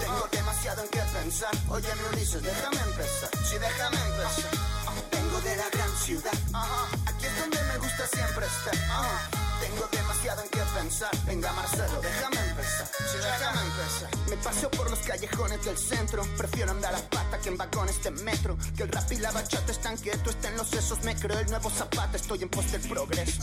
[0.00, 1.54] Tengo demasiado en qué pensar.
[1.68, 3.30] Oye mi Ulises, déjame empezar.
[3.44, 4.50] Sí, déjame empezar.
[5.10, 6.32] Vengo de la gran ciudad.
[7.06, 11.10] Aquí es donde me gusta siempre estar tengo demasiado en qué pensar.
[11.24, 12.90] Venga, Marcelo, déjame empezar.
[13.14, 14.10] Déjame empezar.
[14.28, 16.24] Me paseo por los callejones del centro.
[16.36, 18.56] Prefiero andar a pata que en vagones de metro.
[18.76, 21.02] Que el rap y la bachata están quietos, estén los sesos.
[21.04, 23.42] Me creo el nuevo zapata, estoy en pos del progreso.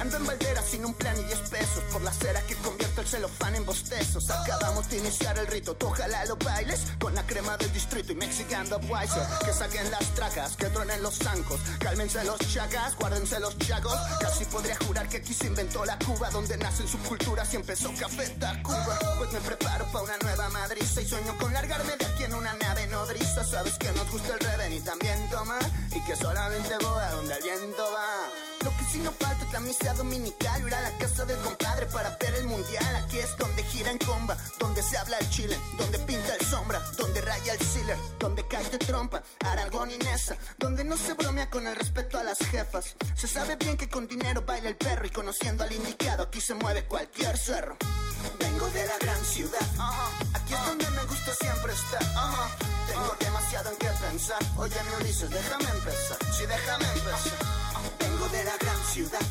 [0.00, 1.84] Ando en Valdera sin un plan y 10 pesos.
[1.92, 4.28] Por la cera que convierto el celofán en bostezos.
[4.30, 5.74] Acabamos de iniciar el rito.
[5.76, 9.22] Tú ojalá lo bailes con la crema del distrito y Mexican Wiser.
[9.44, 11.60] Que saquen las tracas, que truenen los zancos.
[11.78, 13.96] Cálmense los chagas, guárdense los chagos.
[14.20, 18.26] Casi podría jurar que aquí se inventó la Cuba donde nacen subculturas y empezó Café
[18.38, 18.98] Tacuba.
[19.18, 22.54] Pues me preparo para una nueva madriza y sueño con largarme de aquí en una
[22.54, 23.44] nave nodriza.
[23.44, 25.62] Sabes que nos gusta el reven y también tomar
[25.94, 28.49] y que solamente voy a donde el viento va.
[28.90, 32.46] Sí no falta la misa dominical, ir a la casa del compadre para ver el
[32.46, 32.96] mundial.
[32.96, 36.80] Aquí es donde gira en comba, donde se habla el chile, donde pinta el sombra,
[36.96, 41.48] donde raya el sealer, donde cae de trompa, Aragón y Nesa, donde no se bromea
[41.50, 42.96] con el respeto a las jefas.
[43.14, 46.54] Se sabe bien que con dinero baila el perro y conociendo al indicado aquí se
[46.54, 47.76] mueve cualquier cerro.
[48.38, 49.66] Vengo de la gran ciudad,
[50.34, 52.02] aquí es donde me gusta siempre estar.
[52.88, 54.42] Tengo demasiado en qué pensar.
[54.56, 56.18] Oye, mi Ulises, déjame empezar.
[56.36, 57.59] Sí, déjame empezar.
[58.20, 59.22] Vengo de la gran ciudad,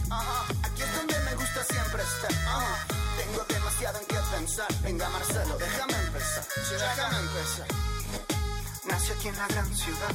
[0.64, 2.32] aquí es donde me gusta siempre estar.
[3.20, 4.68] Tengo demasiado en qué pensar.
[4.82, 6.44] Venga, Marcelo, déjame empezar.
[6.44, 7.68] Sí, déjame empezar.
[8.88, 10.12] Nací aquí en la gran ciudad,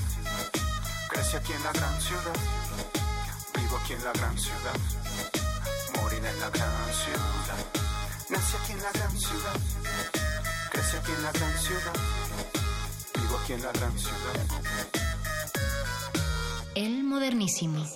[1.08, 2.34] crecí aquí en la gran ciudad,
[3.54, 4.76] vivo aquí en la gran ciudad,
[6.02, 7.58] moriré en la gran ciudad.
[8.28, 9.56] Nací aquí en la gran ciudad,
[10.72, 11.94] crecí aquí en la gran ciudad,
[13.20, 14.34] vivo aquí en la gran ciudad.
[16.74, 17.86] El modernísimo.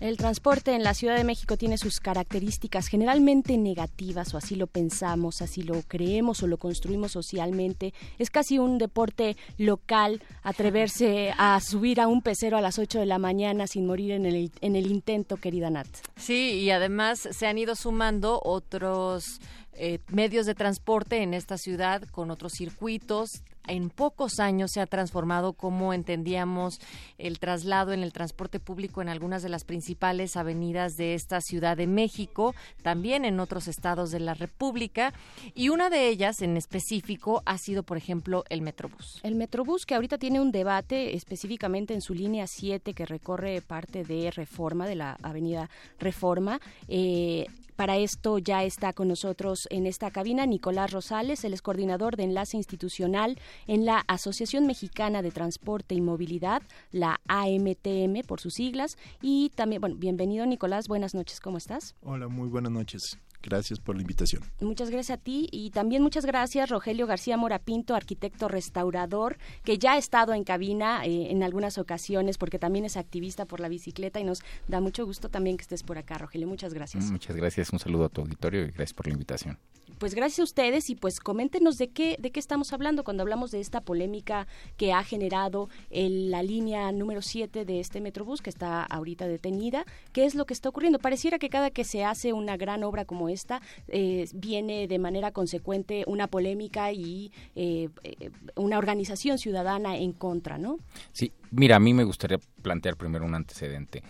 [0.00, 4.66] El transporte en la Ciudad de México tiene sus características generalmente negativas, o así lo
[4.66, 7.92] pensamos, así lo creemos o lo construimos socialmente.
[8.18, 13.04] Es casi un deporte local atreverse a subir a un pecero a las 8 de
[13.04, 15.88] la mañana sin morir en el, en el intento, querida Nat.
[16.16, 19.38] Sí, y además se han ido sumando otros
[19.74, 23.42] eh, medios de transporte en esta ciudad con otros circuitos.
[23.66, 26.80] En pocos años se ha transformado como entendíamos
[27.18, 31.76] el traslado en el transporte público en algunas de las principales avenidas de esta Ciudad
[31.76, 35.12] de México, también en otros estados de la República,
[35.54, 39.20] y una de ellas en específico ha sido, por ejemplo, el Metrobús.
[39.22, 44.04] El Metrobús que ahorita tiene un debate específicamente en su línea 7 que recorre parte
[44.04, 46.60] de Reforma, de la avenida Reforma.
[46.88, 47.46] Eh,
[47.80, 52.24] para esto ya está con nosotros en esta cabina Nicolás Rosales, el es coordinador de
[52.24, 56.60] enlace institucional en la Asociación Mexicana de Transporte y Movilidad,
[56.92, 58.98] la AMTM por sus siglas.
[59.22, 61.94] Y también, bueno, bienvenido Nicolás, buenas noches, ¿cómo estás?
[62.02, 63.18] Hola, muy buenas noches.
[63.42, 64.42] Gracias por la invitación.
[64.60, 69.92] Muchas gracias a ti y también muchas gracias Rogelio García Morapinto, arquitecto restaurador, que ya
[69.94, 74.20] ha estado en cabina eh, en algunas ocasiones porque también es activista por la bicicleta
[74.20, 76.46] y nos da mucho gusto también que estés por acá, Rogelio.
[76.48, 77.10] Muchas gracias.
[77.10, 79.58] Muchas gracias, un saludo a tu auditorio y gracias por la invitación.
[79.98, 83.50] Pues gracias a ustedes y pues coméntenos de qué de qué estamos hablando cuando hablamos
[83.50, 84.46] de esta polémica
[84.78, 89.84] que ha generado el- la línea número 7 de este Metrobús que está ahorita detenida.
[90.12, 90.98] ¿Qué es lo que está ocurriendo?
[91.00, 95.30] Pareciera que cada que se hace una gran obra como esta eh, viene de manera
[95.32, 100.78] consecuente una polémica y eh, eh, una organización ciudadana en contra, ¿no?
[101.12, 104.02] Sí, mira, a mí me gustaría plantear primero un antecedente.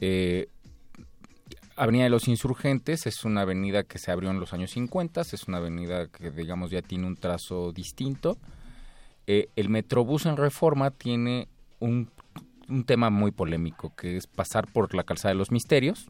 [0.00, 0.48] Eh,
[1.76, 5.46] Avenida de los Insurgentes es una avenida que se abrió en los años 50, es
[5.46, 8.38] una avenida que digamos ya tiene un trazo distinto.
[9.26, 11.48] Eh, el Metrobús en reforma tiene
[11.78, 12.10] un,
[12.68, 16.08] un tema muy polémico, que es pasar por la calzada de los misterios,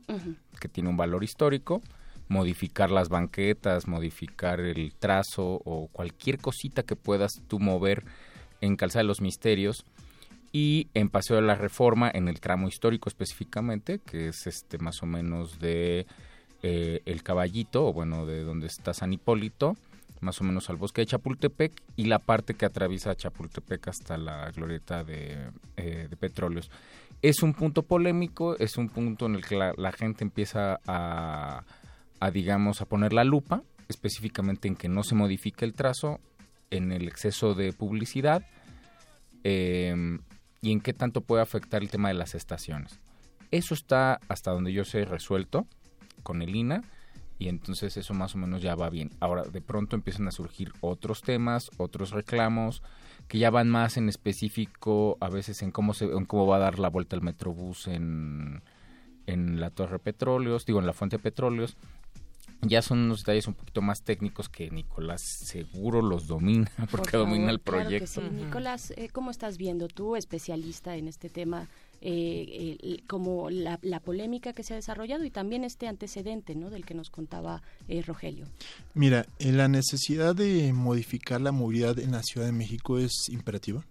[0.60, 1.82] que tiene un valor histórico,
[2.28, 8.04] modificar las banquetas, modificar el trazo o cualquier cosita que puedas tú mover
[8.60, 9.84] en Calzada de los Misterios
[10.52, 15.02] y en Paseo de la Reforma, en el tramo histórico específicamente, que es este más
[15.02, 16.06] o menos de
[16.62, 19.76] eh, El Caballito, o bueno, de donde está San Hipólito,
[20.20, 24.50] más o menos al bosque de Chapultepec, y la parte que atraviesa Chapultepec hasta la
[24.50, 26.70] glorieta de, eh, Petróleos.
[27.22, 31.64] Es un punto polémico, es un punto en el que la gente empieza a,
[32.20, 36.20] a, digamos, a poner la lupa, específicamente en que no se modifique el trazo,
[36.70, 38.44] en el exceso de publicidad,
[39.44, 40.18] eh,
[40.60, 42.98] y en qué tanto puede afectar el tema de las estaciones.
[43.50, 45.66] Eso está, hasta donde yo sé, resuelto
[46.22, 46.82] con el INA
[47.38, 49.10] y entonces eso más o menos ya va bien.
[49.20, 52.82] Ahora, de pronto empiezan a surgir otros temas, otros reclamos
[53.28, 56.60] que ya van más en específico, a veces en cómo, se, en cómo va a
[56.60, 58.62] dar la vuelta el Metrobús en,
[59.26, 61.76] en la Torre Petróleos, digo, en la Fuente de Petróleos.
[62.62, 67.20] Ya son unos detalles un poquito más técnicos que Nicolás seguro los domina, porque Por
[67.20, 68.20] domina el claro que proyecto.
[68.22, 68.28] sí.
[68.32, 71.68] Nicolás, eh, ¿cómo estás viendo tú, especialista en este tema,
[72.00, 76.70] eh, como la, la polémica que se ha desarrollado y también este antecedente ¿no?
[76.70, 78.46] del que nos contaba eh, Rogelio?
[78.94, 83.84] Mira, eh, la necesidad de modificar la movilidad en la Ciudad de México es imperativa.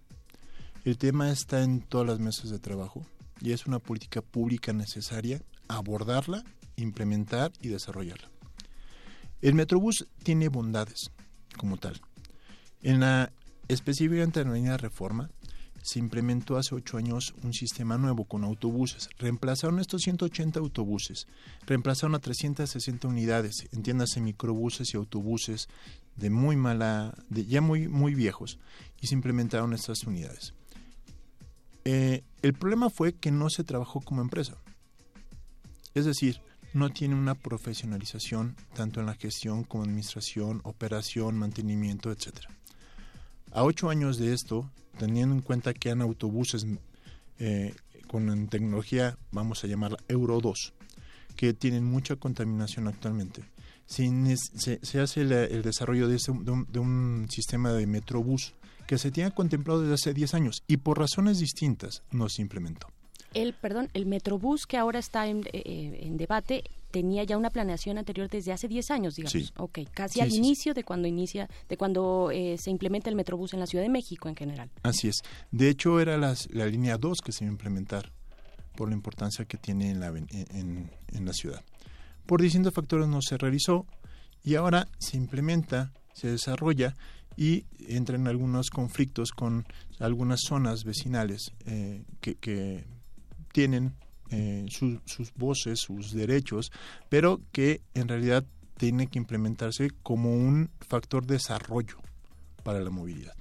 [0.84, 3.04] El tema está en todas las mesas de trabajo
[3.40, 6.44] y es una política pública necesaria abordarla,
[6.76, 8.30] implementar y desarrollarla.
[9.42, 11.10] El Metrobús tiene bondades
[11.56, 12.00] como tal.
[12.82, 13.32] En la
[13.68, 15.30] específicamente en la Reforma
[15.82, 19.08] se implementó hace ocho años un sistema nuevo con autobuses.
[19.18, 21.28] Reemplazaron estos 180 autobuses,
[21.64, 25.68] reemplazaron a 360 unidades, entiéndase microbuses y autobuses
[26.16, 28.58] de muy mala, de ya muy muy viejos,
[29.00, 30.54] y se implementaron estas unidades.
[31.84, 34.56] Eh, el problema fue que no se trabajó como empresa.
[35.94, 36.40] Es decir,
[36.76, 42.48] no tiene una profesionalización tanto en la gestión como administración, operación, mantenimiento, etcétera.
[43.52, 46.66] A ocho años de esto, teniendo en cuenta que han autobuses
[47.38, 47.74] eh,
[48.08, 50.74] con tecnología, vamos a llamarla Euro 2,
[51.36, 53.42] que tienen mucha contaminación actualmente,
[53.86, 56.18] se, se- hace el desarrollo de
[56.50, 58.52] un, de un sistema de Metrobús
[58.86, 62.88] que se tenía contemplado desde hace 10 años y por razones distintas no se implementó.
[63.42, 67.98] El, perdón, el Metrobús que ahora está en, eh, en debate tenía ya una planeación
[67.98, 69.32] anterior desde hace 10 años, digamos.
[69.32, 69.52] Sí.
[69.58, 73.16] Ok, casi Sí, al sí, inicio de cuando inicia, de cuando eh, se implementa el
[73.16, 74.70] Metrobús en la Ciudad de México en general.
[74.82, 75.16] Así es.
[75.50, 78.12] De hecho, era las- la línea 2 que se iba a implementar
[78.74, 81.62] por la importancia que tiene en la, en, en la ciudad.
[82.26, 83.86] Por distintos factores no se realizó
[84.42, 86.94] y ahora se implementa, se desarrolla
[87.36, 89.66] y entra en algunos conflictos con
[89.98, 92.84] algunas zonas vecinales eh, que, que
[93.56, 93.94] tienen
[94.30, 96.70] eh, su- sus voces, sus derechos,
[97.08, 98.44] pero que en realidad
[98.76, 101.96] tiene que implementarse como un factor de desarrollo
[102.62, 103.32] para la movilidad.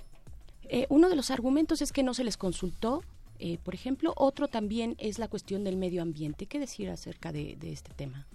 [0.70, 3.04] Eh, uno de los argumentos es que no se les consultó,
[3.40, 4.14] eh, por ejemplo.
[4.16, 6.46] Otro también es la cuestión del medio ambiente.
[6.46, 8.26] ¿Qué decir acerca de, de este tema?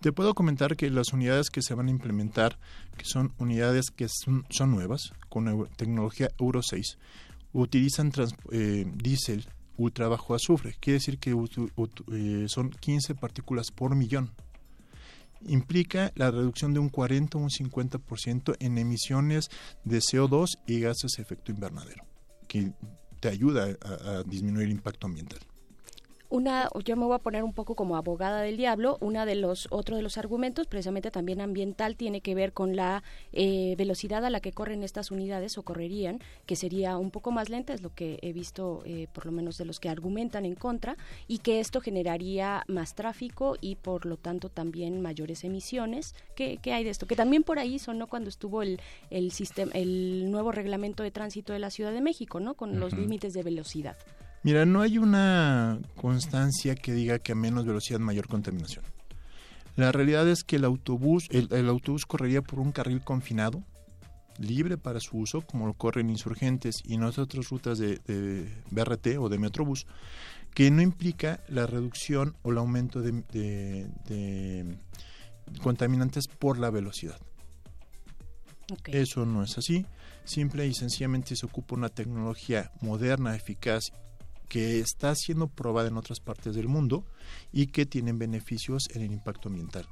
[0.00, 2.56] Te puedo comentar que las unidades que se van a implementar,
[2.96, 6.96] que son unidades que son, son nuevas, con tecnología Euro 6,
[7.52, 9.46] utilizan trans- eh, diésel
[9.76, 10.76] ultra bajo azufre.
[10.80, 14.32] Quiere decir que eh, son 15 partículas por millón.
[15.46, 19.50] Implica la reducción de un 40 o un 50% en emisiones
[19.84, 22.04] de CO2 y gases de efecto invernadero,
[22.48, 22.72] que
[23.20, 25.40] te ayuda a disminuir el impacto ambiental.
[26.28, 28.98] Una, yo me voy a poner un poco como abogada del diablo.
[29.00, 33.04] Una de los, otro de los argumentos, precisamente también ambiental, tiene que ver con la
[33.32, 37.48] eh, velocidad a la que corren estas unidades o correrían, que sería un poco más
[37.48, 40.56] lenta, es lo que he visto, eh, por lo menos de los que argumentan en
[40.56, 40.96] contra,
[41.28, 46.14] y que esto generaría más tráfico y por lo tanto también mayores emisiones.
[46.34, 47.06] ¿Qué, qué hay de esto?
[47.06, 48.80] Que también por ahí sonó cuando estuvo el,
[49.10, 52.54] el sistema, el nuevo reglamento de tránsito de la Ciudad de México, ¿no?
[52.54, 53.96] Con los límites de velocidad.
[54.46, 58.84] Mira, no hay una constancia que diga que a menos velocidad mayor contaminación.
[59.74, 63.64] La realidad es que el autobús, el, el autobús correría por un carril confinado,
[64.38, 69.18] libre para su uso, como lo corren insurgentes y en otras rutas de, de BRT
[69.18, 69.84] o de Metrobús,
[70.54, 74.78] que no implica la reducción o el aumento de, de- de
[75.60, 77.18] contaminantes por la velocidad.
[78.84, 79.86] Eso no es así.
[80.24, 83.90] Simple y sencillamente se ocupa una tecnología moderna, eficaz,
[84.48, 87.04] que está siendo probada en otras partes del mundo
[87.52, 89.86] y que tienen beneficios en el impacto ambiental.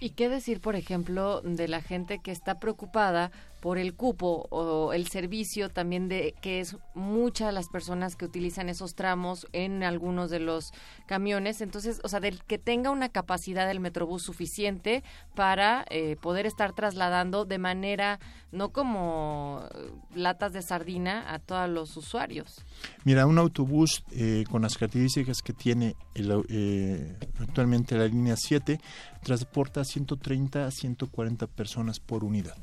[0.00, 4.92] ¿Y qué decir, por ejemplo, de la gente que está preocupada por el cupo o
[4.92, 10.30] el servicio también de que es muchas las personas que utilizan esos tramos en algunos
[10.30, 10.72] de los
[11.06, 11.60] camiones?
[11.60, 15.02] Entonces, o sea, del que tenga una capacidad del Metrobús suficiente
[15.34, 18.18] para eh, poder estar trasladando de manera
[18.50, 22.64] no como eh, latas de sardina a todos los usuarios.
[23.04, 28.80] Mira, un autobús eh, con las características que tiene el eh, actualmente la línea 7
[29.22, 32.56] transporta 130 a 140 personas por unidad.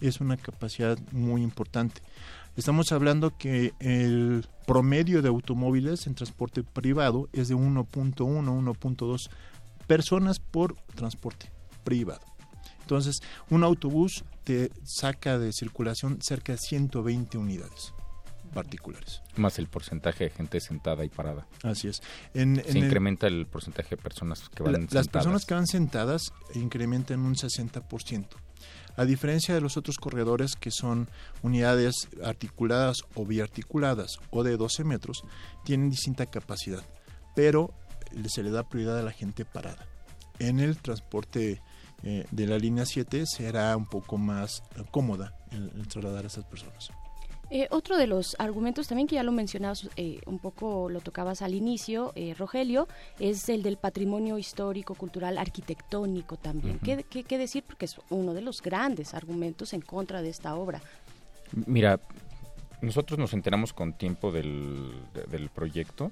[0.00, 2.00] Es una capacidad muy importante.
[2.56, 9.30] Estamos hablando que el promedio de automóviles en transporte privado es de 1.1, 1.2
[9.86, 11.50] personas por transporte
[11.84, 12.20] privado.
[12.82, 13.20] Entonces,
[13.50, 17.92] un autobús te saca de circulación cerca de 120 unidades
[18.54, 19.20] particulares.
[19.36, 21.46] Más el porcentaje de gente sentada y parada.
[21.62, 22.00] Así es.
[22.34, 24.94] En- Se en el- incrementa el porcentaje de personas que van La- sentadas.
[25.06, 28.36] las personas que van sentadas incrementan un 60%.
[28.98, 31.08] A diferencia de los otros corredores que son
[31.42, 35.22] unidades articuladas o biarticuladas o de 12 metros,
[35.64, 36.82] tienen distinta capacidad,
[37.36, 37.72] pero
[38.28, 39.86] se le da prioridad a la gente parada.
[40.40, 41.62] En el transporte
[42.02, 46.26] eh, de la línea 7 será un poco más eh, cómoda el, el trasladar a
[46.26, 46.90] esas personas.
[47.50, 51.40] Eh, otro de los argumentos también que ya lo mencionabas, eh, un poco lo tocabas
[51.40, 52.88] al inicio, eh, Rogelio,
[53.18, 56.78] es el del patrimonio histórico, cultural, arquitectónico también.
[56.80, 57.64] ¿Qué, qué, qué decir?
[57.66, 60.82] Porque es uno de los grandes argumentos en contra de esta obra.
[61.66, 62.00] Mira,
[62.82, 66.10] nosotros nos enteramos con tiempo del, de- del proyecto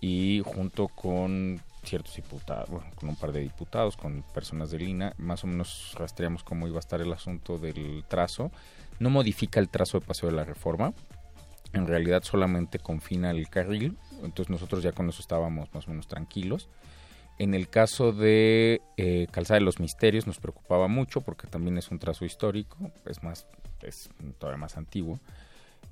[0.00, 5.14] y junto con ciertos diputados, bueno, con un par de diputados, con personas del INA,
[5.16, 8.50] más o menos rastreamos cómo iba a estar el asunto del trazo.
[9.00, 10.94] No modifica el trazo de Paseo de la Reforma,
[11.72, 16.08] en realidad solamente confina el carril, entonces nosotros ya con eso estábamos más o menos
[16.08, 16.68] tranquilos.
[17.38, 21.90] En el caso de eh, Calzada de los Misterios nos preocupaba mucho porque también es
[21.90, 23.46] un trazo histórico, es más,
[23.82, 25.20] es todavía más antiguo.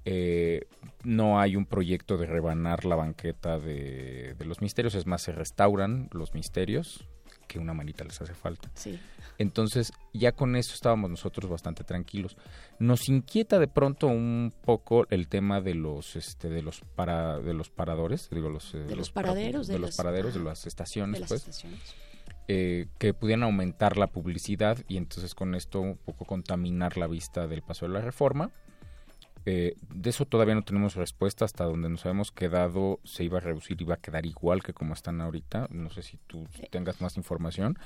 [0.05, 0.67] Eh,
[1.05, 5.33] no hay un proyecto de rebanar la banqueta de, de los misterios, es más, se
[5.33, 7.07] restauran los misterios,
[7.49, 8.71] que una manita les hace falta.
[8.75, 9.01] Sí.
[9.39, 12.37] Entonces, ya con eso estábamos nosotros bastante tranquilos.
[12.79, 17.55] Nos inquieta de pronto un poco el tema de los este de los para de
[17.55, 20.41] los paradores, digo los eh, De los para- paraderos, de, de los las- paraderos, de
[20.41, 21.81] las estaciones, de las pues estaciones.
[22.49, 27.47] eh, que pudieran aumentar la publicidad y entonces con esto un poco contaminar la vista
[27.47, 28.51] del paso de la reforma.
[29.47, 33.41] Eh, de eso todavía no tenemos respuesta hasta donde nos habíamos quedado se iba a
[33.41, 35.69] reducir, iba a quedar igual que como están ahorita.
[35.71, 37.79] No sé si tú tengas más información.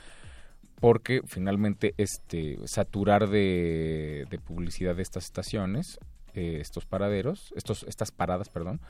[0.80, 6.00] Porque finalmente este saturar de, de publicidad de estas estaciones,
[6.34, 8.80] eh, estos paraderos, estos, estas paradas, perdón,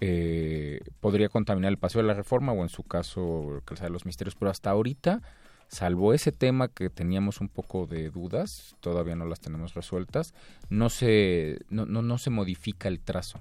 [0.00, 4.04] eh, podría contaminar el paseo de la reforma o en su caso Calzada de los
[4.04, 5.22] Misterios, pero hasta ahorita,
[5.68, 10.34] salvo ese tema que teníamos un poco de dudas, todavía no las tenemos resueltas,
[10.70, 13.40] no se, no, no, no se modifica el trazo.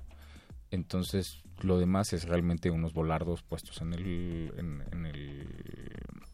[0.72, 5.47] Entonces, Lo demás es realmente unos volardos puestos en el, en, en el,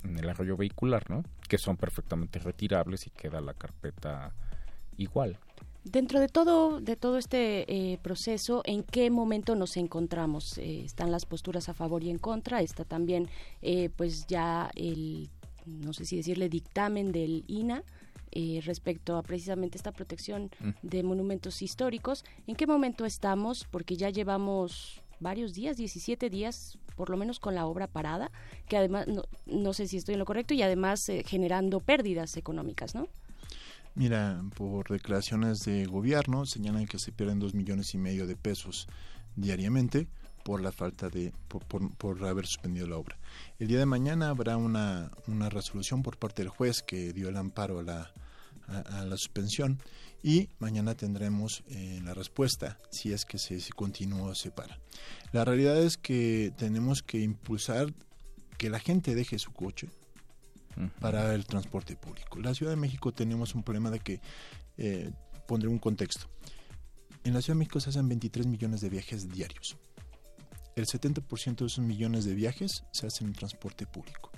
[0.04, 1.24] en el arroyo vehicular, ¿no?
[1.48, 4.34] Que son perfectamente retirables y queda la carpeta
[4.98, 5.38] igual.
[5.84, 10.58] Dentro de todo, de todo este eh, proceso, ¿en qué momento nos encontramos?
[10.58, 13.30] Eh, están las posturas a favor y en contra, está también
[13.62, 15.30] eh, pues ya el,
[15.66, 17.84] no sé si decirle, dictamen del INA
[18.32, 20.70] eh, respecto a precisamente esta protección Mm.
[20.84, 22.24] de monumentos históricos.
[22.48, 23.68] ¿En qué momento estamos?
[23.70, 28.32] Porque ya llevamos varios días, 17 días por lo menos con la obra parada,
[28.68, 32.38] que además, no, no sé si estoy en lo correcto, y además eh, generando pérdidas
[32.38, 33.08] económicas, ¿no?
[33.96, 38.88] Mira, por declaraciones de gobierno señalan que se pierden dos millones y medio de pesos
[39.36, 40.08] diariamente
[40.44, 43.18] por la falta de por, por- por haber suspendido la obra.
[43.60, 47.38] El día de mañana habrá una, una resolución por parte del juez que dio el
[47.38, 48.12] amparo a la,
[48.68, 49.80] a, a la suspensión
[50.24, 54.80] y mañana tendremos eh, la respuesta si es que se, se continúa o se para.
[55.32, 57.94] La realidad es que tenemos que impulsar
[58.58, 59.90] que la gente deje su coche,
[61.00, 62.40] para el transporte público.
[62.40, 64.22] La Ciudad de México tenemos un problema de que,
[64.78, 65.12] eh,
[65.48, 66.28] pondré un contexto,
[67.26, 69.78] en la Ciudad de México se hacen 23 millones de viajes diarios.
[70.82, 74.32] El 70% de esos millones de viajes se hacen en transporte público.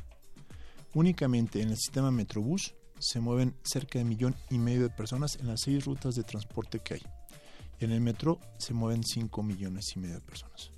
[0.93, 5.47] Únicamente en el sistema Metrobús se mueven cerca de millón y medio de personas en
[5.47, 7.01] las seis rutas de transporte que hay.
[7.79, 10.69] En el metro se mueven 5 millones y medio de personas.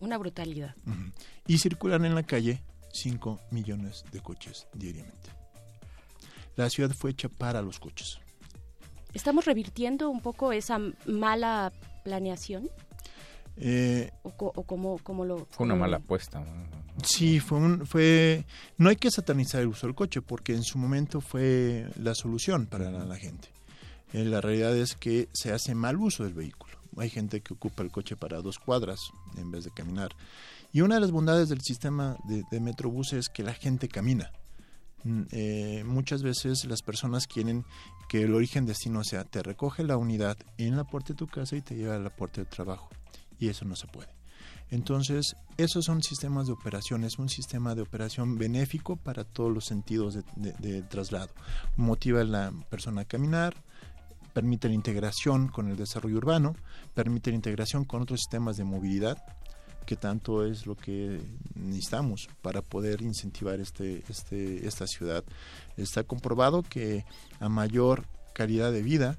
[0.00, 0.74] Una brutalidad.
[1.46, 2.62] Y circulan en la calle
[2.92, 5.30] 5 millones de coches diariamente.
[6.56, 8.18] La ciudad fue hecha para los coches.
[9.14, 11.72] ¿Estamos revirtiendo un poco esa mala
[12.04, 12.68] planeación?
[13.56, 15.46] Eh, ¿O, co- o cómo, cómo lo...?
[15.50, 16.42] Fue una mala apuesta.
[17.02, 18.44] sí, fue un, fue,
[18.78, 22.66] no hay que satanizar el uso del coche porque en su momento fue la solución
[22.66, 23.48] para la, la gente.
[24.12, 26.74] Eh, la realidad es que se hace mal uso del vehículo.
[26.96, 29.00] Hay gente que ocupa el coche para dos cuadras
[29.36, 30.10] en vez de caminar.
[30.72, 34.30] Y una de las bondades del sistema de, de Metrobús es que la gente camina.
[35.04, 37.64] Mm, eh, muchas veces las personas quieren
[38.08, 41.56] que el origen destino sea te recoge la unidad en la puerta de tu casa
[41.56, 42.88] y te lleva a la puerta de trabajo
[43.38, 44.08] y eso no se puede
[44.70, 49.64] entonces esos son sistemas de operación es un sistema de operación benéfico para todos los
[49.66, 51.30] sentidos de, de- de traslado
[51.76, 53.54] motiva a la persona a caminar
[54.32, 56.56] permite la integración con el desarrollo urbano
[56.94, 59.18] permite la integración con otros sistemas de movilidad
[59.86, 61.20] que tanto es lo que
[61.54, 65.22] necesitamos para poder incentivar este, este, esta ciudad.
[65.76, 67.04] Está comprobado que
[67.38, 69.18] a mayor calidad de vida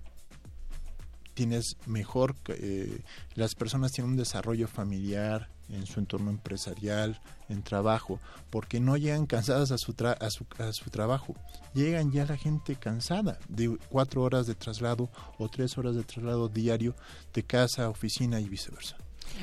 [1.35, 3.01] tienes mejor, eh,
[3.35, 9.25] las personas tienen un desarrollo familiar en su entorno empresarial, en trabajo, porque no llegan
[9.25, 11.35] cansadas a su, tra- a su, a su trabajo,
[11.73, 16.49] llegan ya la gente cansada de cuatro horas de traslado o tres horas de traslado
[16.49, 16.95] diario
[17.33, 18.97] de casa a oficina y viceversa.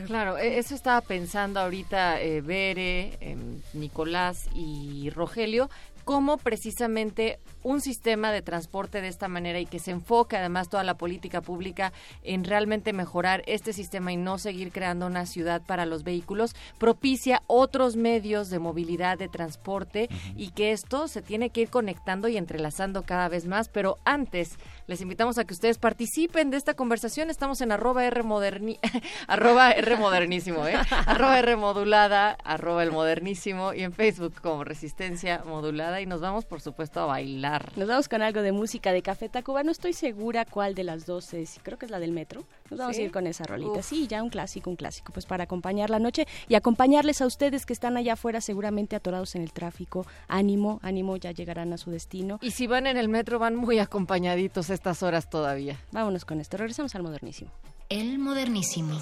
[0.06, 5.69] Claro, e- eso estaba pensando ahorita eh, Bere, em, Nicolás y Rogelio,
[6.05, 10.83] cómo precisamente un sistema de transporte de esta manera y que se enfoque además toda
[10.85, 11.93] la política pública
[12.23, 17.43] en realmente mejorar este sistema y no seguir creando una ciudad para los vehículos, propicia
[17.47, 22.37] otros medios de movilidad, de transporte y que esto se tiene que ir conectando y
[22.37, 23.69] entrelazando cada vez más.
[23.69, 27.30] Pero antes, les invitamos a que ustedes participen de esta conversación.
[27.30, 28.78] Estamos en arroba R, moderni
[29.26, 30.74] arroba R modernísimo, ¿eh?
[31.06, 36.44] arroba R modulada, arroba el modernísimo y en Facebook como Resistencia Modulada y nos vamos
[36.44, 37.72] por supuesto a bailar.
[37.76, 39.62] Nos vamos con algo de música de Café Tacuba.
[39.62, 41.60] No estoy segura cuál de las dos es.
[41.62, 42.44] Creo que es la del metro.
[42.70, 43.02] Nos vamos ¿Sí?
[43.02, 43.78] a ir con esa rolita.
[43.78, 43.86] Uf.
[43.86, 45.12] Sí, ya un clásico, un clásico.
[45.12, 49.34] Pues para acompañar la noche y acompañarles a ustedes que están allá afuera seguramente atorados
[49.34, 50.06] en el tráfico.
[50.28, 52.38] Ánimo, ánimo, ya llegarán a su destino.
[52.42, 55.78] Y si van en el metro van muy acompañaditos estas horas todavía.
[55.93, 56.57] Vámonos con esto.
[56.57, 57.51] Regresamos al modernísimo.
[57.89, 58.99] El modernísimo.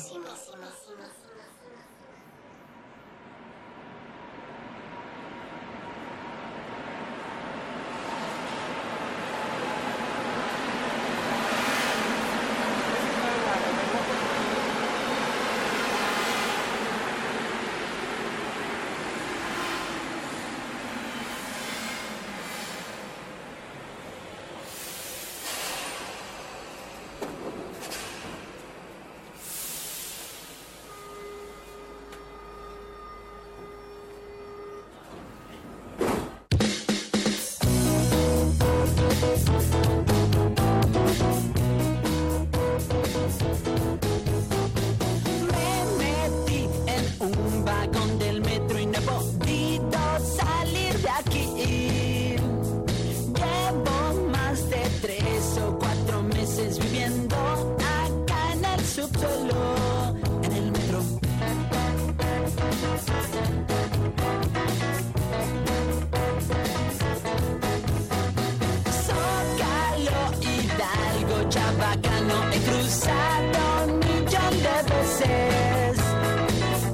[71.59, 75.99] Bacano he cruzado un millón de veces.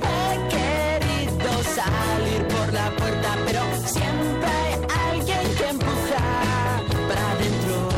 [0.03, 4.75] He querido salir por la puerta, pero siempre hay
[5.11, 6.25] alguien que empuja
[7.09, 7.89] para adentro.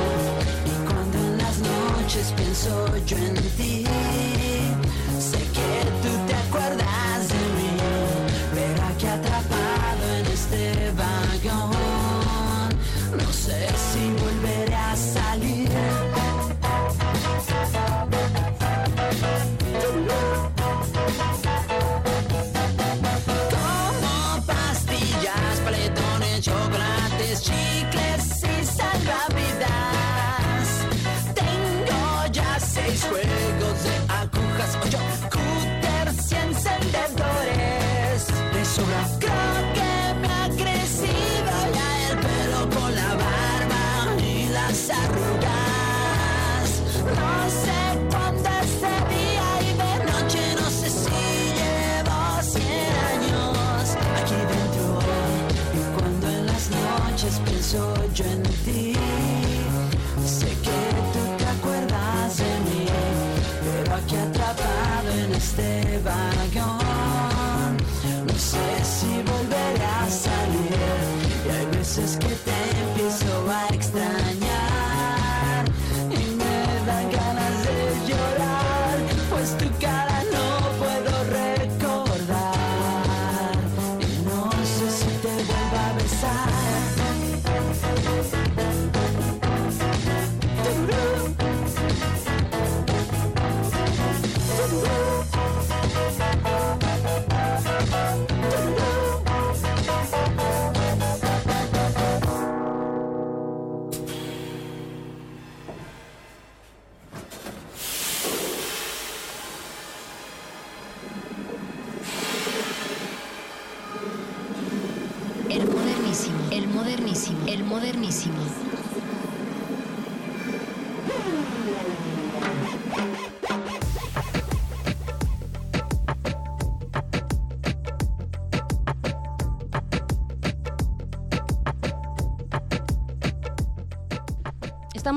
[0.66, 3.84] Y cuando en las noches pienso yo en ti,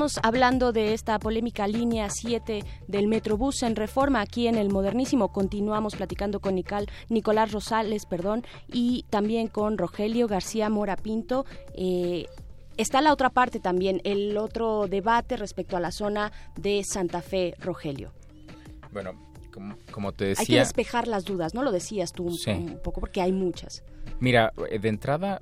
[0.02, 5.28] Estamos hablando de esta polémica línea 7 del Metrobús en reforma aquí en el Modernísimo.
[5.28, 11.46] Continuamos platicando con Nical, Nicolás Rosales perdón, y también con Rogelio García Mora Pinto.
[11.74, 12.26] Eh,
[12.76, 17.54] está la otra parte también, el otro debate respecto a la zona de Santa Fe,
[17.60, 18.10] Rogelio.
[18.92, 19.12] Bueno,
[19.54, 21.62] como, como te Hay que decía, despejar las dudas, ¿no?
[21.62, 22.50] Lo decías tú un, Sí.
[22.50, 23.84] un poco porque hay muchas.
[24.18, 25.40] mira, eh, de entrada,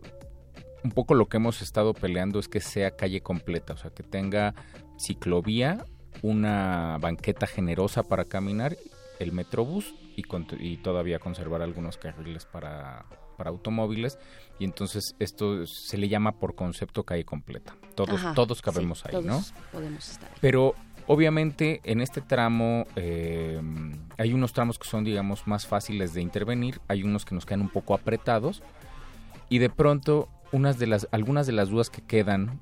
[0.85, 4.03] un poco lo que hemos estado peleando es que sea calle completa, o sea, que
[4.03, 4.55] tenga
[4.99, 5.85] ciclovía,
[6.23, 8.77] una banqueta generosa para caminar,
[9.19, 13.05] el metrobús y, con- y todavía conservar algunos carriles para,
[13.37, 14.19] para automóviles.
[14.59, 17.77] Y entonces esto se le llama por concepto calle completa.
[17.95, 19.43] Todos, Ajá, todos cabemos sí, ahí, todos ¿no?
[19.73, 20.31] Podemos estar.
[20.41, 20.75] Pero
[21.07, 23.61] obviamente en este tramo eh,
[24.19, 27.61] hay unos tramos que son, digamos, más fáciles de intervenir, hay unos que nos quedan
[27.63, 28.63] un poco apretados
[29.49, 32.61] y de pronto unas de las, algunas de las dudas que quedan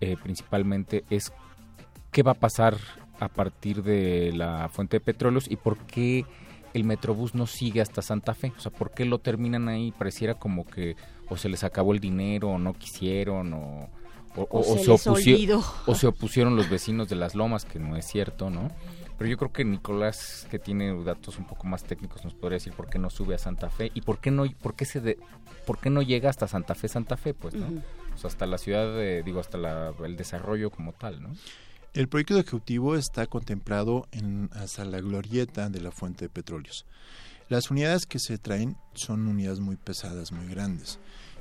[0.00, 1.32] eh, principalmente es
[2.10, 2.76] qué va a pasar
[3.18, 6.26] a partir de la fuente de petróleos y por qué
[6.74, 8.52] el Metrobús no sigue hasta Santa Fe.
[8.56, 9.92] O sea, ¿por qué lo terminan ahí?
[9.92, 10.96] Pareciera como que
[11.28, 13.88] o se les acabó el dinero o no quisieron o,
[14.36, 15.64] o, O se olvidó.
[15.86, 18.70] o se opusieron los vecinos de las lomas, que no es cierto, ¿no?
[19.18, 22.72] Pero yo creo que Nicolás, que tiene datos un poco más técnicos, nos podría decir
[22.74, 25.18] por qué no sube a Santa Fe y por qué no, por qué se de-
[25.66, 27.66] por qué no llega hasta Santa Fe, Santa Fe, pues, ¿no?
[27.66, 27.82] Ujú.
[28.14, 31.30] O sea, hasta la ciudad, de- digo, hasta la- el desarrollo como tal, ¿no?
[31.94, 36.84] El proyecto ejecutivo está contemplado en, hasta la glorieta de la fuente de petróleos.
[37.48, 40.98] Las unidades que se traen son unidades muy pesadas, muy grandes.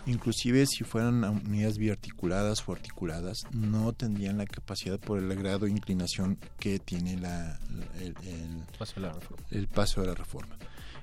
[0.08, 5.72] Inclusive si fueran unidades biarticuladas o articuladas, no tendrían la capacidad por el grado de
[5.72, 9.44] inclinación que tiene la, la- el, el- Paso de la reforma.
[9.52, 10.56] el paso de la reforma.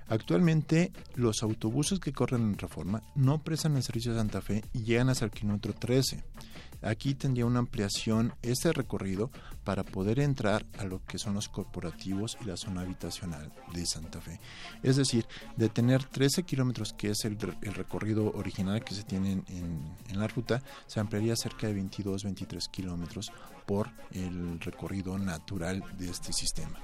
[0.09, 4.83] Actualmente los autobuses que corren en reforma no prestan el servicio de Santa Fe y
[4.83, 6.23] llegan hasta el kilómetro 13.
[6.83, 9.31] Aquí tendría una ampliación este recorrido
[9.65, 14.21] para poder entrar a lo que son los corporativos y la zona habitacional de Santa
[14.21, 14.41] Fe.
[14.83, 15.27] Es decir,
[15.57, 20.29] de tener 13 kilómetros, que es el, el recorrido original que se tiene en, la
[20.29, 23.33] ruta, se ampliaría cerca de 22, 23 kilómetros
[23.67, 26.79] por el recorrido natural de este sistema.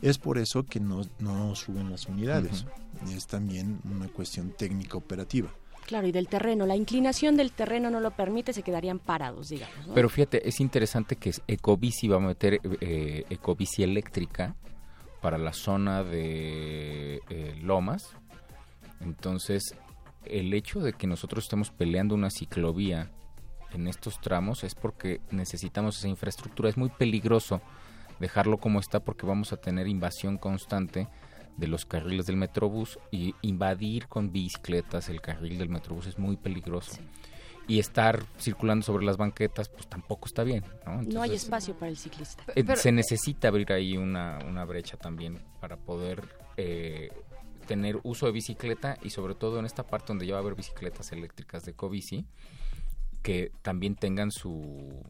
[0.00, 2.66] Es por eso que no, no suben las unidades.
[3.08, 5.54] Es también una cuestión técnica operativa.
[5.92, 6.64] Claro, y del terreno.
[6.64, 9.90] La inclinación del terreno no lo permite, se quedarían parados, digamos.
[9.94, 14.56] Pero fíjate, es interesante que Ecobici va a meter eh, Ecobici eléctrica
[15.20, 18.16] para la zona de eh, Lomas.
[19.02, 19.76] Entonces,
[20.24, 23.10] el hecho de que nosotros estemos peleando una ciclovía
[23.74, 26.70] en estos tramos es porque necesitamos esa infraestructura.
[26.70, 27.60] Es muy peligroso
[28.18, 31.06] dejarlo como está porque vamos a tener invasión constante
[31.56, 36.36] de los carriles del Metrobús y invadir con bicicletas el carril del Metrobús es muy
[36.36, 37.00] peligroso.
[37.68, 40.64] Y estar circulando sobre las banquetas, pues tampoco está bien.
[40.84, 41.02] ¿no?
[41.02, 42.42] no hay espacio para el ciclista.
[42.54, 47.10] eh, se necesita abrir ahí una, una brecha también para poder eh,
[47.66, 50.56] tener uso de bicicleta y sobre todo en esta parte donde ya va a haber
[50.56, 52.26] bicicletas eléctricas de Covici
[53.22, 55.00] que también tengan su,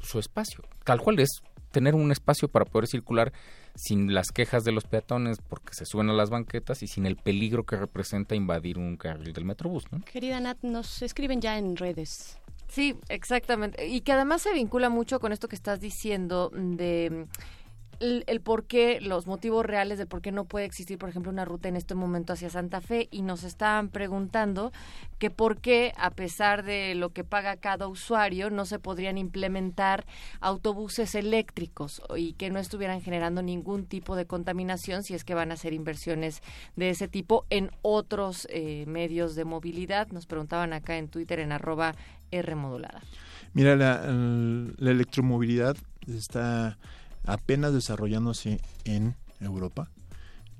[0.00, 0.64] su espacio.
[0.84, 1.28] Tal cual es
[1.70, 3.32] tener un espacio para poder circular
[3.74, 7.16] sin las quejas de los peatones porque se suben a las banquetas y sin el
[7.16, 9.84] peligro que representa invadir un carril del metrobús.
[9.90, 10.00] ¿no?
[10.04, 12.38] Querida Nat, nos escriben ya en redes.
[12.68, 13.86] Sí, exactamente.
[13.88, 17.26] Y que además se vincula mucho con esto que estás diciendo de
[18.00, 21.30] el, el por qué, los motivos reales de por qué no puede existir, por ejemplo,
[21.30, 23.08] una ruta en este momento hacia Santa Fe.
[23.10, 24.72] Y nos estaban preguntando
[25.18, 30.06] que por qué, a pesar de lo que paga cada usuario, no se podrían implementar
[30.40, 35.50] autobuses eléctricos y que no estuvieran generando ningún tipo de contaminación si es que van
[35.50, 36.42] a hacer inversiones
[36.76, 40.08] de ese tipo en otros eh, medios de movilidad.
[40.08, 41.94] Nos preguntaban acá en Twitter en arroba
[42.30, 42.56] R.
[43.52, 46.78] Mira, la electromovilidad está
[47.32, 49.90] apenas desarrollándose en Europa.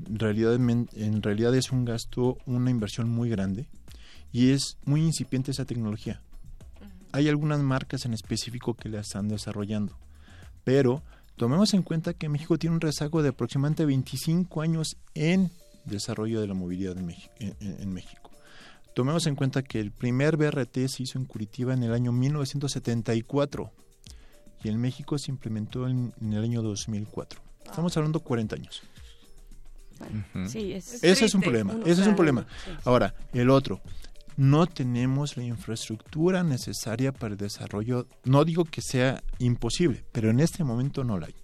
[0.06, 3.68] En realidad, men- en realidad es un gasto, una inversión muy grande
[4.32, 6.22] y es muy incipiente esa tecnología.
[7.12, 9.98] Hay algunas marcas en específico que la están desarrollando,
[10.64, 11.02] pero
[11.36, 15.50] tomemos en cuenta que México tiene un rezago de aproximadamente 25 años en
[15.84, 18.30] desarrollo de la movilidad en México.
[18.94, 23.72] Tomemos en cuenta que el primer BRT se hizo en Curitiba en el año 1974
[24.62, 27.40] y en México se implementó en, en el año 2004.
[27.64, 28.82] Estamos hablando 40 años.
[30.48, 32.46] Sí, es- Ese es un problema, Uno ese es un problema.
[32.64, 32.70] sí.
[32.84, 33.80] Ahora, el otro,
[34.36, 38.06] no tenemos la infraestructura necesaria para el desarrollo.
[38.24, 41.34] No digo que sea imposible, pero en este momento no la hay.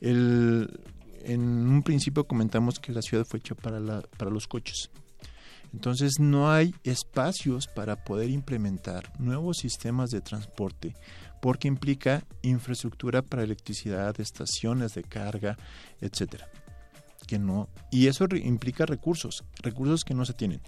[0.00, 0.78] El-
[1.24, 4.90] en un principio comentamos que la ciudad fue hecha para, la- para los coches.
[5.72, 10.94] Entonces no hay espacios para poder implementar nuevos sistemas de transporte
[11.46, 15.56] porque implica infraestructura para electricidad, estaciones de carga,
[16.00, 16.48] etcétera.
[17.24, 20.60] Que no y eso implica recursos, recursos que no se tienen.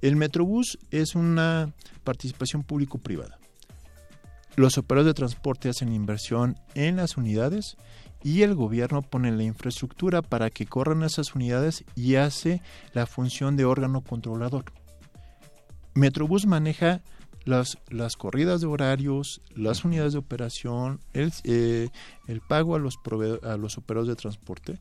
[0.00, 1.74] El Metrobús es una
[2.04, 3.40] participación público-privada.
[4.54, 7.76] Los operadores de transporte hacen inversión en las unidades
[8.22, 12.62] y el gobierno pone la infraestructura para que corran esas unidades y hace
[12.92, 14.66] la función de órgano controlador.
[15.94, 17.00] Metrobús maneja
[17.50, 21.88] las, las corridas de horarios, las unidades de operación, el, eh,
[22.28, 22.94] el pago a los,
[23.42, 24.78] a los operadores de transporte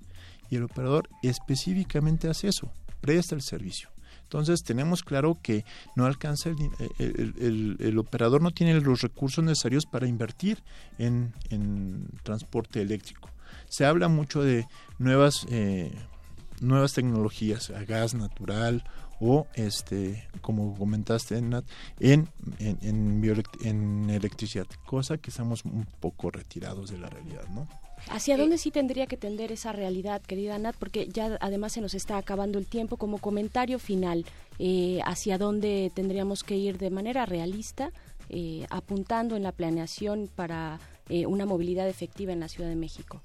[0.50, 2.72] y el operador específicamente hace eso,
[3.02, 3.90] presta el servicio.
[4.24, 5.66] Entonces tenemos claro que
[5.96, 6.58] no alcanza el,
[7.00, 10.62] el- el- el operador no tiene los recursos necesarios para invertir
[11.00, 13.32] en, en transporte eléctrico.
[13.70, 14.68] Se habla mucho de
[15.00, 15.92] nuevas eh,
[16.62, 18.84] nuevas tecnologías a gas natural
[19.20, 21.66] o este como comentaste Nat,
[22.00, 22.28] en
[22.60, 27.68] en, en, en electricidad, cosa que estamos un poco retirados de la realidad, ¿no?
[28.08, 30.76] ¿Hacia dónde sí tendría que tender esa realidad, querida Nat?
[30.78, 32.98] Porque ya además se nos está acabando el tiempo.
[32.98, 34.26] Como comentario final,
[34.58, 37.92] eh, ¿hacia dónde tendríamos que ir de manera realista,
[38.30, 40.80] eh, apuntando en la planeación para
[41.10, 43.22] eh, una movilidad efectiva en la Ciudad de México?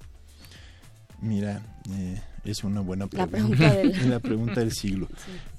[1.21, 1.61] Mira,
[1.91, 3.57] eh, es una buena La pregunta.
[3.57, 5.07] pregunta del- la pregunta del siglo.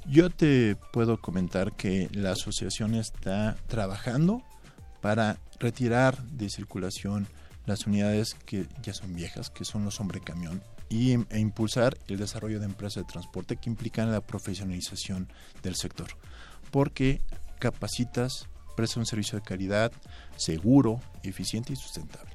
[0.08, 4.42] Yo te puedo comentar que la asociación está trabajando
[5.00, 7.26] para retirar de circulación
[7.66, 12.16] las unidades que ya son viejas, que son los hombre camión, y, e impulsar el
[12.16, 15.28] desarrollo de empresas de transporte que implican la profesionalización
[15.64, 16.06] del sector.
[16.70, 17.20] Porque
[17.58, 18.46] capacitas,
[18.76, 19.90] prestas un servicio de calidad,
[20.36, 22.30] seguro, eficiente y sustentable.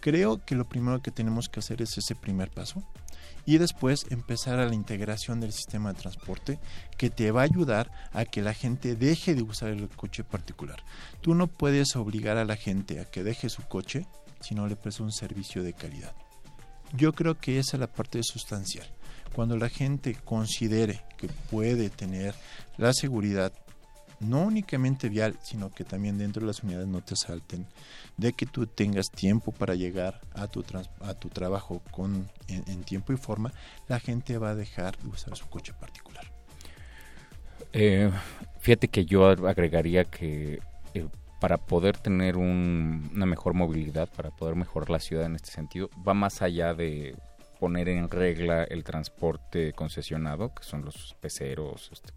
[0.00, 2.82] Creo que lo primero que tenemos que hacer es ese primer paso
[3.46, 6.58] y después empezar a la integración del sistema de transporte
[6.98, 10.82] que te va a ayudar a que la gente deje de usar el coche particular.
[11.20, 14.06] Tú no puedes obligar a la gente a que deje su coche
[14.40, 16.12] si no le prestas un servicio de calidad.
[16.92, 18.86] Yo creo que esa es la parte sustancial.
[19.32, 22.34] Cuando la gente considere que puede tener
[22.78, 23.52] la seguridad
[24.20, 27.66] no únicamente vial, sino que también dentro de las unidades no te salten,
[28.16, 30.64] de que tú tengas tiempo para llegar a tu,
[31.00, 33.52] a tu trabajo con, en, en tiempo y forma,
[33.88, 36.24] la gente va a dejar de usar su coche particular.
[37.72, 38.10] Eh,
[38.60, 40.58] Fíjate que yo agregaría que
[40.94, 41.08] eh,
[41.40, 45.88] para poder tener un- una mejor movilidad, para poder mejorar la ciudad en este sentido,
[46.06, 47.16] va más allá de
[47.60, 52.12] poner en regla el transporte concesionado, que son los peceros, este,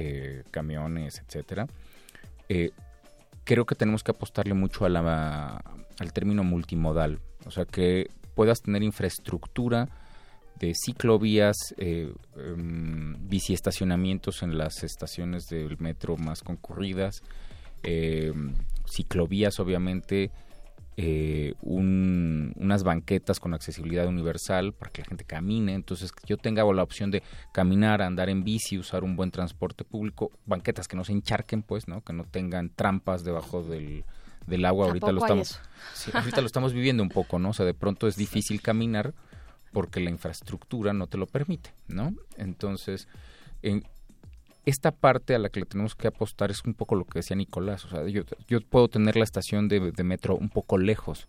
[0.00, 1.66] eh, camiones, etcétera.
[2.48, 2.70] Eh,
[3.42, 9.88] creo que tenemos que apostarle mucho al término multimodal, o sea que puedas tener infraestructura
[10.60, 17.22] de ciclovías, eh, em, biciestacionamientos en las estaciones del metro más concurridas,
[17.82, 18.54] em,
[18.86, 20.30] ciclovías obviamente,
[21.00, 26.36] eh, un- unas banquetas con accesibilidad universal para que la gente camine, entonces que yo
[26.38, 27.22] tenga la opción de
[27.52, 31.86] caminar, andar en bici, usar un buen transporte público, banquetas que no se encharquen pues,
[31.86, 32.00] ¿no?
[32.02, 34.04] que no tengan trampas debajo del,
[34.48, 35.60] del agua, ahorita lo estamos
[35.92, 37.50] sí, ahorita lo estamos viviendo un poco, ¿no?
[37.50, 39.14] O sea, de pronto es difícil caminar
[39.72, 42.12] porque la infraestructura no te lo permite, ¿no?
[42.38, 43.06] Entonces,
[43.62, 43.84] en
[44.66, 47.36] esta parte a la que le tenemos que apostar es un poco lo que decía
[47.36, 51.26] Nicolás, o sea, yo, yo puedo tener la estación de, metro un poco lejos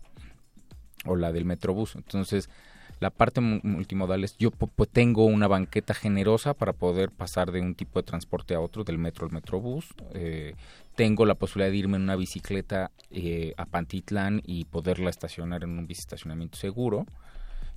[1.06, 2.50] o la del metrobús, entonces
[2.98, 4.50] la parte mu- multimodal es yo
[4.92, 8.98] tengo una banqueta generosa para poder pasar de un tipo de transporte a otro, del
[8.98, 10.54] metro al metrobús, eh,
[10.96, 15.70] tengo la posibilidad de irme en una bicicleta eh, a Pantitlán y poderla estacionar en
[15.70, 17.06] un biciestacionamiento seguro,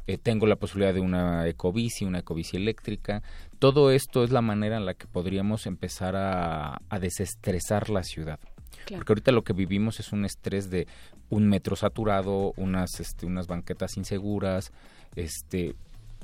[0.08, 3.24] eh, tengo la posibilidad de una ecobici, una ecobici eléctrica.
[3.60, 8.40] Todo esto es la manera en la que podríamos empezar a, a desestresar la ciudad.
[8.86, 9.00] Claro.
[9.00, 10.88] Porque ahorita lo que vivimos es un estrés de
[11.30, 14.72] un metro saturado, unas, este, unas banquetas inseguras,
[15.16, 15.76] este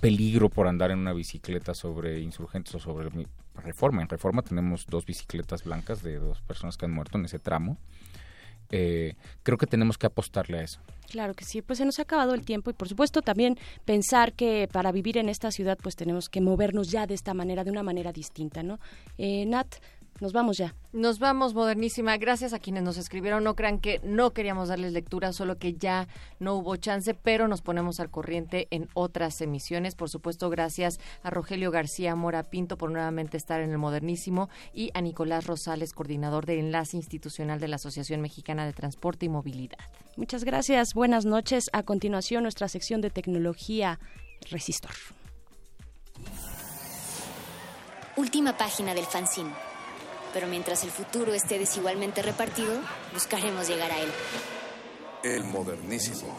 [0.02, 3.10] peligro por andar en una bicicleta sobre insurgentes o sobre
[3.56, 4.02] reforma.
[4.02, 7.78] En reforma tenemos dos bicicletas blancas de dos personas que han muerto en ese tramo.
[8.72, 10.80] Eh, creo que tenemos que apostarle a eso.
[11.10, 14.34] Claro que sí, pues se nos ha acabado el tiempo y por supuesto también pensar
[14.34, 17.72] que para vivir en esta ciudad pues tenemos que movernos ya de esta manera, de
[17.72, 18.80] una manera distinta, ¿no?
[19.18, 19.78] Eh, Nat,
[20.20, 20.76] nos vamos ya.
[20.92, 22.18] Nos vamos, modernísima.
[22.18, 23.44] Gracias a quienes nos escribieron.
[23.44, 26.08] No crean que no queríamos darles lectura, solo que ya
[26.40, 29.96] no hubo chance, pero nos ponemos al corriente en otras emisiones.
[29.96, 34.92] Por supuesto, gracias a Rogelio García Mora Pinto por nuevamente estar en el modernísimo y
[34.94, 39.80] a Nicolás Rosales, coordinador del enlace institucional de la Asociación Mexicana de Transporte y Movilidad.
[40.18, 41.70] Muchas gracias, buenas noches.
[41.72, 44.00] A continuación nuestra sección de tecnología
[44.50, 44.92] Resistor.
[48.18, 49.69] Última página del fanzine.
[50.34, 52.74] Pero mientras el futuro esté desigualmente repartido,
[53.14, 54.10] buscaremos llegar a él.
[55.24, 56.38] El modernísimo.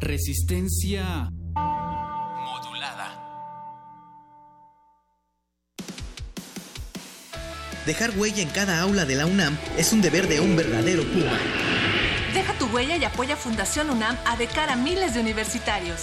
[0.00, 1.30] Resistencia
[2.44, 3.30] modulada.
[7.86, 11.38] Dejar huella en cada aula de la UNAM es un deber de un verdadero Puma.
[12.34, 16.02] Deja tu huella y apoya Fundación UNAM a de cara a miles de universitarios.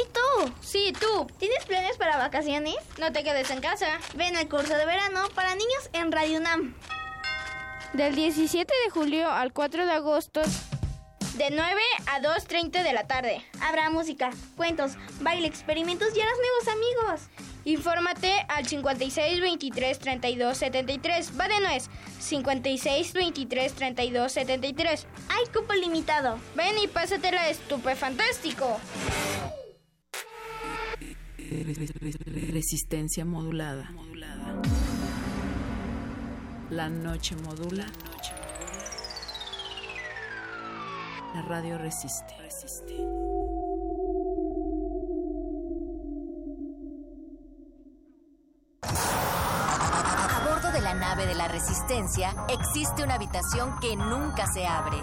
[0.00, 0.52] ¡Ey, tú!
[0.62, 1.26] Sí, tú.
[1.38, 2.76] ¿Tienes planes para vacaciones?
[2.98, 3.98] No te quedes en casa.
[4.14, 6.74] Ven al curso de verano para niños en Radio UNAM.
[7.92, 10.40] Del 17 de julio al 4 de agosto.
[11.34, 13.44] De 9 a 2.30 de la tarde.
[13.60, 17.28] Habrá música, cuentos, baile, experimentos y harás nuevos amigos.
[17.64, 21.38] Infórmate al 56 23 32 73.
[21.38, 21.90] Va de nuez.
[22.20, 25.06] 56 23 32 73.
[25.28, 26.38] Hay cupo limitado.
[26.54, 28.80] Ven y pásatela estupefantástico.
[32.52, 33.90] Resistencia modulada.
[36.70, 37.86] La noche modula.
[41.34, 42.40] La radio resiste.
[50.94, 54.96] nave de la Resistencia, existe una habitación que nunca se abre.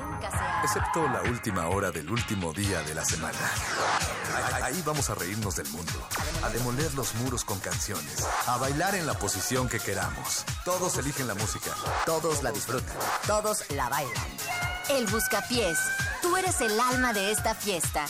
[0.64, 3.38] Excepto la última hora del último día de la semana.
[4.64, 5.94] Ahí vamos a reírnos del mundo,
[6.44, 10.44] a demoler los muros con canciones, a bailar en la posición que queramos.
[10.66, 11.72] Todos eligen la música.
[12.06, 12.96] Todos la disfrutan.
[13.26, 14.28] Todos la bailan.
[14.90, 15.78] El Buscapiés.
[16.22, 18.06] Tú eres el alma de esta fiesta.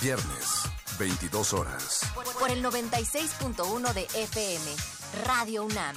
[0.00, 0.62] Viernes,
[0.98, 2.00] 22 horas.
[2.38, 4.76] Por el 96.1 de FM.
[5.26, 5.96] Radio UNAM.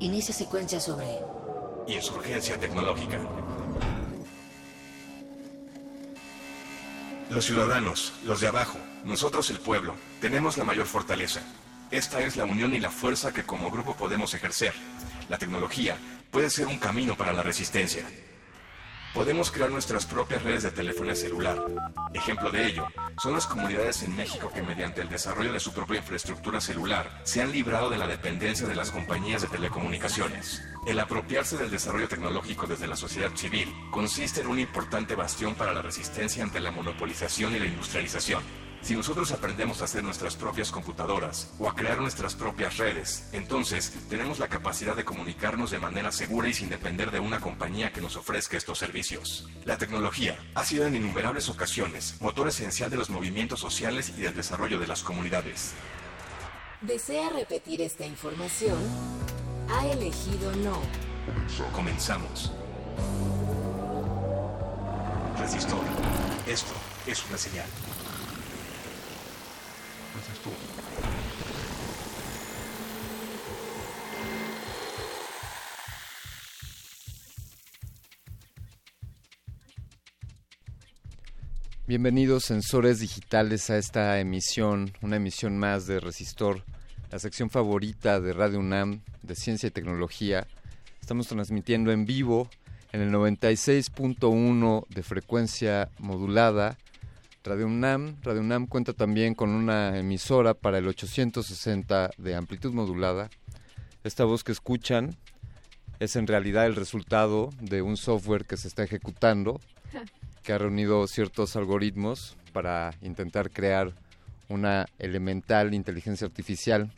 [0.00, 1.20] Inicia secuencia sobre
[1.88, 3.20] Insurgencia tecnológica.
[7.28, 11.42] Los ciudadanos, los de abajo, nosotros el pueblo, tenemos la mayor fortaleza.
[11.90, 14.72] Esta es la unión y la fuerza que como grupo podemos ejercer.
[15.28, 15.96] La tecnología
[16.34, 18.04] puede ser un camino para la resistencia.
[19.14, 21.64] Podemos crear nuestras propias redes de telefonía celular.
[22.12, 22.88] Ejemplo de ello
[23.22, 27.40] son las comunidades en México que mediante el desarrollo de su propia infraestructura celular se
[27.40, 30.60] han librado de la dependencia de las compañías de telecomunicaciones.
[30.88, 35.72] El apropiarse del desarrollo tecnológico desde la sociedad civil consiste en un importante bastión para
[35.72, 38.42] la resistencia ante la monopolización y la industrialización.
[38.84, 43.94] Si nosotros aprendemos a hacer nuestras propias computadoras o a crear nuestras propias redes, entonces
[44.10, 48.02] tenemos la capacidad de comunicarnos de manera segura y sin depender de una compañía que
[48.02, 49.48] nos ofrezca estos servicios.
[49.64, 54.36] La tecnología ha sido en innumerables ocasiones motor esencial de los movimientos sociales y del
[54.36, 55.72] desarrollo de las comunidades.
[56.82, 58.76] ¿Desea repetir esta información?
[59.70, 60.78] Ha elegido no.
[61.72, 62.52] Comenzamos.
[65.38, 65.80] Resistor.
[66.46, 66.74] Esto
[67.06, 67.66] es una señal.
[81.86, 86.64] Bienvenidos sensores digitales a esta emisión, una emisión más de Resistor,
[87.10, 90.46] la sección favorita de Radio UNAM de Ciencia y Tecnología.
[91.02, 92.48] Estamos transmitiendo en vivo
[92.92, 96.78] en el 96.1 de frecuencia modulada.
[97.44, 103.28] Radio UNAM, Radio UNAM cuenta también con una emisora para el 860 de amplitud modulada.
[104.04, 105.18] Esta voz que escuchan
[106.00, 109.60] es en realidad el resultado de un software que se está ejecutando
[110.44, 113.92] que ha reunido ciertos algoritmos para intentar crear
[114.48, 116.92] una elemental inteligencia artificial.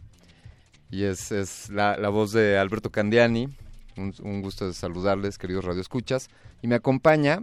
[0.90, 3.48] Y es, la, voz de Alberto Candiani.
[3.96, 6.28] Un, un, gusto de saludarles, queridos radioescuchas.
[6.60, 7.42] Y me acompaña,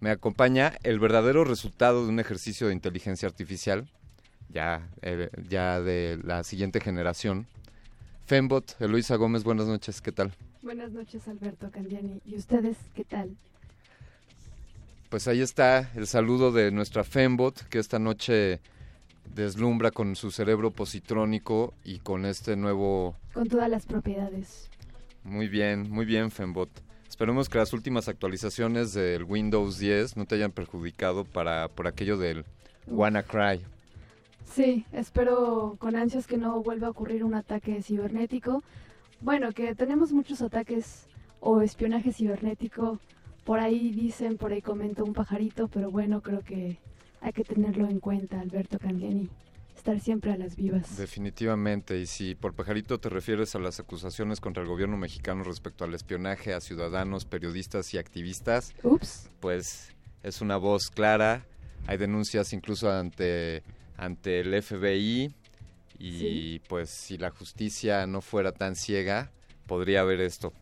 [0.00, 3.90] me acompaña el verdadero resultado de un ejercicio de inteligencia artificial,
[4.48, 7.46] ya, eh, ya de la siguiente generación.
[8.26, 10.32] Fembot, Eloisa Gómez, buenas noches, ¿qué tal?
[10.62, 12.20] Buenas noches, Alberto Candiani.
[12.24, 13.36] ¿Y ustedes qué tal?
[15.12, 18.62] Pues ahí está el saludo de nuestra Fembot, que esta noche
[19.34, 23.14] deslumbra con su cerebro positrónico y con este nuevo...
[23.34, 24.70] Con todas las propiedades.
[25.22, 26.70] Muy bien, muy bien, Fembot.
[27.06, 32.16] Esperemos que las últimas actualizaciones del Windows 10 no te hayan perjudicado para por aquello
[32.16, 32.46] del
[32.86, 33.60] WannaCry.
[34.50, 38.62] Sí, espero con ansias que no vuelva a ocurrir un ataque cibernético.
[39.20, 41.06] Bueno, que tenemos muchos ataques
[41.40, 42.98] o espionaje cibernético
[43.44, 46.78] por ahí dicen, por ahí comenta un pajarito, pero bueno, creo que
[47.20, 49.28] hay que tenerlo en cuenta, Alberto Candiani.
[49.76, 50.96] Estar siempre a las vivas.
[50.96, 55.84] Definitivamente, y si por pajarito te refieres a las acusaciones contra el gobierno mexicano respecto
[55.84, 59.30] al espionaje a ciudadanos, periodistas y activistas, Ups.
[59.40, 59.88] pues
[60.22, 61.44] es una voz clara.
[61.86, 63.62] Hay denuncias incluso ante,
[63.96, 65.34] ante el FBI
[65.98, 66.60] y Sí.
[66.68, 69.32] pues si la justicia no fuera tan ciega,
[69.66, 70.52] podría haber esto.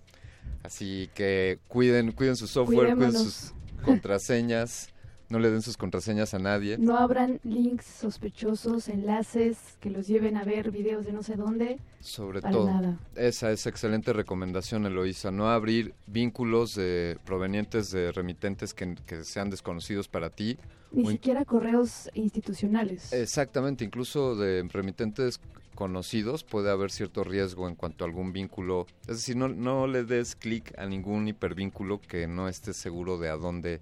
[0.62, 4.88] Así que cuiden, cuiden su software, cuiden sus, contraseñas,
[5.30, 6.76] no le den sus contraseñas a nadie.
[6.76, 11.78] No abran links sospechosos, enlaces que los lleven a ver videos de no sé dónde.
[12.00, 12.98] Sobre Para todo, nada.
[13.14, 15.30] esa es excelente recomendación, Eloísa.
[15.30, 20.58] No abrir vínculos de, provenientes de remitentes que, que sean desconocidos para ti.
[20.92, 23.12] Ni o siquiera correos institucionales.
[23.12, 25.40] Exactamente, incluso de remitentes
[25.76, 28.86] conocidos puede haber cierto riesgo en cuanto a algún vínculo.
[29.02, 33.30] Es decir, no, no le des clic a ningún hipervínculo que no estés seguro de
[33.30, 33.80] a dónde,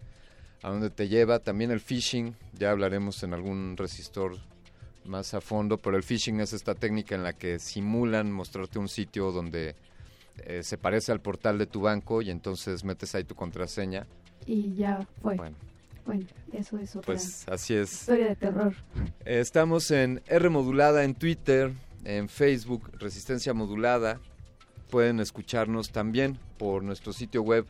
[0.62, 1.39] a dónde te lleva.
[1.39, 4.36] También el phishing, ya hablaremos en algún resistor
[5.05, 8.89] más a fondo, pero el phishing es esta técnica en la que simulan mostrarte un
[8.89, 9.74] sitio donde
[10.44, 14.06] eh, se parece al portal de tu banco y entonces metes ahí tu contraseña.
[14.47, 15.36] Y ya fue.
[15.36, 15.56] Bueno.
[16.06, 16.24] Bueno,
[16.55, 17.93] eso es otra Pues así es.
[17.93, 18.74] historia de terror.
[19.26, 21.70] Estamos en R Modulada en Twitter,
[22.05, 24.18] en Facebook, Resistencia Modulada.
[24.90, 27.66] Pueden escucharnos también por nuestro sitio web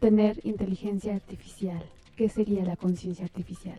[0.00, 1.84] tener inteligencia artificial,
[2.16, 3.78] qué sería la conciencia artificial.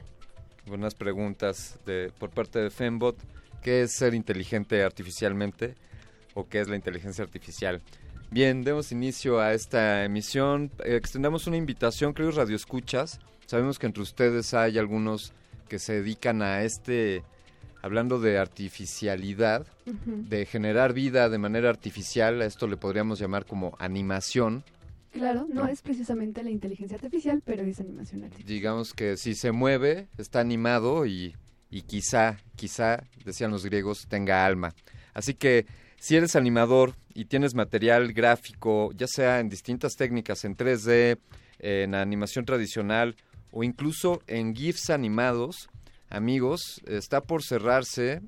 [0.68, 3.18] Buenas preguntas de, por parte de Fembot.
[3.61, 5.76] ¿Qué es ser inteligente artificialmente?
[6.34, 7.81] ¿O qué es la inteligencia artificial?
[8.31, 10.72] Bien, demos inicio a esta emisión.
[10.86, 13.19] Extendamos una invitación, queridos radioescuchas.
[13.45, 15.34] Sabemos que entre ustedes hay algunos
[15.68, 17.23] que se dedican a este,
[17.81, 22.41] hablando de artificialidad, de generar vida de manera artificial.
[22.41, 24.64] A esto le podríamos llamar como animación.
[25.11, 25.68] Claro, no, No.
[25.68, 28.48] es precisamente la inteligencia artificial, pero es animación artificial.
[28.48, 31.36] digamos que si se mueve, está animado y,
[31.70, 34.74] y quizá, quizá, decían los griegos, tenga alma.
[35.14, 35.66] Así que
[36.00, 41.20] si eres animador y tienes material gráfico, ya sea en distintas técnicas, en 3D,
[41.60, 43.16] en animación tradicional
[43.52, 45.70] o incluso en GIFs animados,
[46.10, 48.22] amigos, está por cerrarse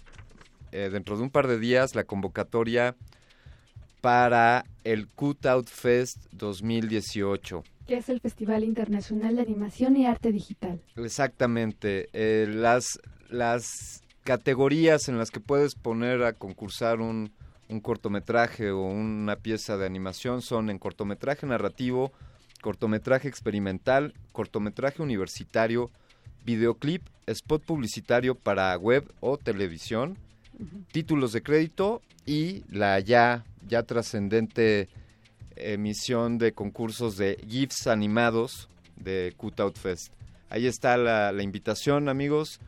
[0.71, 2.95] eh, dentro de un par de días la convocatoria
[4.01, 7.63] para el Cutout Fest 2018.
[7.87, 10.81] que es el Festival Internacional de Animación y Arte Digital.
[10.95, 12.09] Exactamente.
[12.13, 12.99] eh, las,
[13.31, 17.31] las categorías en las que puedes poner a concursar un,
[17.69, 22.11] un cortometraje o una pieza de animación son en cortometraje narrativo,
[22.61, 25.89] cortometraje experimental, cortometraje universitario,
[26.45, 30.17] videoclip, spot publicitario para web o televisión,
[30.91, 34.89] títulos de crédito y la ya, ya trascendente
[35.55, 40.13] emisión de concursos de GIFs animados de Cutout Fest.
[40.49, 42.59] Ahí está la, la invitación, amigos.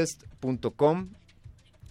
[0.00, 1.08] cutoutfest.com.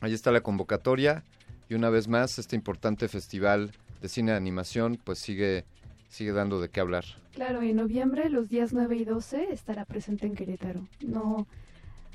[0.01, 1.23] Ahí está la convocatoria.
[1.69, 3.71] Y una vez más, este importante festival
[4.01, 5.65] de cine de animación, pues sigue,
[6.09, 7.05] sigue dando de qué hablar.
[7.33, 10.87] Claro, en noviembre, los días 9 y 12, estará presente en Querétaro.
[11.05, 11.47] No,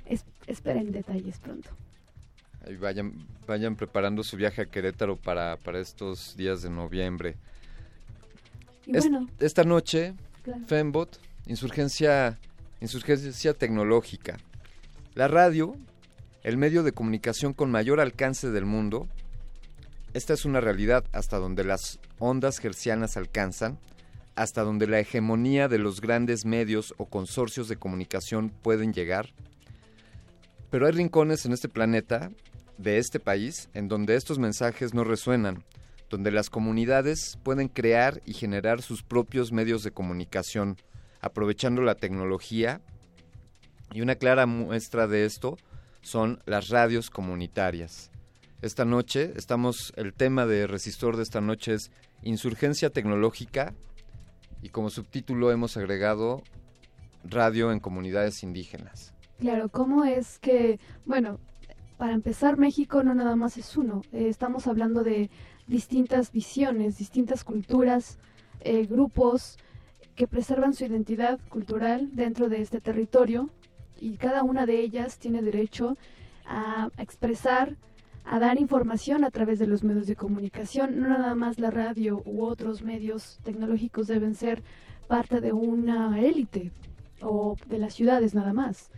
[0.07, 1.71] es- esperen detalles pronto.
[2.67, 3.13] Ahí vayan,
[3.47, 7.37] vayan preparando su viaje a Querétaro para, para estos días de noviembre.
[8.87, 10.65] Y Es- bueno, esta noche, Claro.
[10.67, 12.39] Fembot, insurgencia,
[12.83, 14.37] insurgencia tecnológica.
[15.15, 15.77] La radio,
[16.43, 19.07] el medio de comunicación con mayor alcance del mundo,
[20.13, 23.79] esta es una realidad hasta donde las ondas hercianas alcanzan,
[24.35, 29.31] hasta donde la hegemonía de los grandes medios o consorcios de comunicación pueden llegar.
[30.71, 32.33] Pero hay rincones en este planeta,
[32.79, 35.63] de este país, en donde estos mensajes no resuenan,
[36.11, 40.77] donde las comunidades pueden crear y generar sus propios medios de comunicación,
[41.21, 42.81] aprovechando la tecnología.
[43.95, 45.57] Y una clara muestra de esto
[46.03, 48.11] son las radios comunitarias.
[48.61, 51.93] Esta noche estamos, el tema de Resistor de esta noche es
[52.25, 53.73] Insurgencia Tecnológica
[54.63, 56.43] y como subtítulo hemos agregado
[57.23, 59.15] Radio en Comunidades Indígenas.
[59.39, 61.39] claro, ¿cómo es que, bueno,
[61.97, 64.03] para empezar, México no nada más es uno.
[64.11, 65.31] Eh, estamos hablando de
[65.69, 68.19] distintas visiones, distintas culturas,
[68.59, 69.57] eh, grupos
[70.17, 73.51] que preservan su identidad cultural dentro de este territorio
[74.01, 75.97] y cada una de ellas tiene derecho
[76.47, 77.77] a expresar,
[78.25, 81.01] a dar información a través de los medios de comunicación.
[81.01, 84.63] No nada más la radio u otros medios tecnológicos deben ser
[85.07, 86.73] parte de una élite
[87.23, 88.91] o de las ciudades nada más.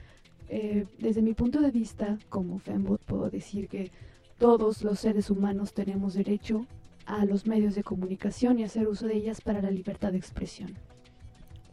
[0.49, 3.91] Eh, desde mi punto de vista, como Fembot, puedo decir que
[4.39, 6.67] todos los seres humanos tenemos derecho
[7.07, 10.75] a los medios de comunicación y hacer uso de ellas para la libertad de expresión.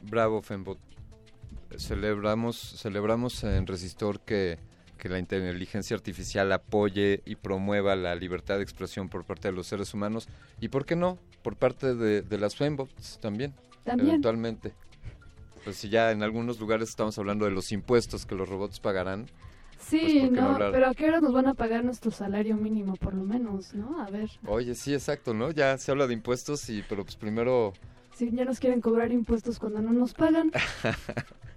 [0.02, 0.80] Bravo, Fembot.
[1.78, 4.58] Celebramos, celebramos en Resistor que
[5.04, 9.68] que la inteligencia artificial apoye y promueva la libertad de expresión por parte de los
[9.68, 10.30] seres humanos
[10.62, 14.12] y, ¿por qué no?, por parte de, de las fembots también, También.
[14.12, 14.72] eventualmente.
[15.66, 19.26] Pues si ya en algunos lugares estamos hablando de los impuestos que los robots pagarán,
[19.78, 22.56] Sí, Pues, ¿por qué no pero ¿a qué hora nos van a pagar nuestro salario
[22.56, 24.02] mínimo, por lo menos, no?
[24.02, 25.52] A ver, Oye, sí, exacto, ¿no?
[25.52, 27.74] Ya se habla de impuestos y pero pues primero
[28.16, 30.50] si ya nos quieren cobrar impuestos cuando no nos pagan,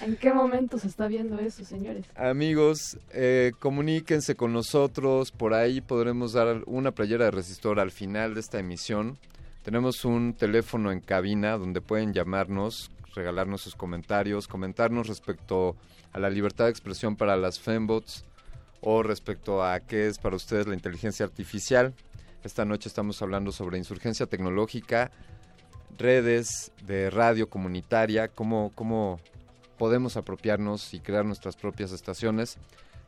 [0.00, 2.06] ¿en qué momento se está viendo eso, señores?
[2.14, 8.34] amigos, eh, comuníquense con nosotros, por ahí podremos dar una playera de resistor al final
[8.34, 9.18] de esta emisión.
[9.62, 15.76] Tenemos un teléfono en cabina donde pueden llamarnos, regalarnos sus comentarios, comentarnos respecto
[16.12, 18.24] a la libertad de expresión para las fembots
[18.80, 21.94] o respecto a qué es para ustedes la inteligencia artificial.
[22.42, 25.10] Esta noche estamos hablando sobre insurgencia tecnológica,
[25.96, 29.18] redes de radio comunitaria, cómo, cómo
[29.78, 32.58] podemos apropiarnos y crear nuestras propias estaciones.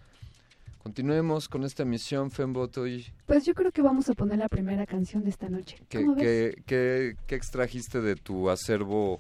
[0.87, 2.71] Continuemos con esta emisión, Fembo.
[2.77, 5.77] Hoy, Pues yo creo que vamos a poner la primera canción de esta noche.
[5.89, 6.23] ¿qué, ¿Cómo ves?
[6.23, 9.19] qué- qué- qué extrajiste de tu acervo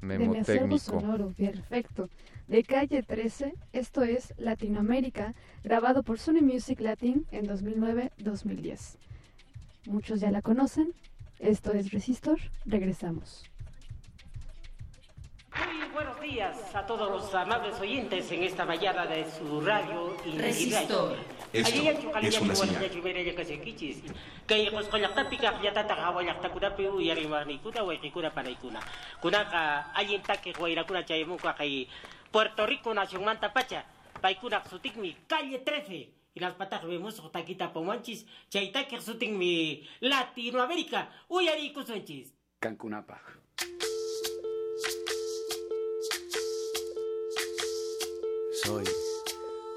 [0.00, 0.78] de mi acervo memotécnico?
[1.00, 2.08] sonoro, perfecto.
[2.46, 8.96] De Calle 13, esto es Latinoamérica, grabado por Sony Music Latin en 2009-2010.
[9.86, 10.92] Muchos ya la conocen,
[11.40, 13.42] esto es Resistor, regresamos.
[15.56, 20.36] Muy buenos días a todos los amables oyentes en esta mañana de su radio y
[20.36, 21.16] Resistor.
[21.52, 21.70] Esto
[22.20, 22.90] es una señal.
[31.56, 31.88] Kay
[32.32, 33.84] Puerto Rico nacionmanta pacha.
[34.20, 36.10] Paykunaq sutikmi calle 13.
[36.34, 38.26] Hinaspataj vemos taquita pomanchis.
[39.00, 41.10] Sutikmi Latinoamérica.
[41.28, 42.34] Uyarikusunchis.
[42.58, 43.20] Cancunapa.
[48.64, 48.84] Soy,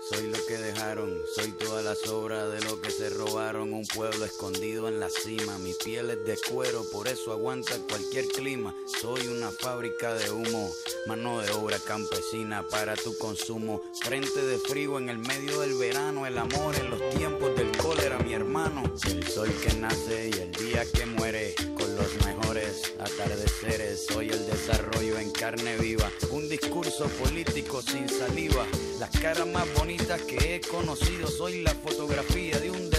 [0.09, 3.73] soy lo que dejaron, soy toda la sobra de lo que se robaron.
[3.73, 8.29] Un pueblo escondido en la cima, mi piel es de cuero, por eso aguanta cualquier
[8.29, 8.73] clima.
[9.01, 10.71] Soy una fábrica de humo,
[11.07, 13.81] mano de obra campesina para tu consumo.
[14.01, 18.19] Frente de frío en el medio del verano, el amor en los tiempos del cólera,
[18.19, 18.83] mi hermano.
[19.05, 24.05] El sol que nace y el día que muere, con los mejores atardeceres.
[24.05, 28.65] Soy el desarrollo en carne viva, un discurso político sin saliva.
[28.99, 32.89] Las caras más bonitas que he conocido, soy la fotografía de un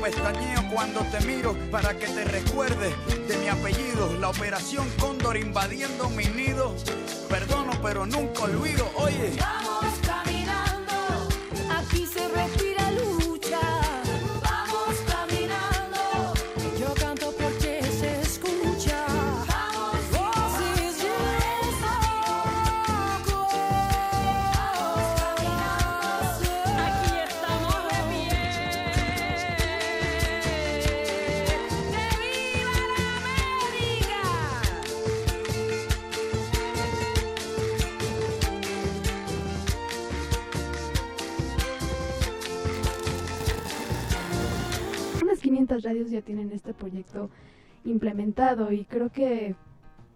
[0.00, 2.94] pestañeo cuando te miro para que te recuerde
[3.28, 4.12] de mi apellido.
[4.18, 6.74] La operación Cóndor invadiendo mi nido.
[7.28, 9.32] Perdono pero nunca olvido, oye.
[45.80, 47.30] Unas 500 radios ya tienen este proyecto
[47.84, 49.54] implementado y creo que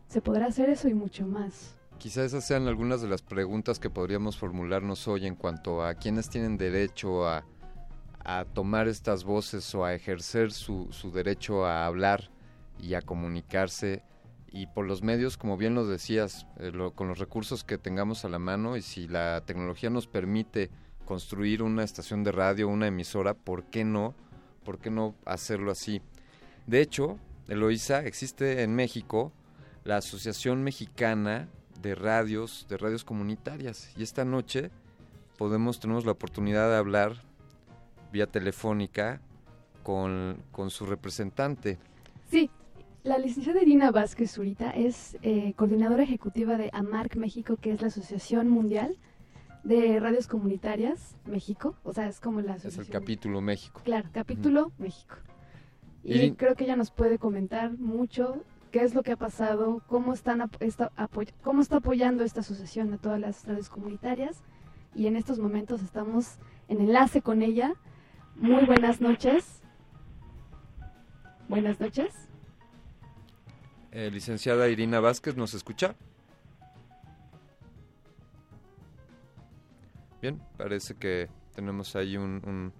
[0.09, 1.77] se podrá hacer eso y mucho más.
[1.99, 6.28] Quizá esas sean algunas de las preguntas que podríamos formularnos hoy en cuanto a quienes
[6.28, 7.45] tienen derecho a,
[8.55, 12.31] tomar estas voces o a ejercer su, su derecho a hablar
[12.81, 14.03] y a comunicarse
[14.51, 18.24] y por los medios, como bien lo decías, eh, lo- con los recursos que tengamos
[18.24, 20.70] a la mano y si la tecnología nos permite
[21.05, 24.15] construir una estación de radio, una emisora, ¿por qué no?
[24.65, 26.01] ¿Por qué no hacerlo así?
[26.66, 27.19] De hecho,
[27.49, 29.32] Eloísa, existe en México
[29.85, 31.49] la Asociación Mexicana
[31.82, 33.93] de Radios, de Radios Comunitarias.
[33.97, 34.70] Y esta noche
[35.36, 37.12] podemos, tenemos la oportunidad de hablar
[38.11, 39.20] vía telefónica
[39.82, 41.78] con, con su representante.
[42.31, 42.51] Sí,
[43.03, 47.89] la licenciada Irina Vázquez Zurita es eh, coordinadora ejecutiva de AMARC México, que es la
[47.89, 48.97] Asociación Mundial
[49.65, 51.74] de Radios Comunitarias México.
[51.82, 53.81] O sea, es como la Es el capítulo México.
[53.85, 55.16] Claro, capítulo México.
[56.03, 60.12] Y creo que ella nos puede comentar mucho qué es lo que ha pasado, cómo,
[60.12, 64.43] están está, apoy- cómo está apoyando esta asociación a todas las radios comunitarias.
[64.94, 66.36] Y en estos momentos estamos
[66.68, 67.73] en enlace con ella.
[68.36, 69.62] Muy buenas noches.
[71.49, 72.15] Buenas noches.
[73.93, 75.94] Eh, licenciada Irina Vázquez, ¿nos escucha?
[80.25, 82.73] Bien, parece que tenemos ahí un, un-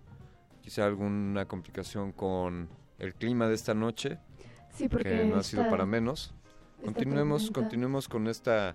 [0.63, 4.17] quizá alguna complicación con el clima de esta noche,
[4.73, 6.33] Sí, porque que no ha sido para menos.
[6.83, 8.75] Continuemos, tormenta- continuemos con esta,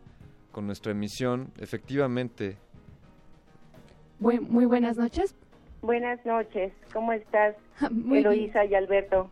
[0.52, 1.52] con nuestra emisión.
[1.58, 2.58] Efectivamente,
[4.20, 5.34] muy buenas noches.
[5.82, 7.56] Buenas noches, ¿cómo estás,
[7.92, 8.28] Muy bien.
[8.28, 9.32] Eloísa y Alberto?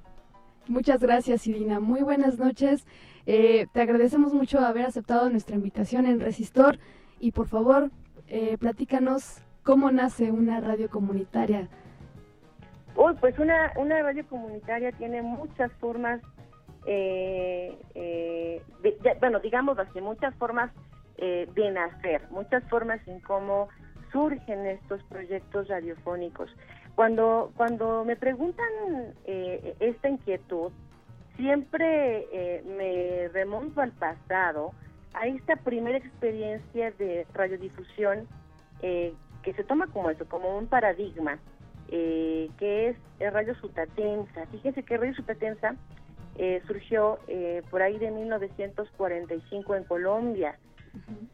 [0.67, 1.79] Muchas gracias, Irina.
[1.79, 2.87] Muy buenas noches.
[3.27, 6.79] Eh, te agradecemos mucho haber aceptado nuestra invitación en Resistor
[7.19, 7.91] y por favor,
[8.27, 11.67] eh, platícanos cómo nace una radio comunitaria.
[12.95, 16.21] Uy, pues una, una radio comunitaria tiene muchas formas,
[16.85, 18.61] eh, eh,
[19.19, 20.71] bueno, digamos así, muchas formas
[21.17, 23.69] eh, de nacer, muchas formas en cómo
[24.11, 26.49] surgen estos proyectos radiofónicos.
[26.95, 28.65] Cuando, cuando me preguntan
[29.25, 30.71] eh, esta inquietud,
[31.35, 34.71] siempre eh, me remonto al pasado,
[35.19, 38.27] a esta primera experiencia de radiodifusión
[38.81, 39.13] eh,
[39.43, 41.39] que se toma como eso, como un paradigma,
[41.89, 44.45] eh, que es el Radio Sutatensa.
[44.51, 45.75] Fíjense que Radio Sutatensa
[46.37, 50.59] eh, surgió eh, por ahí de 1945 en Colombia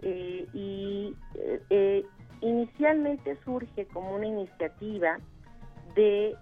[0.02, 2.06] y eh, eh,
[2.42, 5.20] inicialmente surge como una iniciativa
[5.96, 6.36] de,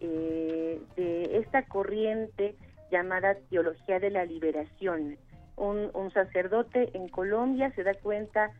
[0.00, 2.56] de esta corriente
[2.90, 5.16] llamada Teología de la Liberación.
[5.56, 8.50] Un, un sacerdote en Colombia se da cuenta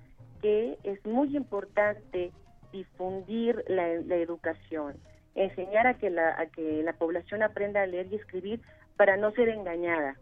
[0.43, 2.33] que es muy importante
[2.73, 4.95] difundir la, educación,
[5.35, 8.61] enseñar a que, la, a que la población aprenda a leer y escribir
[8.97, 10.17] para no ser engañada,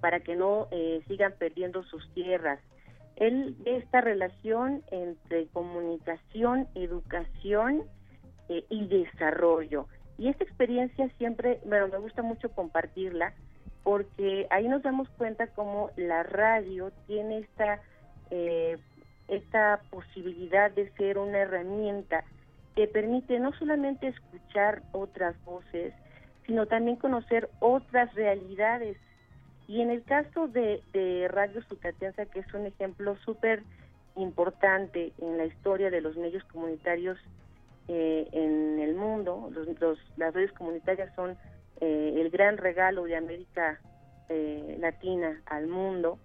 [0.00, 2.60] para que no eh, sigan perdiendo sus tierras.
[3.16, 7.84] Él ve esta relación entre comunicación, educación
[8.48, 9.86] eh, y desarrollo.
[10.18, 13.32] Y esta experiencia siempre, bueno, me gusta mucho compartirla
[13.84, 17.80] porque ahí nos damos cuenta cómo la radio tiene esta,
[18.30, 18.78] eh,
[19.28, 22.24] esta posibilidad de ser una herramienta
[22.74, 25.94] que permite no solamente escuchar otras voces,
[26.46, 28.96] sino también conocer otras realidades.
[29.68, 33.62] Y en el caso de, de Radio Sucatensa, que es un ejemplo súper
[34.16, 37.18] importante en la historia de los medios comunitarios
[37.88, 41.36] eh, en el mundo, los, los- las redes comunitarias son
[41.80, 43.80] eh, el gran regalo de América
[44.28, 46.18] eh, Latina al mundo.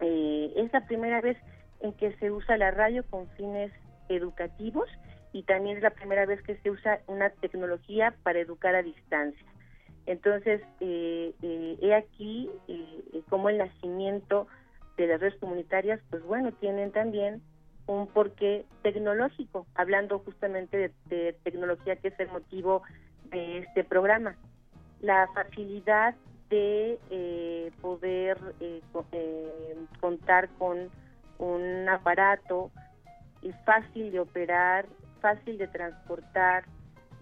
[0.00, 1.36] Eh, es la primera vez
[1.80, 3.72] en que se usa la radio con fines
[4.08, 4.88] educativos
[5.32, 9.46] y también es la primera vez que se usa una tecnología para educar a distancia.
[10.06, 14.48] Entonces, eh, eh, he aquí eh, eh, como el nacimiento
[14.96, 17.40] de las redes comunitarias, pues bueno, tienen también
[17.86, 22.82] un porqué tecnológico, hablando justamente de, de tecnología que es el motivo
[23.32, 24.36] de este programa.
[25.00, 26.14] La facilidad
[26.48, 28.80] de eh, poder eh,
[29.12, 30.90] eh, contar con
[31.38, 32.70] un aparato
[33.64, 34.86] fácil de operar,
[35.20, 36.64] fácil de transportar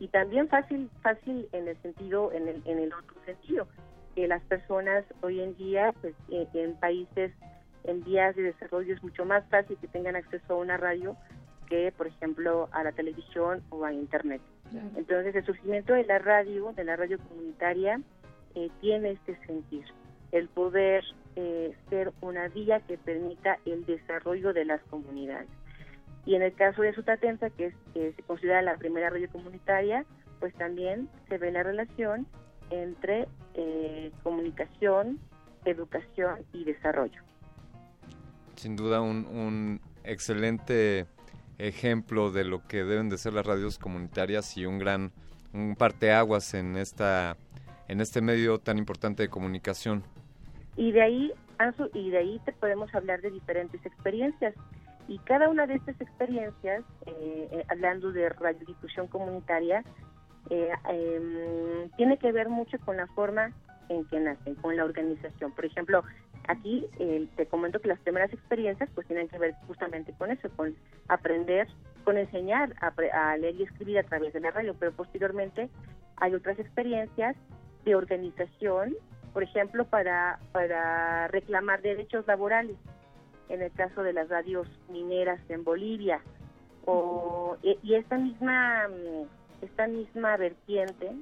[0.00, 3.68] y también fácil fácil en el sentido en el, en el otro sentido
[4.14, 7.32] que las personas hoy en día pues eh, en países
[7.84, 11.16] en vías de desarrollo es mucho más fácil que tengan acceso a una radio
[11.70, 14.42] que por ejemplo a la televisión o a internet.
[14.96, 18.00] Entonces el surgimiento de la radio de la radio comunitaria
[18.54, 19.84] eh, tiene este sentir
[20.32, 21.04] el poder
[21.36, 25.48] eh, ser una vía que permita el desarrollo de las comunidades.
[26.26, 30.04] Y en el caso de Sutatensa, que es, que se considera la primera radio comunitaria,
[30.38, 32.26] pues también se ve la relación
[32.70, 35.18] entre eh, comunicación,
[35.64, 37.22] educación y desarrollo.
[38.56, 41.06] Sin duda un, un excelente
[41.60, 45.12] ejemplo de lo que deben de ser las radios comunitarias y un gran
[45.52, 47.36] un parteaguas en esta
[47.88, 50.04] en este medio tan importante de comunicación.
[50.76, 54.54] Y de ahí, Ansu, y de ahí te podemos hablar de diferentes experiencias.
[55.08, 59.82] Y cada una de estas experiencias, eh, eh, hablando de radiodifusión comunitaria,
[60.50, 63.52] eh, em, tiene que ver mucho con la forma
[63.88, 65.50] en que nacen, con la organización.
[65.52, 66.04] Por ejemplo,
[66.50, 70.48] aquí eh, te comento que las primeras experiencias pues tienen que ver justamente con eso,
[70.56, 70.74] con
[71.08, 71.68] aprender,
[72.04, 75.68] con enseñar a, a leer y escribir a través de la radio, pero posteriormente
[76.16, 77.36] hay otras experiencias
[77.84, 78.96] de organización,
[79.32, 82.76] por ejemplo, para, para reclamar derechos laborales,
[83.48, 86.20] en el caso de las radios mineras en Bolivia,
[86.84, 91.12] o, y, y esta misma mm, esta misma vertiente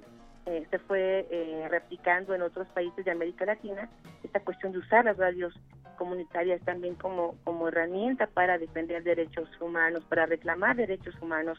[0.48, 3.90] eh, se fue eh, replicando en otros países de América Latina,
[4.22, 5.54] esta cuestión de usar las radios
[5.98, 11.58] comunitarias también como, como herramienta para defender derechos humanos, para reclamar derechos humanos.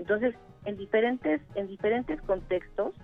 [0.00, 2.94] Entonces, en diferentes, en diferentes contextos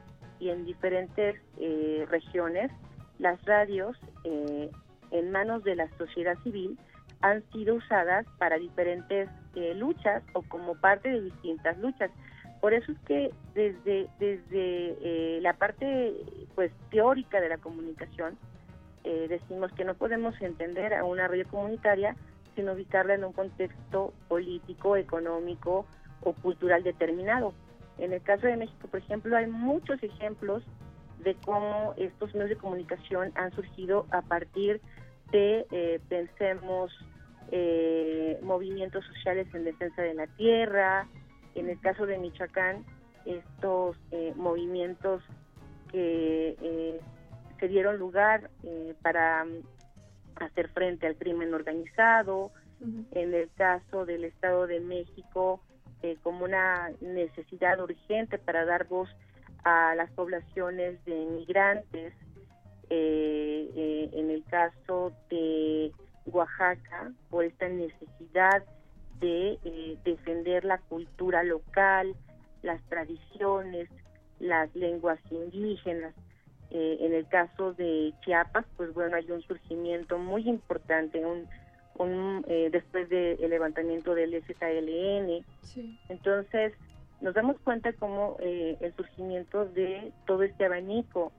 [0.41, 2.73] y en diferentes eh, regiones,
[3.21, 4.69] las radios eh,
[5.13, 6.77] en manos de la sociedad civil
[7.21, 12.11] han sido usadas para diferentes eh, luchas o como parte de distintas luchas.
[12.61, 16.15] Por eso es que desde, desde eh, la parte
[16.55, 18.37] pues teórica de la comunicación
[19.05, 22.17] eh, decimos que no podemos entender a una radio comunitaria
[22.55, 25.87] sin ubicarla en un contexto político, económico
[26.23, 27.55] o cultural determinado.
[27.99, 30.63] En el caso de México, por ejemplo, hay muchos ejemplos
[31.23, 34.81] de cómo estos medios de comunicación han surgido a partir
[35.31, 36.93] de, eh, pensemos,
[37.53, 41.09] eh, movimientos sociales en defensa de la tierra,
[41.55, 42.85] en el caso de Michoacán,
[43.25, 45.23] estos eh, movimientos
[45.91, 47.01] que eh,
[47.59, 49.47] se dieron lugar eh, para
[50.37, 52.51] hacer frente al crimen organizado,
[53.13, 55.61] en el caso del Estado de México,
[56.03, 59.11] eh, como una necesidad urgente para dar voz
[59.65, 62.15] a las poblaciones de migrantes,
[62.89, 65.93] eh, eh, en el caso de
[66.25, 68.65] Oaxaca, por esta necesidad
[69.21, 72.15] de eh, defender la cultura local,
[72.63, 73.89] las tradiciones,
[74.39, 76.15] las lenguas indígenas.
[76.71, 81.49] Eh, en el caso de Chiapas, pues bueno, hay un surgimiento muy importante, un,
[81.99, 85.45] un, eh, después del levantamiento del SKLN.
[86.09, 86.73] Entonces,
[87.21, 91.33] nos damos cuenta como eh, el surgimiento de todo este abanico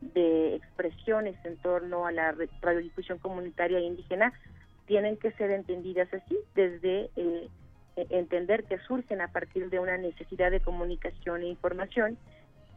[0.00, 4.32] de expresiones en torno a la radiodifusión comunitaria indígena
[4.86, 7.48] tienen que ser entendidas así, desde eh,
[7.96, 12.18] entender que surgen a partir de una necesidad de comunicación e información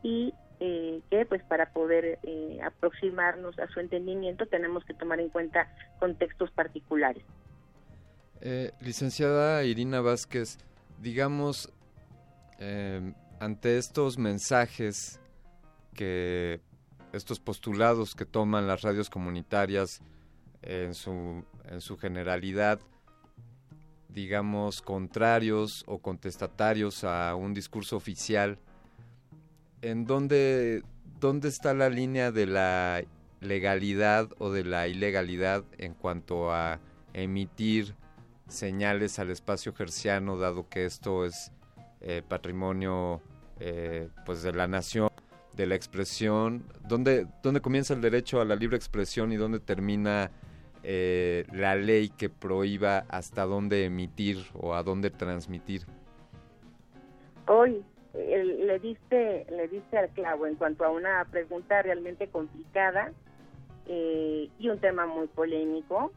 [0.04, 5.30] y eh, que pues para poder eh, aproximarnos a su entendimiento tenemos que tomar en
[5.30, 7.24] cuenta contextos particulares.
[8.42, 10.58] Eh, licenciada Irina Vázquez,
[11.00, 11.72] digamos,
[12.60, 15.20] eh, ante estos mensajes
[15.94, 16.60] que
[17.14, 20.02] estos postulados que toman las radios comunitarias
[20.62, 22.80] en su, en su generalidad,
[24.10, 28.58] digamos, contrarios o contestatarios a un discurso oficial,
[29.82, 30.84] ¿en dónde,
[31.20, 33.04] dónde está la línea de la
[33.42, 36.80] legalidad o de la ilegalidad en cuanto a
[37.14, 37.96] emitir
[38.48, 41.52] señales al espacio gerciano, dado que esto es
[42.02, 43.22] eh, patrimonio
[43.60, 45.10] eh, pues de la nación,
[45.56, 46.66] de la expresión?
[46.88, 50.32] ¿Dónde, ¿Dónde comienza el derecho a la libre expresión y dónde termina
[50.90, 55.82] eh, la ley que prohíba hasta dónde emitir o a dónde transmitir?
[57.46, 57.84] Hoy
[58.14, 63.12] eh, le diste le diste al clavo en cuanto a una pregunta realmente complicada
[63.86, 66.14] eh, y un tema muy polémico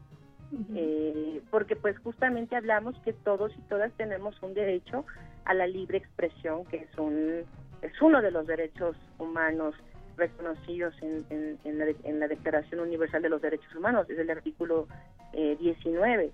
[0.75, 5.05] eh, porque pues justamente hablamos que todos y todas tenemos un derecho
[5.45, 7.43] a la libre expresión, que es un
[7.81, 9.75] es uno de los derechos humanos
[10.21, 11.25] reconocidos en,
[11.63, 14.87] en, la, Declaración Universal de los Derechos Humanos, es el artículo
[15.33, 16.25] 19.
[16.25, 16.31] Eh,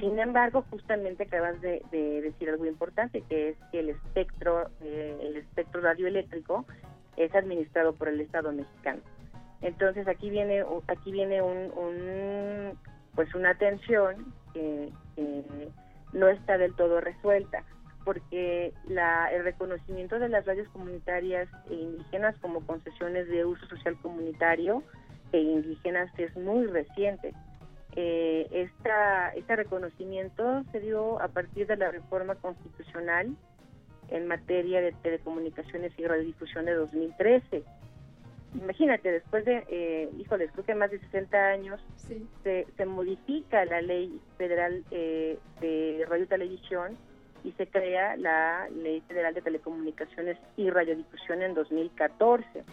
[0.00, 5.36] Sin embargo, justamente acabas de, decir algo importante, que es que el espectro, eh, el
[5.36, 6.66] espectro radioeléctrico
[7.16, 9.00] es administrado por el Estado mexicano.
[9.62, 12.76] Entonces aquí viene, aquí viene un,
[13.14, 14.90] pues una tensión que
[16.12, 17.62] no está del todo resuelta
[18.04, 23.96] porque la, el reconocimiento de las radios comunitarias e indígenas como concesiones de uso social
[24.00, 24.82] comunitario
[25.32, 27.34] e indígenas es muy reciente.
[27.96, 33.34] Eh, esta, este reconocimiento se dio a partir de la reforma constitucional
[34.08, 37.62] en materia de telecomunicaciones y radiodifusión de 2013.
[38.54, 41.80] Imagínate, después de, eh, híjoles, creo que más de 60 años,
[42.42, 46.98] se, se, modifica la ley federal eh, de radio y televisión
[47.44, 52.64] y se crea la Ley Federal de Telecomunicaciones y Radiodifusión en 2014.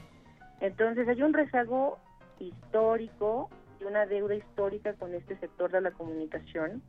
[0.60, 2.00] Entonces hay un rezago
[2.40, 6.82] histórico y una deuda histórica con este sector de la comunicación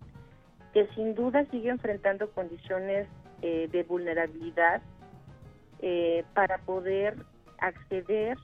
[0.73, 3.09] que sin duda sigue enfrentando condiciones
[3.43, 4.83] eh, de vulnerabilidad
[5.81, 7.17] eh, para poder
[7.59, 8.37] acceder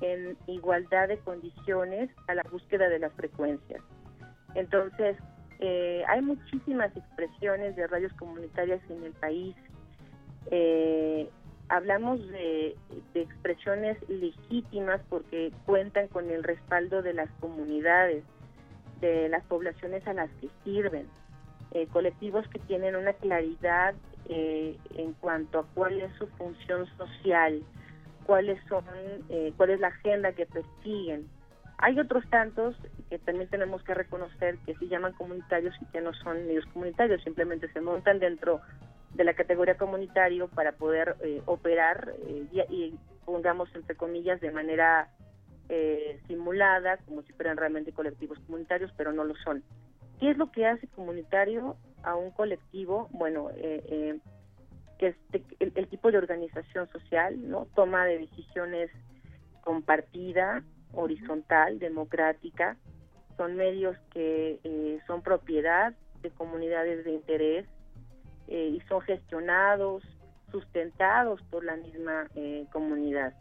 [0.00, 3.80] en igualdad de condiciones a la búsqueda de las frecuencias.
[4.54, 5.16] Entonces,
[5.64, 9.54] eh, hay muchísimas expresiones de radios comunitarias en el país.
[10.50, 11.30] Eh,
[11.68, 12.74] hablamos de,
[13.14, 18.24] expresiones legítimas porque cuentan con el respaldo de las comunidades,
[19.00, 21.06] de las poblaciones a las que sirven,
[21.70, 23.94] eh, colectivos que tienen una claridad
[24.28, 27.62] en cuanto a cuál es su función social,
[28.24, 28.84] cuáles son,
[29.56, 31.28] cuál es la agenda que persiguen.
[31.78, 32.76] Hay otros tantos
[33.12, 37.22] que también tenemos que reconocer que se llaman comunitarios y que no son medios comunitarios,
[37.22, 38.62] simplemente se montan dentro
[39.12, 45.10] de la categoría comunitario para poder eh, operar eh, y, pongamos entre comillas de manera
[45.68, 49.62] eh, simulada, como si fueran realmente colectivos comunitarios, pero no lo son.
[50.18, 53.10] ¿Qué es lo que hace comunitario a un colectivo?
[53.12, 53.50] Bueno,
[54.98, 55.16] que es
[55.60, 57.66] el, el, tipo de organización social, ¿no?
[57.74, 58.90] Toma de decisiones
[59.60, 62.78] compartida, horizontal, democrática.
[63.36, 67.66] Son medios que eh, son propiedad de comunidades de interés
[68.48, 70.02] eh, y son gestionados,
[70.50, 73.34] sustentados por la misma eh, comunidad.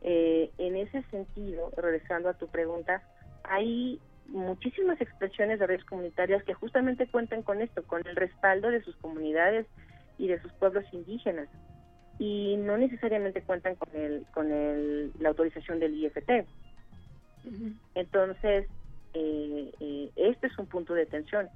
[0.00, 3.02] en ese sentido, regresando a tu pregunta,
[3.44, 8.82] hay muchísimas expresiones de redes comunitarias que justamente cuentan con esto, con el respaldo de
[8.82, 9.66] sus comunidades
[10.18, 11.48] y de sus pueblos indígenas
[12.18, 16.46] y no necesariamente cuentan con el con el, la autorización del IFT.
[17.94, 18.68] Entonces,
[19.14, 21.48] eh, eh, este es un punto de tensión.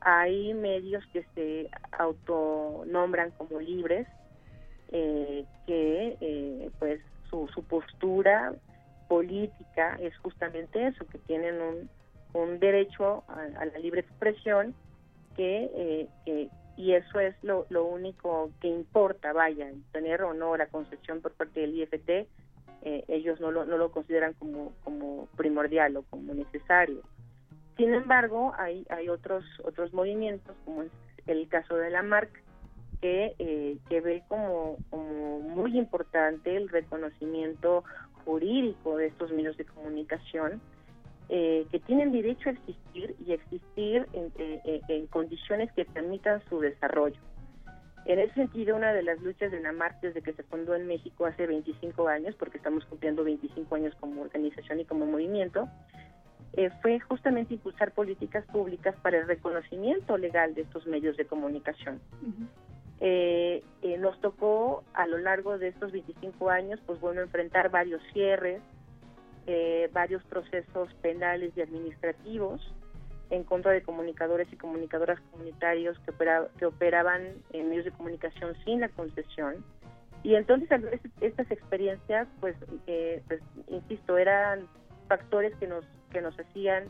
[0.00, 4.06] Hay medios que se autonombran como libres,
[4.92, 8.54] eh, que pues su, su postura
[9.08, 11.90] política es justamente eso, que tienen un,
[12.34, 14.74] un derecho a, la libre expresión
[15.36, 16.08] que,
[16.76, 21.32] y eso es lo, lo único que importa, vaya, tener o no la concesión por
[21.32, 22.28] parte del IFT
[22.82, 27.02] eh, ellos no lo, no lo consideran como, como primordial o como necesario.
[27.76, 30.90] Sin embargo, hay, hay otros, otros movimientos, como es
[31.26, 32.42] el caso de la MARC,
[33.00, 37.84] que, eh, que ve como, como muy importante el reconocimiento
[38.24, 40.60] jurídico de estos medios de comunicación,
[41.28, 44.32] eh, que tienen derecho a existir y existir en,
[44.88, 47.20] en, condiciones que permitan su desarrollo.
[48.06, 50.86] En ese sentido, una de las luchas de la MARC desde que se fundó en
[50.86, 55.68] México hace 25 años, porque estamos cumpliendo 25 años como organización y como movimiento,
[56.52, 62.00] eh, fue justamente impulsar políticas públicas para el reconocimiento legal de estos medios de comunicación.
[63.00, 68.00] Eh, eh, nos tocó a lo largo de estos 25 años, pues bueno, enfrentar varios
[68.12, 68.62] cierres,
[69.92, 72.60] varios procesos penales y administrativos,
[73.30, 76.12] en contra de comunicadores y comunicadoras comunitarios que,
[76.58, 77.22] que operaban
[77.52, 79.64] en medios de comunicación sin la concesión.
[80.22, 80.68] Y entonces
[81.20, 82.56] estas experiencias, pues,
[82.86, 84.66] eh, pues insisto, eran
[85.08, 86.84] factores que nos, que nos hacían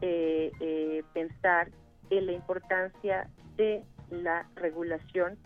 [0.00, 1.68] eh, eh, pensar
[2.10, 5.38] en la importancia de la regulación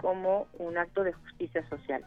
[0.00, 2.04] como un acto de justicia social.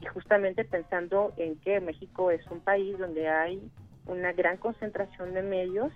[0.00, 3.62] Y justamente pensando en que México es un país donde hay
[4.06, 5.92] una gran concentración de medios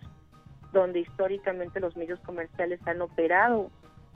[0.80, 3.70] donde históricamente los medios comerciales han operado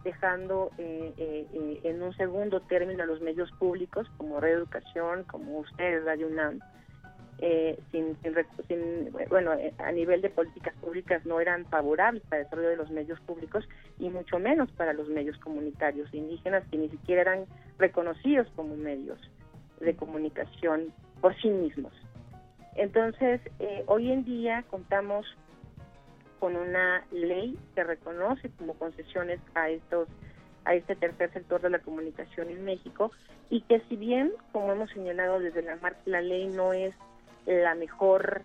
[0.04, 5.58] dejando eh, eh, eh, en un segundo término a los medios públicos como Reeducación, como
[5.58, 6.60] ustedes, Radio UNAM,
[7.90, 8.16] sin,
[8.68, 12.76] sin, bueno, eh, a nivel de políticas públicas no eran favorables para el desarrollo de
[12.76, 13.66] los medios públicos
[13.98, 17.46] y mucho menos para los medios comunitarios indígenas que ni siquiera eran
[17.78, 19.18] reconocidos como medios
[19.80, 21.92] de comunicación por sí mismos.
[22.76, 25.26] Entonces, eh, hoy en día contamos
[26.40, 30.08] con una ley que reconoce como concesiones a estos
[30.64, 33.12] a este tercer sector de la comunicación en México
[33.48, 36.94] y que si bien, como hemos señalado desde la la ley no es
[37.46, 38.42] la mejor,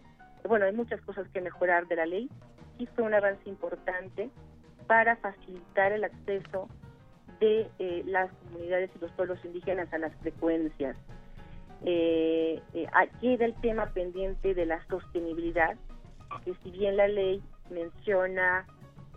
[0.48, 2.30] bueno, hay muchas cosas que mejorar de la ley,
[2.78, 4.30] sí fue un avance importante
[4.88, 6.70] para facilitar el acceso
[7.40, 10.96] de eh, las comunidades y los pueblos indígenas a las frecuencias.
[11.84, 12.88] Eh, eh,
[13.22, 15.76] el tema pendiente de la sostenibilidad,
[16.44, 18.66] que si bien la ley menciona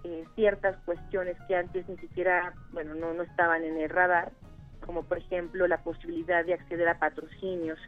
[0.04, 4.32] eh, ciertas cuestiones que antes ni siquiera, bueno, no, no estaban en el radar,
[4.84, 7.78] como por ejemplo la posibilidad de acceder a patrocinios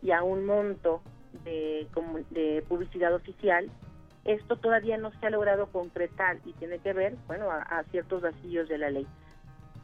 [0.00, 1.02] y a un monto
[1.44, 1.88] de,
[2.30, 3.70] de publicidad oficial,
[4.24, 8.68] esto todavía no se ha logrado concretar y tiene que ver, bueno, a, ciertos vacíos
[8.68, 9.06] de la ley.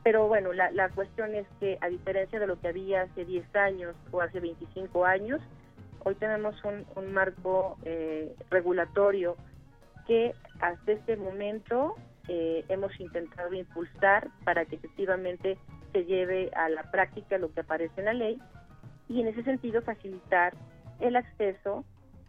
[0.02, 3.54] Pero bueno, la, la, cuestión es que a diferencia de lo que había hace 10
[3.54, 5.40] años o hace 25 años,
[6.04, 9.36] hoy tenemos un, un marco eh, regulatorio
[10.06, 11.96] que hasta este momento
[12.28, 15.58] eh, hemos intentado impulsar para que efectivamente
[15.92, 18.40] se lleve a la práctica lo que aparece en la ley
[19.08, 20.54] y en ese sentido facilitar
[21.00, 21.84] el acceso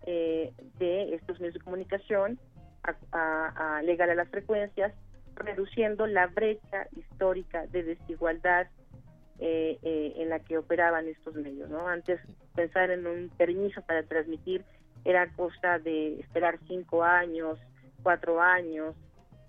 [0.05, 2.39] eh, de estos medios de comunicación
[3.11, 4.93] a, legal a las frecuencias,
[5.35, 8.67] reduciendo la brecha histórica de desigualdad
[9.39, 9.77] eh,
[10.17, 11.69] en la que operaban estos medios.
[11.69, 11.87] ¿no?
[11.87, 12.19] Antes
[12.55, 14.65] pensar en un permiso para transmitir
[15.05, 17.59] era cosa de esperar cinco años,
[18.01, 18.95] cuatro años,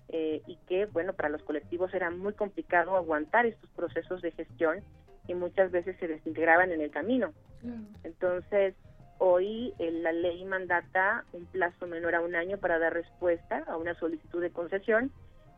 [0.09, 4.81] eh, y que, bueno, para los colectivos era muy complicado aguantar estos procesos de gestión
[5.27, 7.33] y muchas veces se desintegraban en el camino.
[8.03, 8.75] Entonces,
[9.17, 13.77] hoy eh, la ley mandata un plazo menor a un año para dar respuesta a
[13.77, 15.11] una solicitud de concesión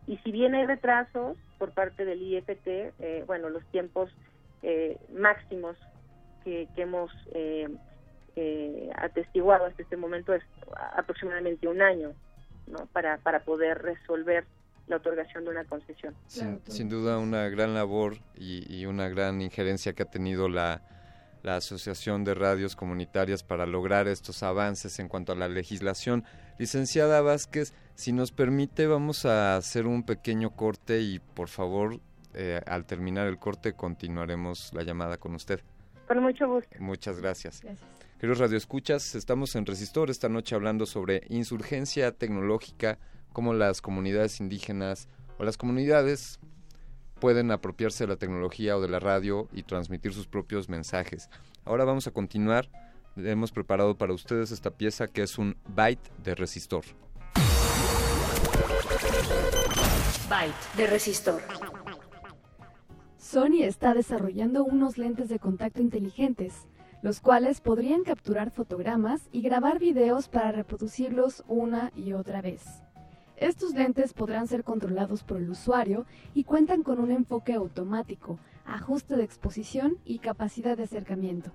[0.05, 4.09] y si bien hay retrasos por parte del IFT, eh, bueno, los tiempos
[5.13, 5.77] máximos
[6.43, 7.11] que, que hemos
[8.95, 10.43] atestiguado hasta este momento es
[10.95, 12.13] aproximadamente un año
[12.93, 14.45] para, para poder resolver
[14.87, 16.15] la otorgación de una concesión.
[16.27, 20.81] Sin, duda una gran labor y, una gran injerencia que ha tenido la,
[21.43, 26.23] la Asociación de Radios Comunitarias para lograr estos avances en cuanto a la legislación.
[26.57, 31.99] Licenciada Vázquez, si nos permite, vamos a hacer un pequeño corte y por favor,
[32.33, 35.61] eh, al terminar el corte, continuaremos la llamada con usted.
[36.07, 36.77] Con mucho gusto.
[36.79, 37.61] Muchas gracias.
[37.61, 37.97] Gracias.
[38.19, 42.97] Queridos radioescuchas, estamos en Resistor esta noche hablando sobre insurgencia tecnológica,
[43.31, 46.39] cómo las comunidades indígenas o las comunidades
[47.19, 51.29] pueden apropiarse de la tecnología o de la radio y transmitir sus propios mensajes.
[51.63, 52.71] Ahora vamos a continuar.
[53.17, 56.85] Hemos preparado para ustedes esta pieza que es un byte de resistor.
[60.27, 61.39] Byte de resistor.
[63.19, 66.65] Sony está desarrollando unos lentes de contacto inteligentes
[67.01, 72.63] los cuales podrían capturar fotogramas y grabar videos para reproducirlos una y otra vez.
[73.37, 79.15] Estos lentes podrán ser controlados por el usuario y cuentan con un enfoque automático, ajuste
[79.15, 81.51] de exposición y capacidad de acercamiento.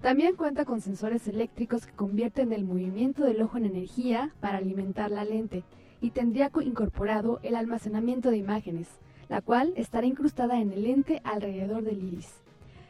[0.00, 5.12] También cuenta con sensores eléctricos que convierten el movimiento del ojo en energía para alimentar
[5.12, 5.62] la lente
[6.00, 8.88] y tendría incorporado el almacenamiento de imágenes,
[9.28, 12.41] la cual estará incrustada en el lente alrededor del iris.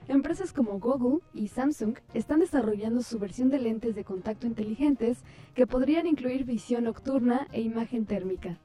[0.09, 5.19] Empresas como Google y Samsung están desarrollando su versión de lentes de contacto inteligentes
[5.55, 8.59] que podrían incluir visión nocturna e imagen térmica.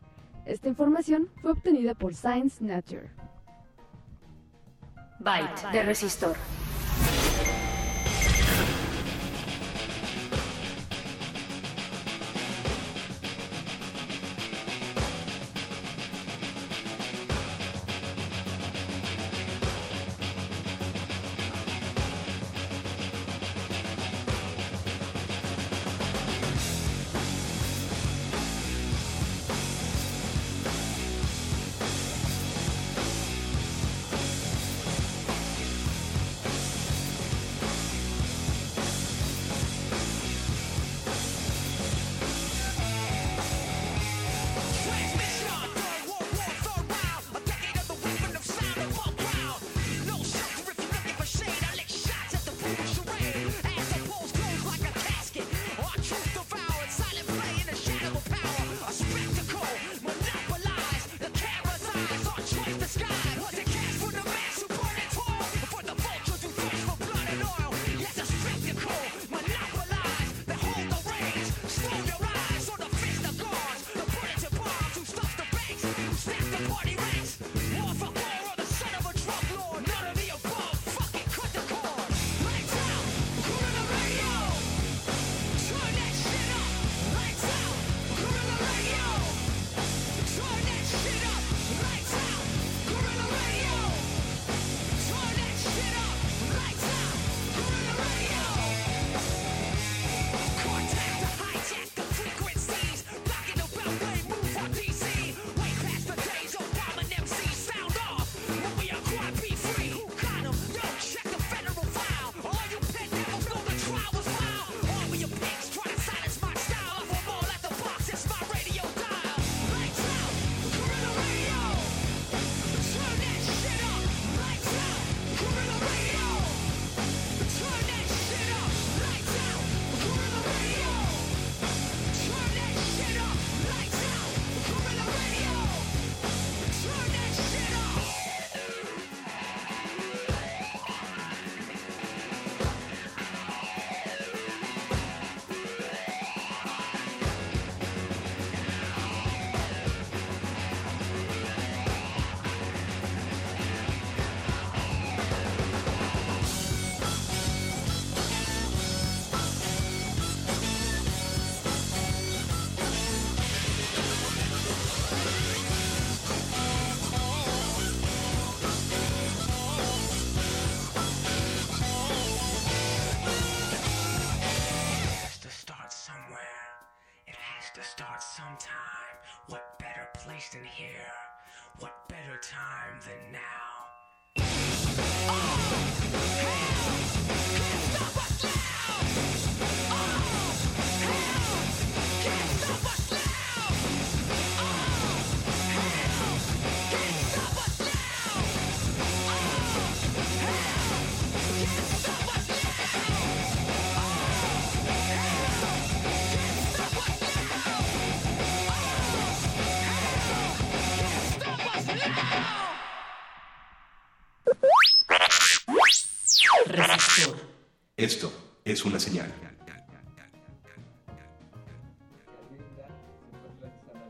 [0.45, 3.09] Esta información fue obtenida por Science Nature.
[5.19, 6.35] Byte de resistor.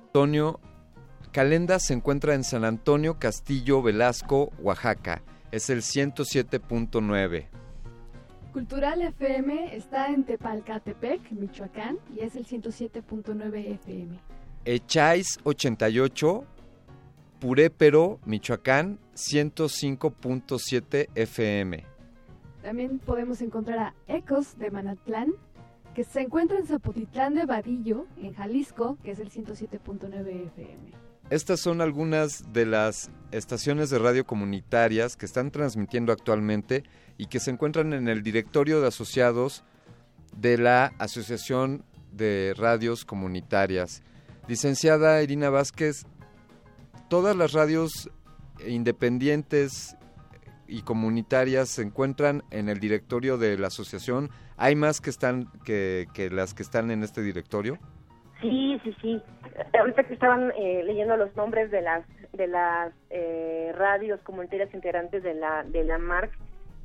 [0.05, 0.59] Antonio
[1.31, 5.21] Calenda se encuentra en San Antonio, Castillo, Velasco, Oaxaca.
[5.51, 7.45] Es el 107.9.
[8.53, 14.17] Cultural FM está en Tepalcatepec, Michoacán, y es el 107.9 FM.
[14.65, 16.43] Echáis 88,
[17.39, 21.85] Purépero, Michoacán, 105.7 FM.
[22.63, 25.33] También podemos encontrar a Ecos de Manatlán,
[25.97, 30.91] que se encuentra en Zapotitlán de Vadillo, en Jalisco, que es el 107.9 FM.
[31.31, 36.83] Estas son algunas de las estaciones de radio comunitarias que están transmitiendo actualmente
[37.17, 39.63] y que se encuentran en el directorio de asociados
[40.35, 44.03] de la Asociación de Radios Comunitarias.
[44.47, 46.05] Licenciada Irina Vázquez,
[47.09, 48.11] todas las radios
[48.67, 49.95] independientes
[50.67, 54.29] y comunitarias se encuentran en el directorio de la asociación.
[54.57, 57.77] ¿Hay más que están que, que las que están en este directorio?
[58.41, 59.21] Sí, sí, sí.
[59.79, 62.03] Ahorita que estaban eh, leyendo los nombres de las
[62.33, 66.31] de las eh, radios comunitarias integrantes de la de la MARC,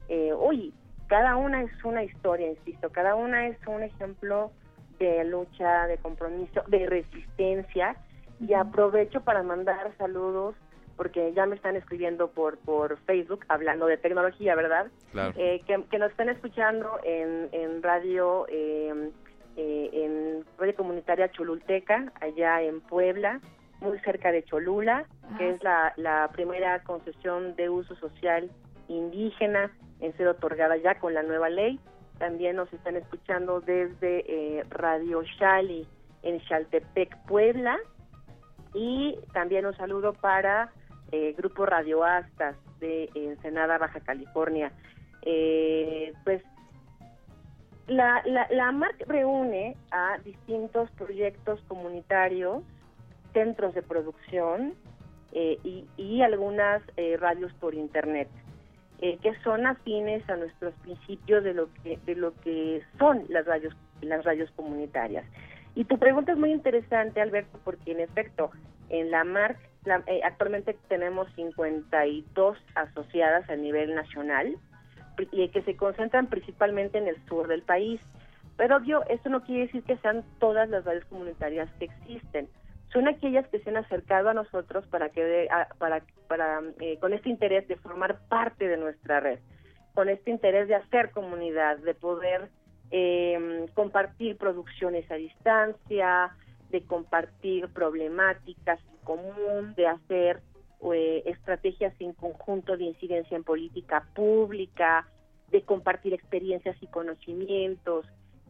[0.08, 0.72] eh, uy,
[1.08, 4.50] cada una es una historia, insisto, cada una es un ejemplo
[4.98, 7.96] de lucha, de compromiso, de resistencia
[8.40, 10.54] y aprovecho para mandar saludos
[10.96, 14.86] porque ya me están escribiendo por por Facebook hablando de tecnología, ¿verdad?
[15.10, 15.34] Claro.
[15.36, 19.10] Eh, que, que nos están escuchando en, en radio eh,
[19.56, 23.40] eh, en radio comunitaria Cholulteca, allá en Puebla,
[23.80, 25.06] muy cerca de Cholula,
[25.38, 28.50] que es la, la primera concesión de uso social
[28.88, 31.78] indígena en ser otorgada ya con la nueva ley.
[32.18, 35.86] También nos están escuchando desde eh, Radio Xali
[36.22, 37.78] en Xaltepec, Puebla.
[38.74, 40.72] Y también un saludo para
[41.12, 44.72] eh, Grupo Radio Astas de Ensenada, Baja California.
[45.22, 46.42] Eh, pues
[47.86, 52.62] la, la, la MARC reúne a distintos proyectos comunitarios,
[53.32, 54.74] centros de producción
[55.32, 55.58] eh,
[55.96, 58.28] y, algunas eh, radios por internet
[59.00, 63.46] eh, que son afines a nuestros principios de lo que de lo que son las
[63.46, 65.24] radios las radios comunitarias.
[65.74, 68.50] Y tu pregunta es muy interesante, Alberto, porque en efecto
[68.90, 74.56] en la MARC la- eh, actualmente tenemos 52 asociadas a nivel nacional
[75.30, 78.00] y que se concentran principalmente en el sur del país.
[78.56, 82.48] Pero obvio, esto no quiere decir que sean todas las radios comunitarias que existen.
[82.92, 87.30] Son aquellas que se han acercado a nosotros para que para para eh, con este
[87.30, 89.38] interés de formar parte de nuestra red,
[89.94, 92.48] con este interés de hacer comunidad, de poder
[92.90, 96.30] eh, compartir producciones a distancia,
[96.72, 100.42] de compartir problemáticas en común, de hacer
[100.92, 105.06] eh, estrategias en conjunto de incidencia en política pública,
[105.50, 108.06] de compartir experiencias y conocimientos.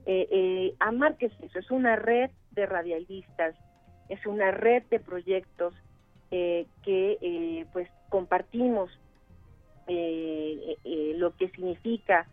[0.07, 1.59] Eh, eh, AMAR, ¿qué es eso?
[1.59, 3.55] Es una red de radialistas,
[4.09, 5.75] es una red de proyectos
[6.31, 8.91] eh, que eh, pues compartimos
[9.89, 12.26] eh, eh, lo que significa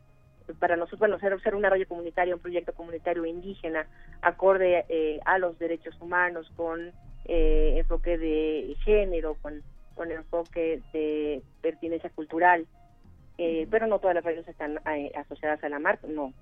[0.57, 3.87] para nosotros, bueno, ser, ser una radio comunitaria, un proyecto comunitario indígena,
[4.21, 6.91] acorde eh, a los derechos humanos, con
[7.25, 9.61] eh, enfoque de género, con,
[9.95, 12.65] con enfoque de pertinencia cultural.
[13.37, 16.33] Eh, pero no todas las radios están eh, asociadas a la marca, no.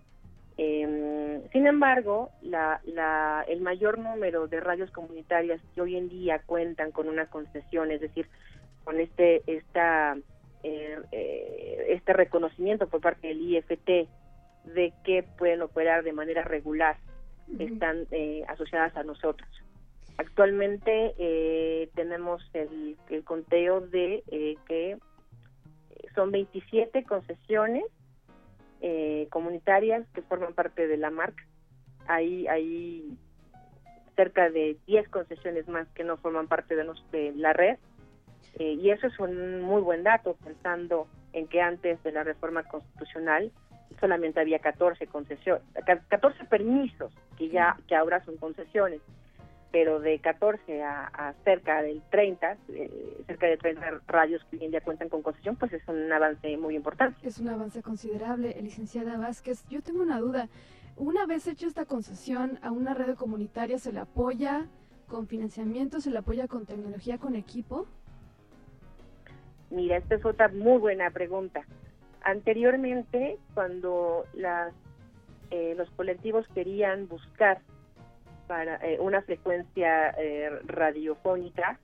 [0.57, 6.41] Eh, sin embargo, la, la, el mayor número de radios comunitarias que hoy en día
[6.43, 8.27] cuentan con una concesión, es decir,
[8.83, 10.17] con este esta
[10.63, 14.07] eh, eh, este reconocimiento por parte del IFT
[14.65, 16.97] de que pueden operar de manera regular,
[17.59, 19.47] están eh, asociadas a nosotros.
[20.17, 24.97] Actualmente eh, tenemos el, el conteo de eh, que
[26.15, 27.85] son 27 concesiones
[28.81, 31.43] eh, comunitarias que forman parte de la marca.
[32.07, 33.11] Hay, hay
[34.15, 37.77] cerca de 10 concesiones más que no forman parte de, nos- de la red.
[38.59, 42.63] Eh, y eso es un muy buen dato, pensando en que antes de la reforma
[42.63, 43.51] constitucional
[43.99, 45.63] solamente había 14 concesiones,
[46.09, 49.01] 14 permisos que ya que ahora son concesiones.
[49.69, 52.89] pero de 14 a, a cerca del 30, eh,
[53.27, 56.55] cerca de 30 radios que hoy en día cuentan con concesión, pues es un avance
[56.57, 57.27] muy importante.
[57.27, 59.65] Es un avance considerable, licenciada Vázquez.
[59.69, 60.47] Yo tengo una duda.
[60.95, 64.67] Una vez hecha esta concesión a una red comunitaria, ¿se le apoya
[65.07, 67.87] con financiamiento, se le apoya con tecnología, con equipo?
[69.69, 71.65] Mira, esta es otra muy buena pregunta.
[72.21, 74.73] Anteriormente, cuando las,
[75.51, 77.59] eh, los colectivos querían buscar
[78.47, 81.79] para eh, una frecuencia eh, radiofónica,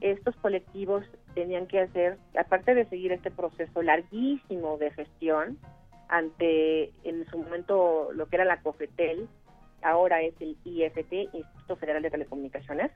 [0.00, 5.58] estos colectivos tenían que hacer, aparte de seguir este proceso larguísimo de gestión
[6.08, 9.28] ante, en su momento, lo que era la COFETEL,
[9.82, 12.90] ahora es el IFT, Instituto Federal de Telecomunicaciones,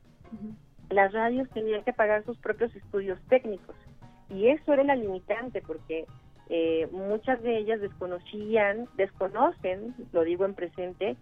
[0.91, 3.77] las radios tenían que pagar sus propios estudios técnicos.
[4.31, 6.07] Y eso era la limitante, porque
[6.49, 11.17] eh, muchas de ellas desconocían, desconocen, lo digo en presente,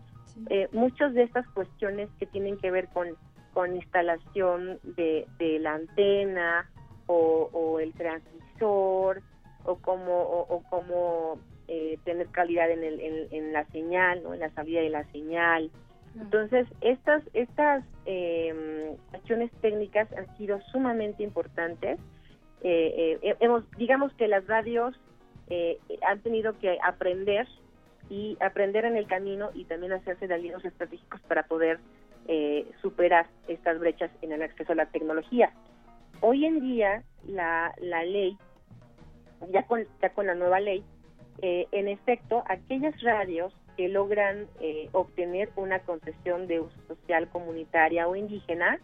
[0.49, 3.09] eh, muchas de estas cuestiones que tienen que ver con,
[3.53, 6.71] con instalación de, de la antena
[7.07, 9.23] o, o el transmisor
[9.65, 14.35] o como, o, o como eh, tener calidad en, el, en, en la señal, ¿no?
[14.35, 15.71] en la salida de la señal.
[16.21, 21.99] Entonces, estas, estas eh, acciones técnicas han sido sumamente importantes.
[22.65, 24.99] Eh, eh, hemos, digamos que las radios
[25.49, 27.47] eh, han tenido que aprender
[28.09, 31.79] y aprender en el camino y también hacerse de aliados estratégicos para poder
[32.29, 35.53] eh, superar estas brechas en el acceso a la tecnología.
[36.21, 38.37] Hoy en día la, la ley,
[39.51, 40.85] ya con, ya con la nueva ley,
[41.41, 48.07] eh, en efecto, aquellas radios que logran eh, obtener una concesión de uso social comunitaria
[48.07, 48.79] o indígena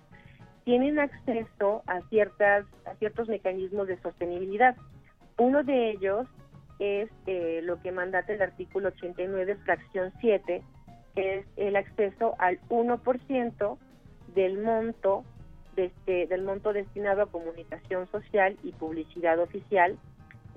[0.68, 4.76] tienen acceso a ciertas a ciertos mecanismos de sostenibilidad.
[5.38, 6.26] Uno de ellos
[6.78, 10.62] es eh, lo que mandata el artículo 89, fracción 7,
[11.14, 13.78] que es el acceso al 1%
[14.34, 15.24] del monto
[15.74, 19.96] de este, del monto destinado a comunicación social y publicidad oficial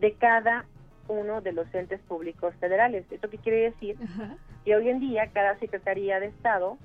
[0.01, 0.65] de cada
[1.07, 3.05] uno de los entes públicos federales.
[3.09, 3.95] ¿Esto qué quiere decir?
[4.65, 6.77] Que hoy en día cada Secretaría de Estado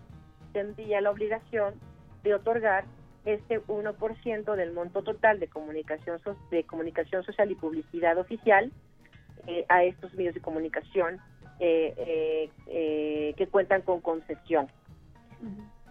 [0.52, 1.74] tendría la obligación
[2.22, 2.84] de otorgar
[3.26, 8.72] este 1% del monto total de comunicación so- de comunicación social y publicidad oficial
[9.46, 11.18] eh, a estos medios de comunicación
[11.60, 14.68] eh, eh, eh, que cuentan con concesión.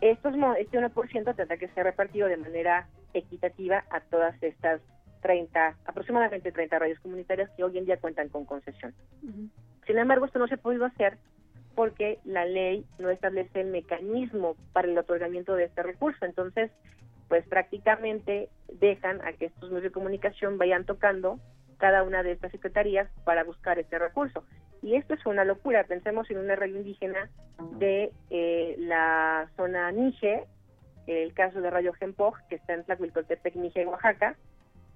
[0.01, 4.81] Estos, mo- este 1% tendrá que ser repartido de manera equitativa a todas estas
[5.22, 8.93] 30, aproximadamente 30 radios comunitarias que hoy en día cuentan con concesión.
[9.88, 11.17] Sin embargo, esto no se ha podido hacer
[11.75, 16.25] porque la ley no establece el mecanismo para el otorgamiento de este recurso.
[16.25, 16.72] Entonces,
[17.28, 21.40] pues prácticamente dejan a que estos medios de comunicación vayan tocando
[21.78, 24.44] cada una de estas secretarías para buscar este recurso.
[24.82, 25.84] Y esto es una locura.
[25.86, 27.30] Pensemos en una radio indígena
[27.80, 30.45] de eh, la zona Nije,
[31.08, 34.36] el caso de Radio Gempoj, que está en Tlacuiltoltepec, Nije, Oaxaca,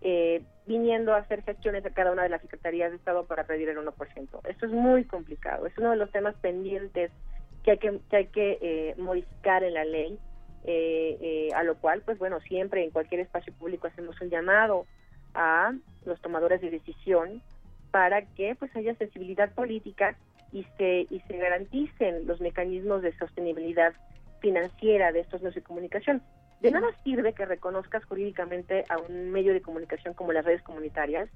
[0.02, 3.70] eh, viniendo a hacer gestiones a cada una de las secretarías de Estado para pedir
[3.70, 4.40] el 1%.
[4.48, 5.66] Esto es muy complicado.
[5.66, 7.12] Es uno de los temas pendientes
[7.64, 10.18] que hay que, que, hay que eh, modificar en la ley,
[10.66, 14.86] eh, eh, a lo cual, pues bueno, siempre en cualquier espacio público hacemos un llamado
[15.34, 15.74] a
[16.06, 17.42] los tomadores de decisión
[17.92, 20.16] para que pues haya sensibilidad política
[20.52, 23.94] y se y se garanticen los mecanismos de sostenibilidad
[24.42, 26.22] financiera de estos medios de comunicación.
[26.62, 31.30] De nada sirve que reconozcas jurídicamente a un medio de comunicación como las redes comunitarias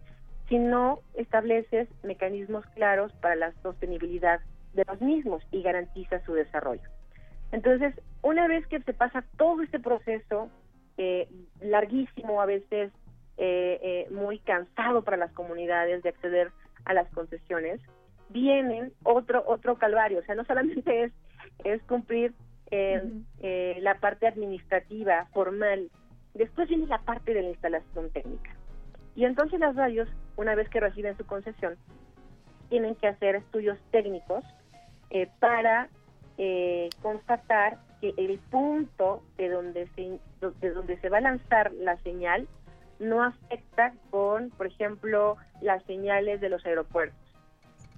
[0.49, 4.41] si no estableces mecanismos claros para la sostenibilidad
[4.73, 6.83] de los mismos y garantizas su desarrollo.
[7.53, 10.49] Entonces, una vez que se pasa todo este proceso,
[10.97, 11.29] eh,
[11.61, 12.91] larguísimo, a veces
[13.37, 16.51] eh, eh, muy cansado para las comunidades de acceder
[16.83, 17.79] a las concesiones,
[18.29, 20.19] vienen otro otro calvario.
[20.19, 21.13] O sea, no solamente es,
[21.63, 22.33] es cumplir
[22.71, 23.03] eh,
[23.39, 25.91] eh, la parte administrativa, formal,
[26.33, 28.49] después viene la parte de la instalación técnica.
[29.15, 31.75] Y entonces las radios, una vez que reciben su concesión,
[32.69, 34.43] tienen que hacer estudios técnicos
[35.11, 35.89] eh, para
[36.37, 40.19] eh, constatar que el punto de donde se
[40.61, 42.47] de donde se va a lanzar la señal
[42.99, 47.17] no afecta con, por ejemplo, las señales de los aeropuertos.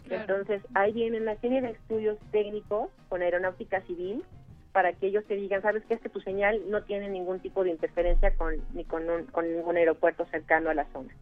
[0.09, 4.23] Entonces, ahí viene una serie de estudios técnicos con aeronáutica civil
[4.71, 7.63] para que ellos te digan, sabes que es que tu señal no tiene ningún tipo
[7.63, 11.13] de interferencia con ni con, un- con ningún aeropuerto cercano a la zona.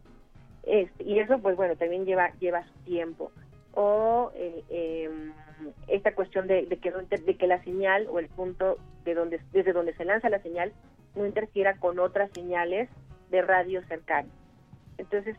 [0.64, 3.30] Este, y eso, pues bueno, también lleva lleva su tiempo.
[3.72, 5.32] O eh, em,
[5.88, 9.72] esta cuestión de, de que de que la señal o el punto de donde desde
[9.72, 10.72] donde se lanza la señal
[11.14, 12.88] no interfiera con otras señales
[13.30, 14.32] de radio cercanas.
[14.98, 15.36] Entonces,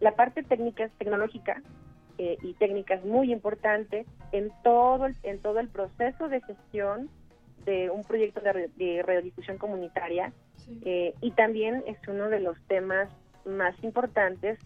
[0.00, 1.62] la parte técnica, tecnológica
[2.18, 7.08] eh, y técnica es muy importante en todo, el, en todo el proceso de gestión
[7.64, 10.32] de un proyecto de, de radiodifusión comunitaria
[10.84, 13.08] eh, y también es uno de los temas
[13.44, 14.58] más importantes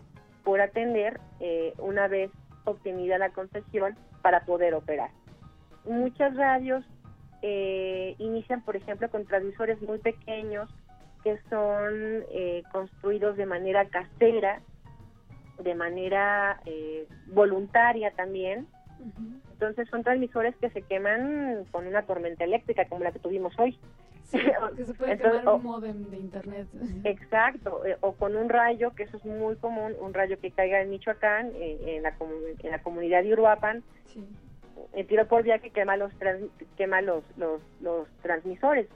[0.44, 2.31] por atender eh, una vez
[2.64, 5.10] obtenida la concesión para poder operar.
[5.84, 6.84] Muchas radios
[7.42, 10.68] eh, inician, por ejemplo, con transmisores muy pequeños
[11.22, 14.60] que son eh, construidos de manera casera,
[15.58, 18.66] de manera eh, voluntaria también.
[19.52, 23.78] Entonces son transmisores que se queman con una tormenta eléctrica como la que tuvimos hoy.
[24.76, 26.67] que se puede Entonces, quemar o- un modem de internet.
[27.05, 30.81] Exacto, eh, o con un rayo, que eso es muy común, un rayo que caiga
[30.81, 32.15] en Michoacán, eh, en, la
[32.62, 33.83] en la comunidad de Uruapan,
[34.94, 38.89] el tiro por viaje quema los trans- quema los, los, los transmisores.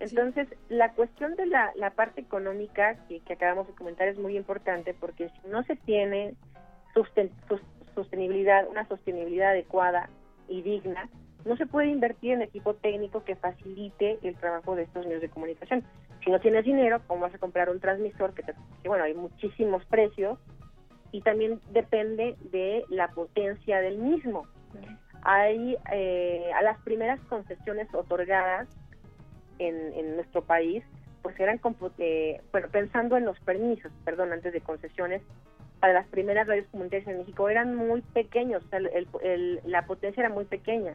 [0.00, 4.36] Entonces, la cuestión de la, la parte económica que, que acabamos de comentar es muy
[4.36, 6.34] importante porque si no se tiene
[6.94, 7.62] susten- sus-
[7.94, 10.08] sostenibilidad, una sostenibilidad adecuada
[10.48, 11.08] y digna,
[11.44, 15.28] no se puede invertir en equipo técnico que facilite el trabajo de estos medios de
[15.28, 15.82] comunicación.
[16.24, 18.32] Si no tienes dinero, ¿cómo vas a comprar un transmisor?
[18.34, 18.54] Que, te-
[18.86, 20.38] bueno, hay muchísimos precios
[21.10, 24.46] y también depende de la potencia del mismo.
[25.22, 28.68] Hay eh, a las primeras concesiones otorgadas
[29.58, 30.82] en, en nuestro país,
[31.22, 31.60] pues eran
[31.98, 35.22] eh, bueno, pensando en los permisos, perdón, antes de concesiones,
[35.80, 40.20] para las primeras radios comunitarias en México eran muy pequeños, o sea, el- la potencia
[40.22, 40.94] era muy pequeña.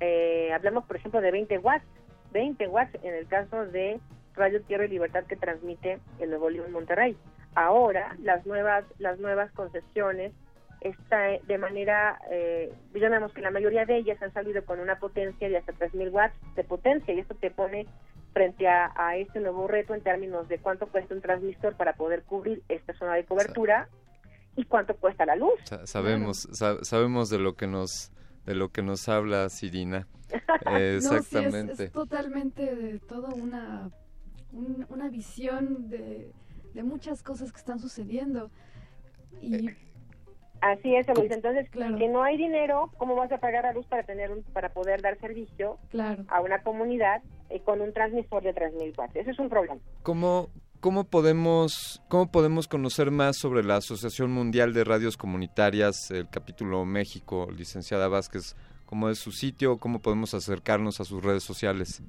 [0.00, 1.84] Eh, hablamos, por ejemplo, de 20 watts,
[2.32, 4.00] 20 watts en el caso de
[4.34, 7.16] Radio Tierra y Libertad que transmite el Nuevo León Monterrey.
[7.54, 10.32] Ahora, las nuevas, las nuevas concesiones
[10.80, 15.48] está de manera, eh, digamos que la mayoría de ellas han salido con una potencia
[15.48, 17.86] de hasta 3.000 watts de potencia y esto te pone
[18.32, 22.22] frente a, a este nuevo reto en términos de cuánto cuesta un transmisor para poder
[22.22, 23.88] cubrir esta zona de cobertura
[24.56, 25.52] y cuánto cuesta la luz.
[25.64, 28.10] Sa- sabemos, sa- sabemos de lo que nos
[28.46, 30.06] de lo que nos habla Sirina.
[30.66, 31.84] Eh, No, sí, es- exactamente.
[31.84, 33.90] es, totalmente de toda una,
[34.52, 36.32] un- una visión de,
[36.74, 38.50] de muchas cosas que están sucediendo.
[39.40, 39.70] Y
[40.60, 41.28] Así es, Luis.
[41.32, 44.68] Entonces, que no hay dinero, ¿cómo vas a pagar la luz para tener un, para
[44.72, 46.24] poder dar servicio Claro.
[46.28, 49.16] a una comunidad eh, con un transmisor de 3.000 watts?
[49.16, 49.80] Ese es un problema.
[50.04, 50.50] ¿Cómo,
[50.82, 56.84] cómo, podemos, ¿Cómo podemos conocer más sobre la Asociación Mundial de Radios Comunitarias, el capítulo
[56.84, 58.56] México, licenciada Vázquez?
[58.84, 59.78] ¿Cómo es su sitio?
[59.78, 62.02] ¿Cómo podemos acercarnos a sus redes sociales?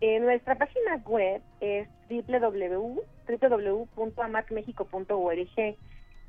[0.00, 5.76] Eh, nuestra página web es www, www.amacmexico.org.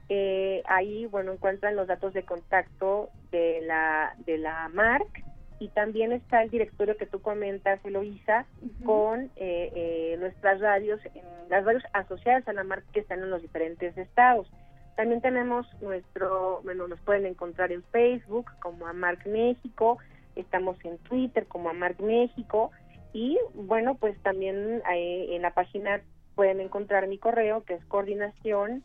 [0.10, 5.24] Eh, ahí, bueno, encuentran los datos de contacto de la, de la MARC
[5.60, 8.46] y también está el directorio que tú comentas, Eloisa,
[8.84, 13.30] con eh, eh, nuestras radios, en, las radios asociadas a la MARC que están en
[13.30, 14.52] los diferentes estados.
[14.96, 19.98] También tenemos nuestro, bueno, nos pueden encontrar en Facebook como Amarc México,
[20.36, 22.72] estamos en Twitter como Amarc México
[23.12, 26.02] y bueno, pues también eh, en la página
[26.36, 28.84] pueden encontrar mi correo que es coordinación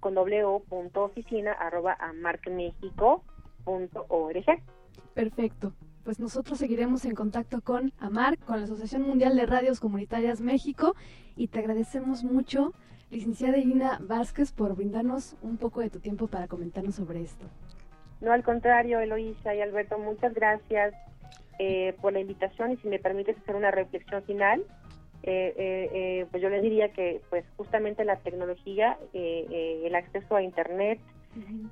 [0.00, 4.44] con doble o punto oficina arroba amarcmexico.org.
[5.14, 5.72] Perfecto.
[6.04, 10.96] Pues nosotros seguiremos en contacto con AMAR, con la Asociación Mundial de Radios Comunitarias México,
[11.36, 12.72] y te agradecemos mucho,
[13.10, 17.46] licenciada Irina Vázquez, por brindarnos un poco de tu tiempo para comentarnos sobre esto.
[18.20, 20.92] No, al contrario, Eloisa y Alberto, muchas gracias
[21.60, 24.64] eh, por la invitación y si me permites hacer una reflexión final,
[25.22, 29.94] eh, eh, eh, pues yo les diría que pues justamente la tecnología, eh, eh, el
[29.94, 30.98] acceso a Internet,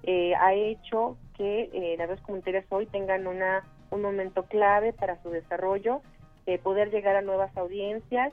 [0.05, 5.21] eh, ha hecho que eh, las redes comunitarias hoy tengan una, un momento clave para
[5.23, 6.01] su desarrollo,
[6.47, 8.33] eh, poder llegar a nuevas audiencias.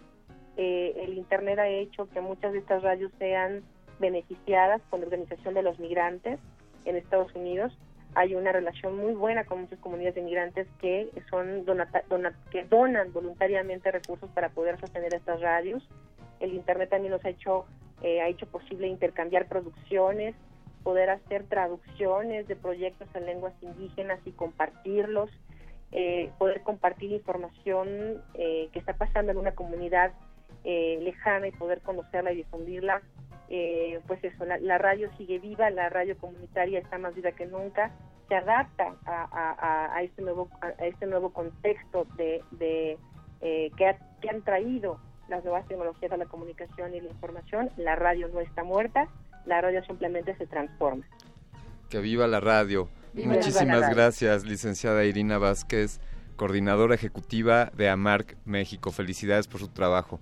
[0.55, 3.63] Eh, el Internet ha hecho que muchas de estas radios sean
[3.99, 6.39] beneficiadas con la organización de los migrantes
[6.85, 7.77] en Estados Unidos.
[8.15, 12.63] Hay una relación muy buena con muchas comunidades de migrantes que son donata- dona- que
[12.63, 15.87] donan voluntariamente recursos para poder sostener estas radios.
[16.39, 17.65] El Internet también nos ha hecho
[18.03, 20.35] eh, ha hecho posible intercambiar producciones,
[20.83, 25.31] poder hacer traducciones de proyectos en lenguas indígenas y compartirlos,
[25.91, 30.11] eh, poder compartir información eh, que está pasando en una comunidad
[30.63, 33.01] eh, lejana y poder conocerla y difundirla.
[33.49, 37.91] Eh, pues eso, la, radio sigue viva, la radio comunitaria está más viva que nunca,
[38.27, 42.97] se adapta a, a- este nuevo a este nuevo contexto de, de,
[43.39, 44.99] eh, que, que han traído
[45.29, 47.69] las nuevas tecnologías a la comunicación y la información.
[47.77, 49.07] La radio no está muerta,
[49.45, 51.05] la radio simplemente se transforma.
[51.89, 52.89] Que viva la radio.
[53.13, 55.99] Muchísimas gracias, licenciada Irina Vázquez,
[56.35, 58.91] coordinadora ejecutiva de AMARC México.
[58.91, 60.19] Felicidades por su trabajo.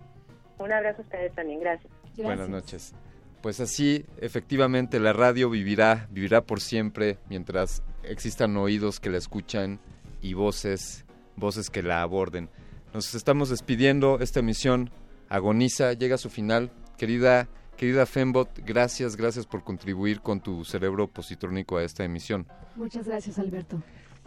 [0.57, 1.91] Un abrazo a ustedes también, gracias.
[2.17, 2.93] Buenas noches.
[3.41, 9.79] Pues así, efectivamente, la radio vivirá, vivirá por siempre mientras existan oídos que la escuchan
[10.21, 11.05] y voces,
[11.35, 12.49] voces que la aborden.
[12.93, 14.19] Nos estamos despidiendo.
[14.19, 14.89] Esta emisión
[15.29, 16.71] agoniza, llega a su final.
[16.97, 22.47] Querida, querida Fembot, gracias, gracias por contribuir con tu cerebro positrónico a esta emisión.
[22.75, 23.81] Muchas gracias, Alberto.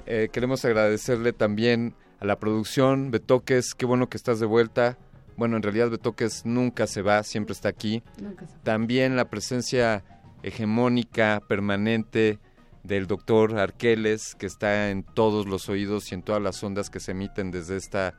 [0.07, 4.99] Eh, queremos agradecerle también a la producción, Betoques, qué bueno que estás de vuelta.
[5.37, 8.03] Bueno, en realidad Betoques nunca se va, siempre está aquí.
[8.21, 8.63] Nunca se va.
[8.63, 10.05] También la presencia
[10.43, 12.39] hegemónica, permanente
[12.83, 17.01] del doctor Arqueles, que está en todos los oídos y en todas las ondas que
[17.01, 18.15] se emiten desde esta,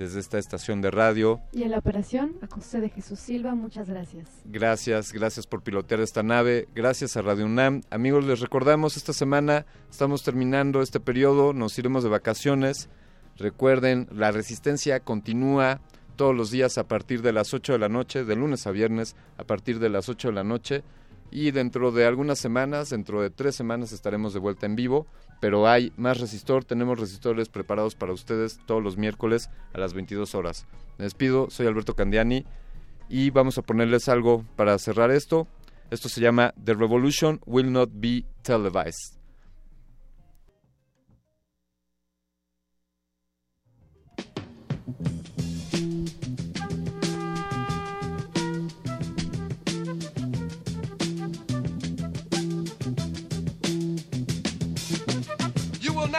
[0.00, 1.42] desde esta estación de radio.
[1.52, 4.30] Y en la operación, a José de Jesús Silva, muchas gracias.
[4.46, 6.68] Gracias, gracias por pilotear esta nave.
[6.74, 7.82] Gracias a Radio UNAM.
[7.90, 12.88] Amigos, les recordamos, esta semana estamos terminando este periodo, nos iremos de vacaciones.
[13.36, 15.82] Recuerden, la resistencia continúa
[16.16, 19.16] todos los días a partir de las 8 de la noche, de lunes a viernes,
[19.36, 20.82] a partir de las 8 de la noche.
[21.30, 25.06] Y dentro de algunas semanas, dentro de tres semanas, estaremos de vuelta en vivo.
[25.40, 30.34] Pero hay más resistor, tenemos resistores preparados para ustedes todos los miércoles a las 22
[30.34, 30.66] horas.
[30.98, 32.44] Me despido, soy Alberto Candiani
[33.08, 35.48] y vamos a ponerles algo para cerrar esto.
[35.90, 39.18] Esto se llama The Revolution Will Not Be Televised.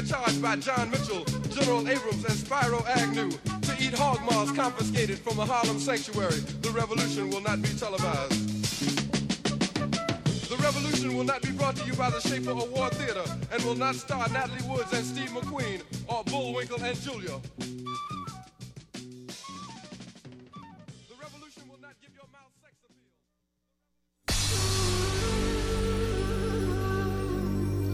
[0.00, 5.18] a charge by John Mitchell, General Abrams, and Spyro Agnew to eat hog maws confiscated
[5.18, 6.40] from a Harlem sanctuary.
[6.62, 8.48] The revolution will not be televised.
[10.48, 13.74] The revolution will not be brought to you by the Schaefer Award Theater and will
[13.74, 17.38] not star Natalie Woods and Steve McQueen or Bullwinkle and Julia.